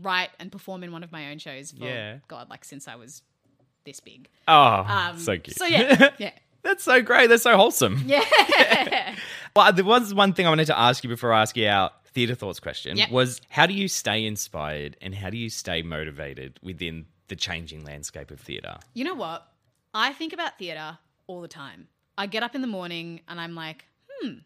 write 0.00 0.30
and 0.38 0.50
perform 0.50 0.82
in 0.82 0.92
one 0.92 1.02
of 1.02 1.12
my 1.12 1.30
own 1.30 1.38
shows 1.38 1.72
for 1.72 1.84
Yeah. 1.84 2.18
God, 2.28 2.48
like 2.48 2.64
since 2.64 2.88
I 2.88 2.96
was 2.96 3.22
this 3.84 4.00
big. 4.00 4.28
Oh, 4.48 4.84
Um, 4.88 5.18
so 5.18 5.36
cute. 5.38 5.56
So 5.58 5.66
yeah, 5.66 6.10
yeah. 6.18 6.30
That's 6.62 6.84
so 6.84 7.02
great. 7.02 7.28
That's 7.28 7.42
so 7.42 7.56
wholesome. 7.56 8.02
Yeah. 8.06 8.24
Well, 9.54 9.70
there 9.70 9.84
was 9.84 10.14
one 10.14 10.32
thing 10.32 10.46
I 10.46 10.48
wanted 10.48 10.64
to 10.68 10.78
ask 10.78 11.04
you 11.04 11.10
before 11.10 11.30
I 11.32 11.42
ask 11.42 11.54
you 11.58 11.66
our 11.68 11.90
theatre 12.06 12.34
thoughts 12.34 12.58
question 12.58 12.96
Yep. 12.96 13.10
was 13.10 13.40
how 13.50 13.66
do 13.66 13.74
you 13.74 13.86
stay 13.86 14.24
inspired 14.24 14.96
and 15.02 15.14
how 15.14 15.28
do 15.28 15.36
you 15.36 15.50
stay 15.50 15.82
motivated 15.82 16.58
within 16.62 17.04
the 17.28 17.36
changing 17.36 17.84
landscape 17.84 18.30
of 18.30 18.40
theatre? 18.40 18.78
You 18.94 19.04
know 19.04 19.14
what? 19.14 19.46
I 19.92 20.14
think 20.14 20.32
about 20.32 20.58
theatre 20.58 20.96
all 21.26 21.42
the 21.42 21.48
time. 21.48 21.88
I 22.16 22.26
get 22.26 22.42
up 22.42 22.54
in 22.54 22.62
the 22.62 22.66
morning 22.66 23.20
and 23.28 23.38
I'm 23.38 23.54
like, 23.54 23.84
hmm, 24.08 24.36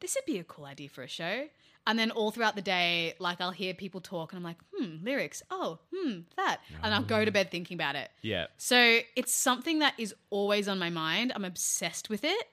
this 0.00 0.14
would 0.14 0.26
be 0.26 0.38
a 0.38 0.44
cool 0.44 0.66
idea 0.66 0.90
for 0.90 1.02
a 1.02 1.08
show. 1.08 1.46
And 1.86 1.98
then 1.98 2.10
all 2.10 2.30
throughout 2.30 2.56
the 2.56 2.62
day, 2.62 3.14
like 3.18 3.40
I'll 3.42 3.50
hear 3.50 3.74
people 3.74 4.00
talk 4.00 4.32
and 4.32 4.38
I'm 4.38 4.42
like, 4.44 4.56
hmm, 4.74 5.04
lyrics. 5.04 5.42
Oh, 5.50 5.78
hmm, 5.94 6.20
that. 6.36 6.60
And 6.82 6.94
I'll 6.94 7.02
go 7.02 7.24
to 7.24 7.30
bed 7.30 7.50
thinking 7.50 7.74
about 7.74 7.94
it. 7.94 8.10
Yeah. 8.22 8.46
So 8.56 9.00
it's 9.16 9.34
something 9.34 9.80
that 9.80 9.92
is 9.98 10.14
always 10.30 10.66
on 10.66 10.78
my 10.78 10.88
mind. 10.88 11.32
I'm 11.34 11.44
obsessed 11.44 12.08
with 12.08 12.24
it. 12.24 12.46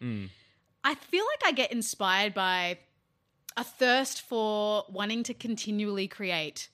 I 0.83 0.95
feel 0.95 1.23
like 1.25 1.43
I 1.45 1.51
get 1.53 1.71
inspired 1.71 2.33
by 2.33 2.79
a 3.55 3.63
thirst 3.63 4.21
for 4.21 4.83
wanting 4.89 5.23
to 5.23 5.33
continually 5.33 6.07
create 6.09 6.67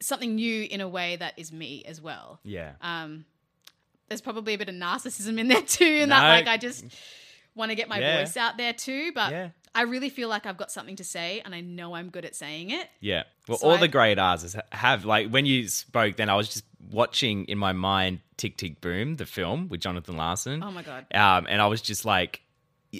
something 0.00 0.36
new 0.36 0.62
in 0.70 0.80
a 0.80 0.88
way 0.88 1.16
that 1.16 1.34
is 1.36 1.52
me 1.52 1.82
as 1.86 2.00
well. 2.00 2.40
Yeah. 2.44 2.72
Um, 2.80 3.24
there's 4.08 4.20
probably 4.20 4.54
a 4.54 4.58
bit 4.58 4.68
of 4.68 4.74
narcissism 4.74 5.38
in 5.38 5.48
there 5.48 5.60
too, 5.62 5.84
and 5.84 6.08
No. 6.10 6.16
that 6.16 6.28
like 6.28 6.46
I 6.48 6.56
just 6.56 6.84
want 7.54 7.70
to 7.70 7.74
get 7.74 7.88
my 7.88 7.98
Yeah. 7.98 8.18
voice 8.20 8.36
out 8.36 8.56
there 8.56 8.72
too. 8.72 9.12
But 9.12 9.32
Yeah. 9.32 9.48
I 9.74 9.82
really 9.82 10.08
feel 10.10 10.28
like 10.28 10.46
I've 10.46 10.56
got 10.56 10.70
something 10.70 10.96
to 10.96 11.04
say, 11.04 11.40
and 11.44 11.54
I 11.54 11.60
know 11.60 11.94
I'm 11.94 12.10
good 12.10 12.24
at 12.24 12.34
saying 12.36 12.70
it. 12.70 12.88
Yeah. 13.00 13.24
Well, 13.46 13.58
So 13.58 13.68
all 13.68 13.74
I- 13.74 13.80
the 13.80 13.88
great 13.88 14.18
artists 14.18 14.56
have 14.72 15.04
like 15.04 15.28
when 15.30 15.46
you 15.46 15.68
spoke, 15.68 16.16
then 16.16 16.28
I 16.28 16.34
was 16.34 16.48
just 16.48 16.64
watching 16.90 17.44
in 17.46 17.58
my 17.58 17.72
mind 17.72 18.20
Tick 18.36 18.56
Tick 18.56 18.80
Boom, 18.80 19.16
the 19.16 19.26
film 19.26 19.68
with 19.68 19.80
Jonathan 19.80 20.16
Larson. 20.16 20.62
Oh 20.62 20.70
my 20.70 20.82
God. 20.82 21.06
Um, 21.14 21.46
and 21.48 21.60
I 21.60 21.66
was 21.66 21.80
just 21.82 22.04
like, 22.04 22.40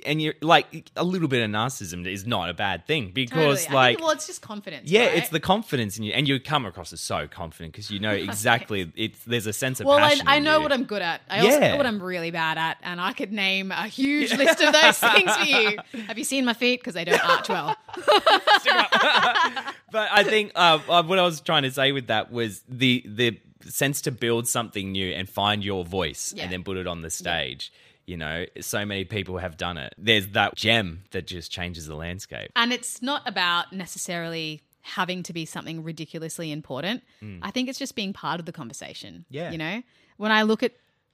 and 0.04 0.20
you're 0.20 0.34
like 0.42 0.90
a 0.96 1.04
little 1.04 1.28
bit 1.28 1.42
of 1.42 1.50
narcissism 1.50 2.06
is 2.06 2.26
not 2.26 2.50
a 2.50 2.54
bad 2.54 2.86
thing 2.86 3.10
because 3.12 3.62
Totally. 3.62 3.74
Like 3.74 3.96
think, 3.96 4.06
well, 4.06 4.10
it's 4.14 4.26
just 4.26 4.42
confidence. 4.42 4.90
yeah, 4.90 5.06
right? 5.06 5.16
it's 5.16 5.30
the 5.30 5.40
confidence 5.40 5.96
in 5.96 6.04
you, 6.04 6.12
and 6.12 6.28
you 6.28 6.38
come 6.38 6.66
across 6.66 6.92
as 6.92 7.00
so 7.00 7.26
confident 7.26 7.72
because 7.72 7.90
you 7.90 7.98
know 7.98 8.10
exactly. 8.28 8.92
It's 8.96 9.24
there's 9.24 9.46
a 9.46 9.52
sense 9.52 9.80
of 9.80 9.86
Well, 9.86 9.98
I. 9.98 10.20
I 10.26 10.38
know 10.40 10.60
what 10.60 10.72
I'm 10.72 10.84
good 10.84 11.00
at. 11.00 11.22
I 11.30 11.40
also 11.40 11.58
know 11.60 11.76
what 11.76 11.86
I'm 11.86 12.02
really 12.02 12.30
bad 12.30 12.58
at, 12.58 12.76
and 12.82 13.00
I 13.00 13.12
could 13.14 13.32
name 13.32 13.72
a 13.72 13.86
huge 13.86 14.32
list 14.34 14.60
of 14.60 14.72
those 14.74 14.98
things 15.14 15.34
for 15.36 15.44
you. 15.44 15.78
Have 16.06 16.18
you 16.18 16.24
seen 16.24 16.44
my 16.44 16.52
feet? 16.54 16.80
Because 16.80 16.94
they 16.94 17.04
don't 17.04 17.24
arch 17.24 17.48
well. 17.48 17.74
But 19.90 20.10
I 20.12 20.22
think 20.22 20.52
uh, 20.54 20.80
uh, 20.88 21.02
what 21.02 21.18
I 21.18 21.22
was 21.22 21.40
trying 21.40 21.62
to 21.62 21.70
say 21.70 21.92
with 21.92 22.08
that 22.08 22.30
was 22.30 22.62
the 22.68 23.02
the 23.06 23.38
sense 23.66 24.02
to 24.02 24.10
build 24.10 24.46
something 24.46 24.92
new 24.92 25.12
and 25.12 25.28
find 25.28 25.64
your 25.64 25.84
voice 25.84 26.32
Yeah. 26.36 26.44
and 26.44 26.52
then 26.52 26.62
put 26.62 26.76
it 26.76 26.86
on 26.86 27.02
the 27.02 27.10
stage. 27.10 27.72
You 28.08 28.16
know, 28.16 28.46
so 28.60 28.86
many 28.86 29.04
people 29.04 29.36
have 29.36 29.58
done 29.58 29.76
it. 29.76 29.94
There's 29.98 30.28
that 30.28 30.54
gem 30.54 31.04
that 31.10 31.26
just 31.26 31.52
changes 31.52 31.86
the 31.86 31.94
landscape. 31.94 32.50
And 32.56 32.72
it's 32.72 33.02
not 33.02 33.22
about 33.28 33.70
necessarily 33.72 34.62
having 34.80 35.22
to 35.24 35.34
be 35.34 35.44
something 35.44 35.84
ridiculously 35.84 36.50
important. 36.50 37.02
Mm. 37.22 37.40
I 37.42 37.50
think 37.50 37.68
it's 37.68 37.78
just 37.78 37.94
being 37.94 38.14
part 38.14 38.40
of 38.40 38.46
the 38.46 38.52
conversation. 38.52 39.26
Yeah. 39.28 39.50
You 39.50 39.58
know, 39.58 39.82
when 40.16 40.32
I 40.32 40.42
look 40.44 40.62
at 40.62 40.72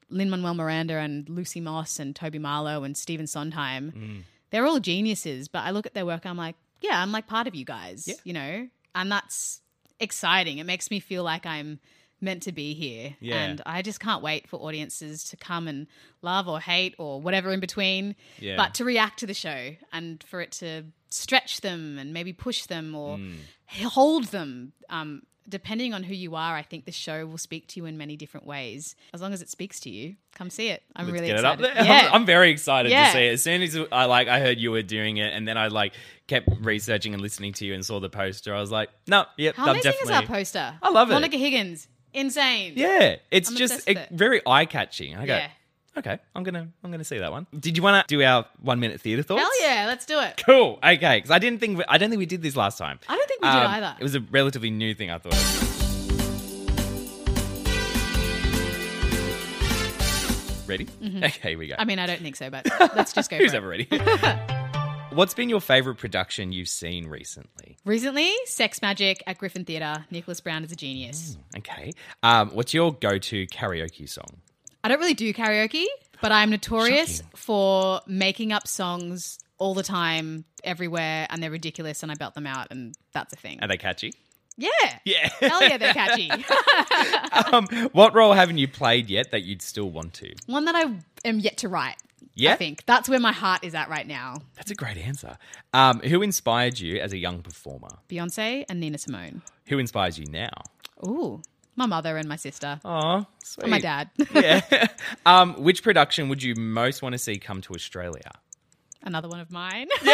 Lin 0.08 0.30
Manuel 0.30 0.54
Miranda 0.54 0.94
and 0.98 1.28
Lucy 1.28 1.60
Moss 1.60 1.98
and 1.98 2.14
Toby 2.14 2.38
Marlow 2.38 2.84
and 2.84 2.96
Stephen 2.96 3.26
Sondheim, 3.26 3.90
mm. 3.90 4.22
they're 4.50 4.64
all 4.64 4.78
geniuses, 4.78 5.48
but 5.48 5.64
I 5.64 5.72
look 5.72 5.86
at 5.86 5.94
their 5.94 6.06
work, 6.06 6.24
I'm 6.24 6.36
like, 6.36 6.54
yeah, 6.80 7.02
I'm 7.02 7.10
like 7.10 7.26
part 7.26 7.48
of 7.48 7.56
you 7.56 7.64
guys, 7.64 8.06
Yeah. 8.06 8.14
you 8.22 8.32
know? 8.34 8.68
And 8.94 9.10
that's 9.10 9.60
exciting. 9.98 10.58
It 10.58 10.64
makes 10.64 10.92
me 10.92 11.00
feel 11.00 11.24
like 11.24 11.44
I'm 11.44 11.80
meant 12.24 12.42
to 12.44 12.52
be 12.52 12.74
here. 12.74 13.14
Yeah. 13.20 13.36
And 13.36 13.60
I 13.66 13.82
just 13.82 14.00
can't 14.00 14.22
wait 14.22 14.48
for 14.48 14.56
audiences 14.56 15.24
to 15.24 15.36
come 15.36 15.68
and 15.68 15.86
love 16.22 16.48
or 16.48 16.58
hate 16.60 16.94
or 16.98 17.20
whatever 17.20 17.52
in 17.52 17.60
between, 17.60 18.16
Yeah. 18.40 18.56
but 18.56 18.74
to 18.74 18.84
react 18.84 19.20
to 19.20 19.26
the 19.26 19.34
show 19.34 19.76
and 19.92 20.22
for 20.24 20.40
it 20.40 20.52
to 20.52 20.84
stretch 21.10 21.60
them 21.60 21.98
and 21.98 22.12
maybe 22.12 22.32
push 22.32 22.64
them 22.66 22.94
or 22.94 23.18
Mm. 23.18 23.36
hold 23.82 24.24
them. 24.26 24.72
Um, 24.88 25.22
depending 25.46 25.92
on 25.92 26.02
who 26.02 26.14
you 26.14 26.34
are, 26.36 26.56
I 26.56 26.62
think 26.62 26.86
the 26.86 26.92
show 26.92 27.26
will 27.26 27.36
speak 27.38 27.68
to 27.68 27.78
you 27.80 27.84
in 27.84 27.98
many 27.98 28.16
different 28.16 28.46
ways. 28.46 28.96
As 29.12 29.20
long 29.20 29.34
as 29.34 29.42
it 29.42 29.50
speaks 29.50 29.78
to 29.80 29.90
you, 29.90 30.16
come 30.34 30.48
see 30.48 30.68
it. 30.68 30.82
I'm 30.96 31.04
Let's 31.04 31.12
really 31.20 31.30
excited. 31.30 31.62
it 31.64 31.68
up 31.68 31.74
there. 31.76 31.84
Yeah. 31.86 32.06
I'm, 32.08 32.12
I'm 32.22 32.26
very 32.26 32.50
excited 32.50 32.90
Yeah. 32.90 33.06
to 33.08 33.12
see 33.12 33.26
it. 33.26 33.32
As 33.34 33.42
soon 33.42 33.60
as 33.62 33.78
I 33.92 34.06
like, 34.06 34.26
I 34.26 34.40
heard 34.40 34.58
you 34.58 34.70
were 34.70 34.80
doing 34.82 35.18
it, 35.18 35.34
and 35.34 35.46
then 35.46 35.58
I 35.58 35.66
like 35.68 35.92
kept 36.28 36.48
researching 36.60 37.12
and 37.12 37.20
listening 37.22 37.52
to 37.54 37.66
you 37.66 37.74
and 37.74 37.84
saw 37.84 38.00
the 38.00 38.08
poster. 38.08 38.54
I 38.54 38.60
was 38.60 38.70
like, 38.70 38.88
no, 39.06 39.26
yep, 39.36 39.54
How 39.56 39.64
I'm 39.64 39.68
amazing 39.72 39.92
definitely. 39.92 40.14
is 40.14 40.20
our 40.20 40.26
poster? 40.26 40.74
I 40.82 40.88
love 40.88 41.10
it. 41.10 41.12
Monica 41.12 41.36
Higgins, 41.36 41.88
insane. 42.14 42.72
Yeah, 42.76 43.16
it's 43.30 43.50
I'm 43.50 43.56
just 43.56 43.74
obsessed 43.74 43.88
with 43.88 43.96
it- 43.98 44.12
it. 44.12 44.16
very 44.16 44.40
eye 44.46 44.64
catching. 44.66 45.16
I 45.16 45.26
go, 45.26 45.34
Yeah. 45.36 45.48
okay, 45.98 46.18
I'm 46.34 46.42
gonna 46.44 46.68
I'm 46.82 46.90
gonna 46.90 47.04
see 47.04 47.18
that 47.18 47.30
one. 47.32 47.46
Did 47.58 47.76
you 47.76 47.82
want 47.82 48.06
to 48.08 48.16
do 48.16 48.22
our 48.24 48.46
one 48.62 48.80
minute 48.80 49.00
theater 49.00 49.22
thoughts? 49.22 49.42
Hell 49.42 49.50
yeah, 49.60 49.86
let's 49.86 50.06
do 50.06 50.18
it. 50.20 50.42
Cool. 50.46 50.78
Okay, 50.82 51.18
because 51.18 51.30
I 51.30 51.38
didn't 51.38 51.60
think 51.60 51.78
we, 51.78 51.84
I 51.88 51.98
don't 51.98 52.08
think 52.10 52.18
we 52.20 52.26
did 52.26 52.42
this 52.42 52.56
last 52.56 52.78
time. 52.78 52.98
I 53.08 53.16
don't 53.16 53.28
think 53.28 53.42
we 53.42 53.48
did 53.48 53.56
Um, 53.56 53.66
either. 53.70 53.96
It 54.00 54.02
was 54.02 54.14
a 54.14 54.20
relatively 54.20 54.70
new 54.70 54.94
thing. 54.94 55.10
I 55.10 55.18
thought. 55.18 55.34
Ready? 60.66 60.88
Okay, 61.04 61.50
here 61.50 61.58
we 61.58 61.66
go. 61.66 61.74
Mm-hmm. 61.74 61.80
I 61.82 61.84
mean, 61.84 61.98
I 61.98 62.06
don't 62.06 62.20
think 62.22 62.36
so, 62.36 62.48
but 62.48 62.66
let's 62.96 63.12
just 63.12 63.28
go 63.30 63.36
Who's 63.36 63.52
it. 63.52 63.56
ever 63.58 63.68
ready? 63.68 63.86
What's 65.14 65.32
been 65.32 65.48
your 65.48 65.60
favorite 65.60 65.94
production 65.94 66.50
you've 66.50 66.68
seen 66.68 67.06
recently? 67.06 67.76
Recently, 67.84 68.32
Sex 68.46 68.82
Magic 68.82 69.22
at 69.28 69.38
Griffin 69.38 69.64
Theatre. 69.64 70.04
Nicholas 70.10 70.40
Brown 70.40 70.64
is 70.64 70.72
a 70.72 70.76
genius. 70.76 71.38
Okay. 71.56 71.92
Um, 72.24 72.50
what's 72.50 72.74
your 72.74 72.92
go-to 72.92 73.46
karaoke 73.46 74.08
song? 74.08 74.40
I 74.82 74.88
don't 74.88 74.98
really 74.98 75.14
do 75.14 75.32
karaoke, 75.32 75.84
but 76.20 76.32
I'm 76.32 76.50
notorious 76.50 77.22
for 77.36 78.00
making 78.08 78.52
up 78.52 78.66
songs 78.66 79.38
all 79.56 79.74
the 79.74 79.84
time, 79.84 80.46
everywhere, 80.64 81.28
and 81.30 81.40
they're 81.40 81.50
ridiculous, 81.50 82.02
and 82.02 82.10
I 82.10 82.16
belt 82.16 82.34
them 82.34 82.48
out, 82.48 82.66
and 82.72 82.96
that's 83.12 83.32
a 83.32 83.36
thing. 83.36 83.60
Are 83.62 83.68
they 83.68 83.76
catchy? 83.76 84.14
Yeah. 84.56 84.68
Yeah. 85.04 85.28
Hell 85.40 85.62
yeah, 85.62 85.78
they're 85.78 85.94
catchy. 85.94 86.28
um, 87.52 87.68
what 87.92 88.14
role 88.14 88.32
haven't 88.32 88.58
you 88.58 88.66
played 88.66 89.08
yet 89.08 89.30
that 89.30 89.44
you'd 89.44 89.62
still 89.62 89.90
want 89.92 90.14
to? 90.14 90.34
One 90.46 90.64
that 90.64 90.74
I 90.74 90.92
am 91.24 91.38
yet 91.38 91.58
to 91.58 91.68
write. 91.68 91.96
Yeah? 92.34 92.52
I 92.52 92.56
think 92.56 92.84
that's 92.86 93.08
where 93.08 93.20
my 93.20 93.32
heart 93.32 93.64
is 93.64 93.74
at 93.74 93.88
right 93.88 94.06
now. 94.06 94.42
That's 94.56 94.70
a 94.70 94.74
great 94.74 94.96
answer. 94.96 95.38
Um, 95.72 96.00
who 96.00 96.22
inspired 96.22 96.78
you 96.78 96.98
as 96.98 97.12
a 97.12 97.18
young 97.18 97.42
performer? 97.42 97.88
Beyonce 98.08 98.64
and 98.68 98.80
Nina 98.80 98.98
Simone. 98.98 99.42
Who 99.66 99.78
inspires 99.78 100.18
you 100.18 100.26
now? 100.26 100.50
Ooh, 101.06 101.42
my 101.76 101.86
mother 101.86 102.16
and 102.16 102.28
my 102.28 102.36
sister. 102.36 102.80
Oh, 102.84 103.26
sweet. 103.42 103.64
and 103.64 103.70
my 103.70 103.80
dad. 103.80 104.10
yeah. 104.34 104.86
um, 105.26 105.54
which 105.62 105.82
production 105.82 106.28
would 106.28 106.42
you 106.42 106.54
most 106.56 107.02
want 107.02 107.12
to 107.12 107.18
see 107.18 107.38
come 107.38 107.60
to 107.62 107.74
Australia? 107.74 108.30
Another 109.04 109.28
one 109.28 109.40
of 109.40 109.50
mine. 109.50 109.88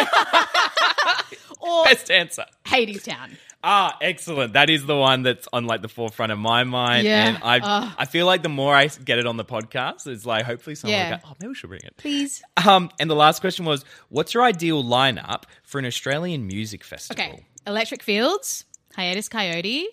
or 1.59 1.83
Best 1.85 2.11
answer. 2.11 2.45
Hadestown. 2.65 3.31
Ah, 3.63 3.95
excellent. 4.01 4.53
That 4.53 4.69
is 4.71 4.85
the 4.85 4.97
one 4.97 5.21
that's 5.23 5.47
on 5.53 5.65
like 5.65 5.81
the 5.81 5.87
forefront 5.87 6.31
of 6.31 6.39
my 6.39 6.63
mind. 6.63 7.05
Yeah. 7.05 7.27
And 7.35 7.37
I 7.43 7.59
Ugh. 7.59 7.93
I 7.97 8.05
feel 8.05 8.25
like 8.25 8.41
the 8.41 8.49
more 8.49 8.73
I 8.73 8.87
get 8.87 9.19
it 9.19 9.27
on 9.27 9.37
the 9.37 9.45
podcast, 9.45 10.07
it's 10.07 10.25
like 10.25 10.45
hopefully 10.45 10.75
someone 10.75 10.97
Yeah. 10.97 11.11
will 11.11 11.17
go, 11.17 11.23
oh, 11.29 11.35
maybe 11.39 11.47
we 11.49 11.55
should 11.55 11.69
bring 11.69 11.81
it. 11.83 11.95
Please. 11.97 12.41
Um, 12.65 12.89
and 12.99 13.09
the 13.09 13.15
last 13.15 13.39
question 13.39 13.65
was, 13.65 13.85
what's 14.09 14.33
your 14.33 14.43
ideal 14.43 14.83
lineup 14.83 15.43
for 15.63 15.77
an 15.79 15.85
Australian 15.85 16.47
music 16.47 16.83
festival? 16.83 17.23
Okay. 17.23 17.45
Electric 17.67 18.01
Fields, 18.01 18.65
Hiatus 18.95 19.29
Kaiyote, 19.29 19.85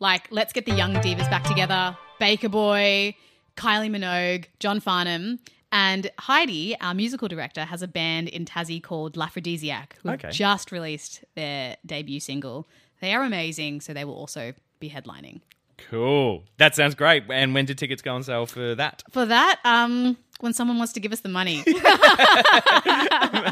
like 0.00 0.28
let's 0.30 0.52
get 0.52 0.66
the 0.66 0.74
young 0.74 0.94
divas 0.96 1.30
back 1.30 1.44
together. 1.44 1.96
Baker 2.20 2.50
Boy, 2.50 3.16
Kylie 3.56 3.90
Minogue, 3.90 4.44
John 4.60 4.80
Farnham. 4.80 5.38
And 5.74 6.08
Heidi, 6.20 6.76
our 6.80 6.94
musical 6.94 7.26
director, 7.26 7.64
has 7.64 7.82
a 7.82 7.88
band 7.88 8.28
in 8.28 8.44
Tassie 8.44 8.80
called 8.80 9.14
Laphrodisiac, 9.16 9.94
who 10.02 10.10
Okay. 10.10 10.30
just 10.30 10.70
released 10.70 11.24
their 11.34 11.76
debut 11.84 12.20
single. 12.20 12.66
They 13.00 13.12
are 13.12 13.24
amazing, 13.24 13.80
so 13.80 13.92
they 13.92 14.04
will 14.04 14.14
also 14.14 14.54
be 14.78 14.88
headlining. 14.88 15.40
Cool. 15.90 16.44
That 16.58 16.76
sounds 16.76 16.94
great. 16.94 17.24
And 17.28 17.52
when 17.54 17.64
did 17.64 17.76
tickets 17.76 18.00
go 18.02 18.14
on 18.14 18.22
sale 18.22 18.46
for 18.46 18.76
that? 18.76 19.02
For 19.10 19.26
that, 19.26 19.58
um, 19.64 20.16
when 20.38 20.52
someone 20.52 20.78
wants 20.78 20.92
to 20.92 21.00
give 21.00 21.12
us 21.12 21.20
the 21.20 21.28
money. 21.28 21.64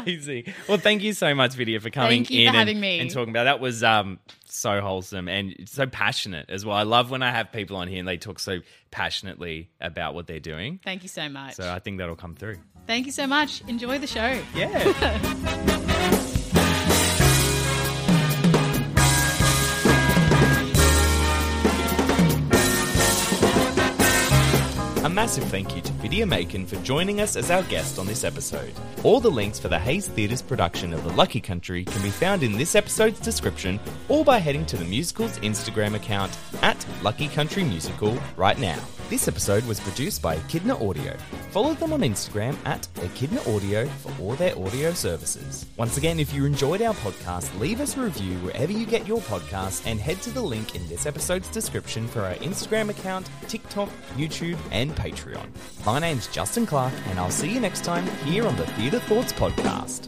Amazing. 0.03 0.53
Well, 0.67 0.77
thank 0.77 1.03
you 1.03 1.13
so 1.13 1.33
much, 1.35 1.53
Vidya, 1.55 1.79
for 1.79 1.89
coming 1.89 2.09
Thank 2.09 2.29
you 2.29 2.41
in 2.41 2.45
for 2.45 2.49
and, 2.49 2.57
having 2.57 2.79
me. 2.79 2.99
and 2.99 3.09
talking 3.09 3.29
about 3.29 3.45
that. 3.45 3.59
Was 3.59 3.83
um 3.83 4.19
so 4.45 4.81
wholesome 4.81 5.27
and 5.27 5.55
so 5.65 5.85
passionate 5.87 6.49
as 6.49 6.65
well. 6.65 6.75
I 6.77 6.83
love 6.83 7.09
when 7.09 7.23
I 7.23 7.31
have 7.31 7.51
people 7.51 7.75
on 7.77 7.87
here 7.87 7.99
and 7.99 8.07
they 8.07 8.17
talk 8.17 8.39
so 8.39 8.59
passionately 8.91 9.69
about 9.81 10.13
what 10.13 10.27
they're 10.27 10.39
doing. 10.39 10.79
Thank 10.83 11.03
you 11.03 11.09
so 11.09 11.27
much. 11.29 11.55
So 11.55 11.71
I 11.71 11.79
think 11.79 11.97
that'll 11.97 12.15
come 12.15 12.35
through. 12.35 12.57
Thank 12.85 13.05
you 13.05 13.11
so 13.11 13.25
much. 13.27 13.61
Enjoy 13.67 13.97
the 13.97 14.07
show. 14.07 14.39
Yeah. 14.53 15.79
massive 25.13 25.43
thank 25.45 25.75
you 25.75 25.81
to 25.81 25.91
Vidya 25.93 26.25
Makan 26.25 26.65
for 26.65 26.75
joining 26.77 27.21
us 27.21 27.35
as 27.35 27.51
our 27.51 27.61
guest 27.63 27.99
on 27.99 28.07
this 28.07 28.23
episode. 28.23 28.73
All 29.03 29.19
the 29.19 29.29
links 29.29 29.59
for 29.59 29.67
the 29.67 29.77
Hayes 29.77 30.07
Theatre's 30.07 30.41
production 30.41 30.91
of 30.91 31.03
The 31.03 31.13
Lucky 31.13 31.39
Country 31.39 31.85
can 31.85 32.01
be 32.01 32.09
found 32.09 32.41
in 32.41 32.57
this 32.57 32.73
episode's 32.73 33.19
description 33.19 33.79
or 34.09 34.25
by 34.25 34.39
heading 34.39 34.65
to 34.65 34.77
the 34.77 34.85
musical's 34.85 35.37
Instagram 35.39 35.93
account 35.93 36.35
at 36.63 36.83
Lucky 37.03 37.27
Country 37.27 37.63
Musical 37.63 38.17
right 38.37 38.57
now. 38.57 38.79
This 39.09 39.27
episode 39.27 39.63
was 39.65 39.79
produced 39.79 40.23
by 40.23 40.35
Echidna 40.35 40.75
Audio. 40.83 41.15
Follow 41.51 41.75
them 41.75 41.93
on 41.93 41.99
Instagram 42.01 42.55
at 42.65 42.87
Echidna 43.03 43.41
Audio 43.41 43.85
for 43.85 44.11
all 44.19 44.33
their 44.35 44.57
audio 44.57 44.91
services. 44.93 45.67
Once 45.77 45.97
again, 45.97 46.19
if 46.19 46.33
you 46.33 46.45
enjoyed 46.45 46.81
our 46.81 46.95
podcast, 46.95 47.59
leave 47.59 47.79
us 47.79 47.95
a 47.95 48.01
review 48.01 48.35
wherever 48.37 48.71
you 48.71 48.87
get 48.87 49.07
your 49.07 49.19
podcasts 49.19 49.85
and 49.85 49.99
head 49.99 50.19
to 50.23 50.31
the 50.31 50.41
link 50.41 50.73
in 50.73 50.87
this 50.87 51.05
episode's 51.05 51.47
description 51.49 52.07
for 52.07 52.21
our 52.21 52.33
Instagram 52.35 52.89
account, 52.89 53.29
TikTok, 53.47 53.89
YouTube, 54.15 54.57
and 54.71 54.95
Patreon. 55.03 55.45
My 55.85 55.99
name's 55.99 56.27
Justin 56.27 56.65
Clarke, 56.65 56.93
and 57.09 57.19
I'll 57.19 57.29
see 57.29 57.51
you 57.51 57.59
next 57.59 57.83
time 57.83 58.07
here 58.25 58.47
on 58.47 58.55
the 58.55 58.65
Theatre 58.67 58.99
Thoughts 58.99 59.33
Podcast. 59.33 60.07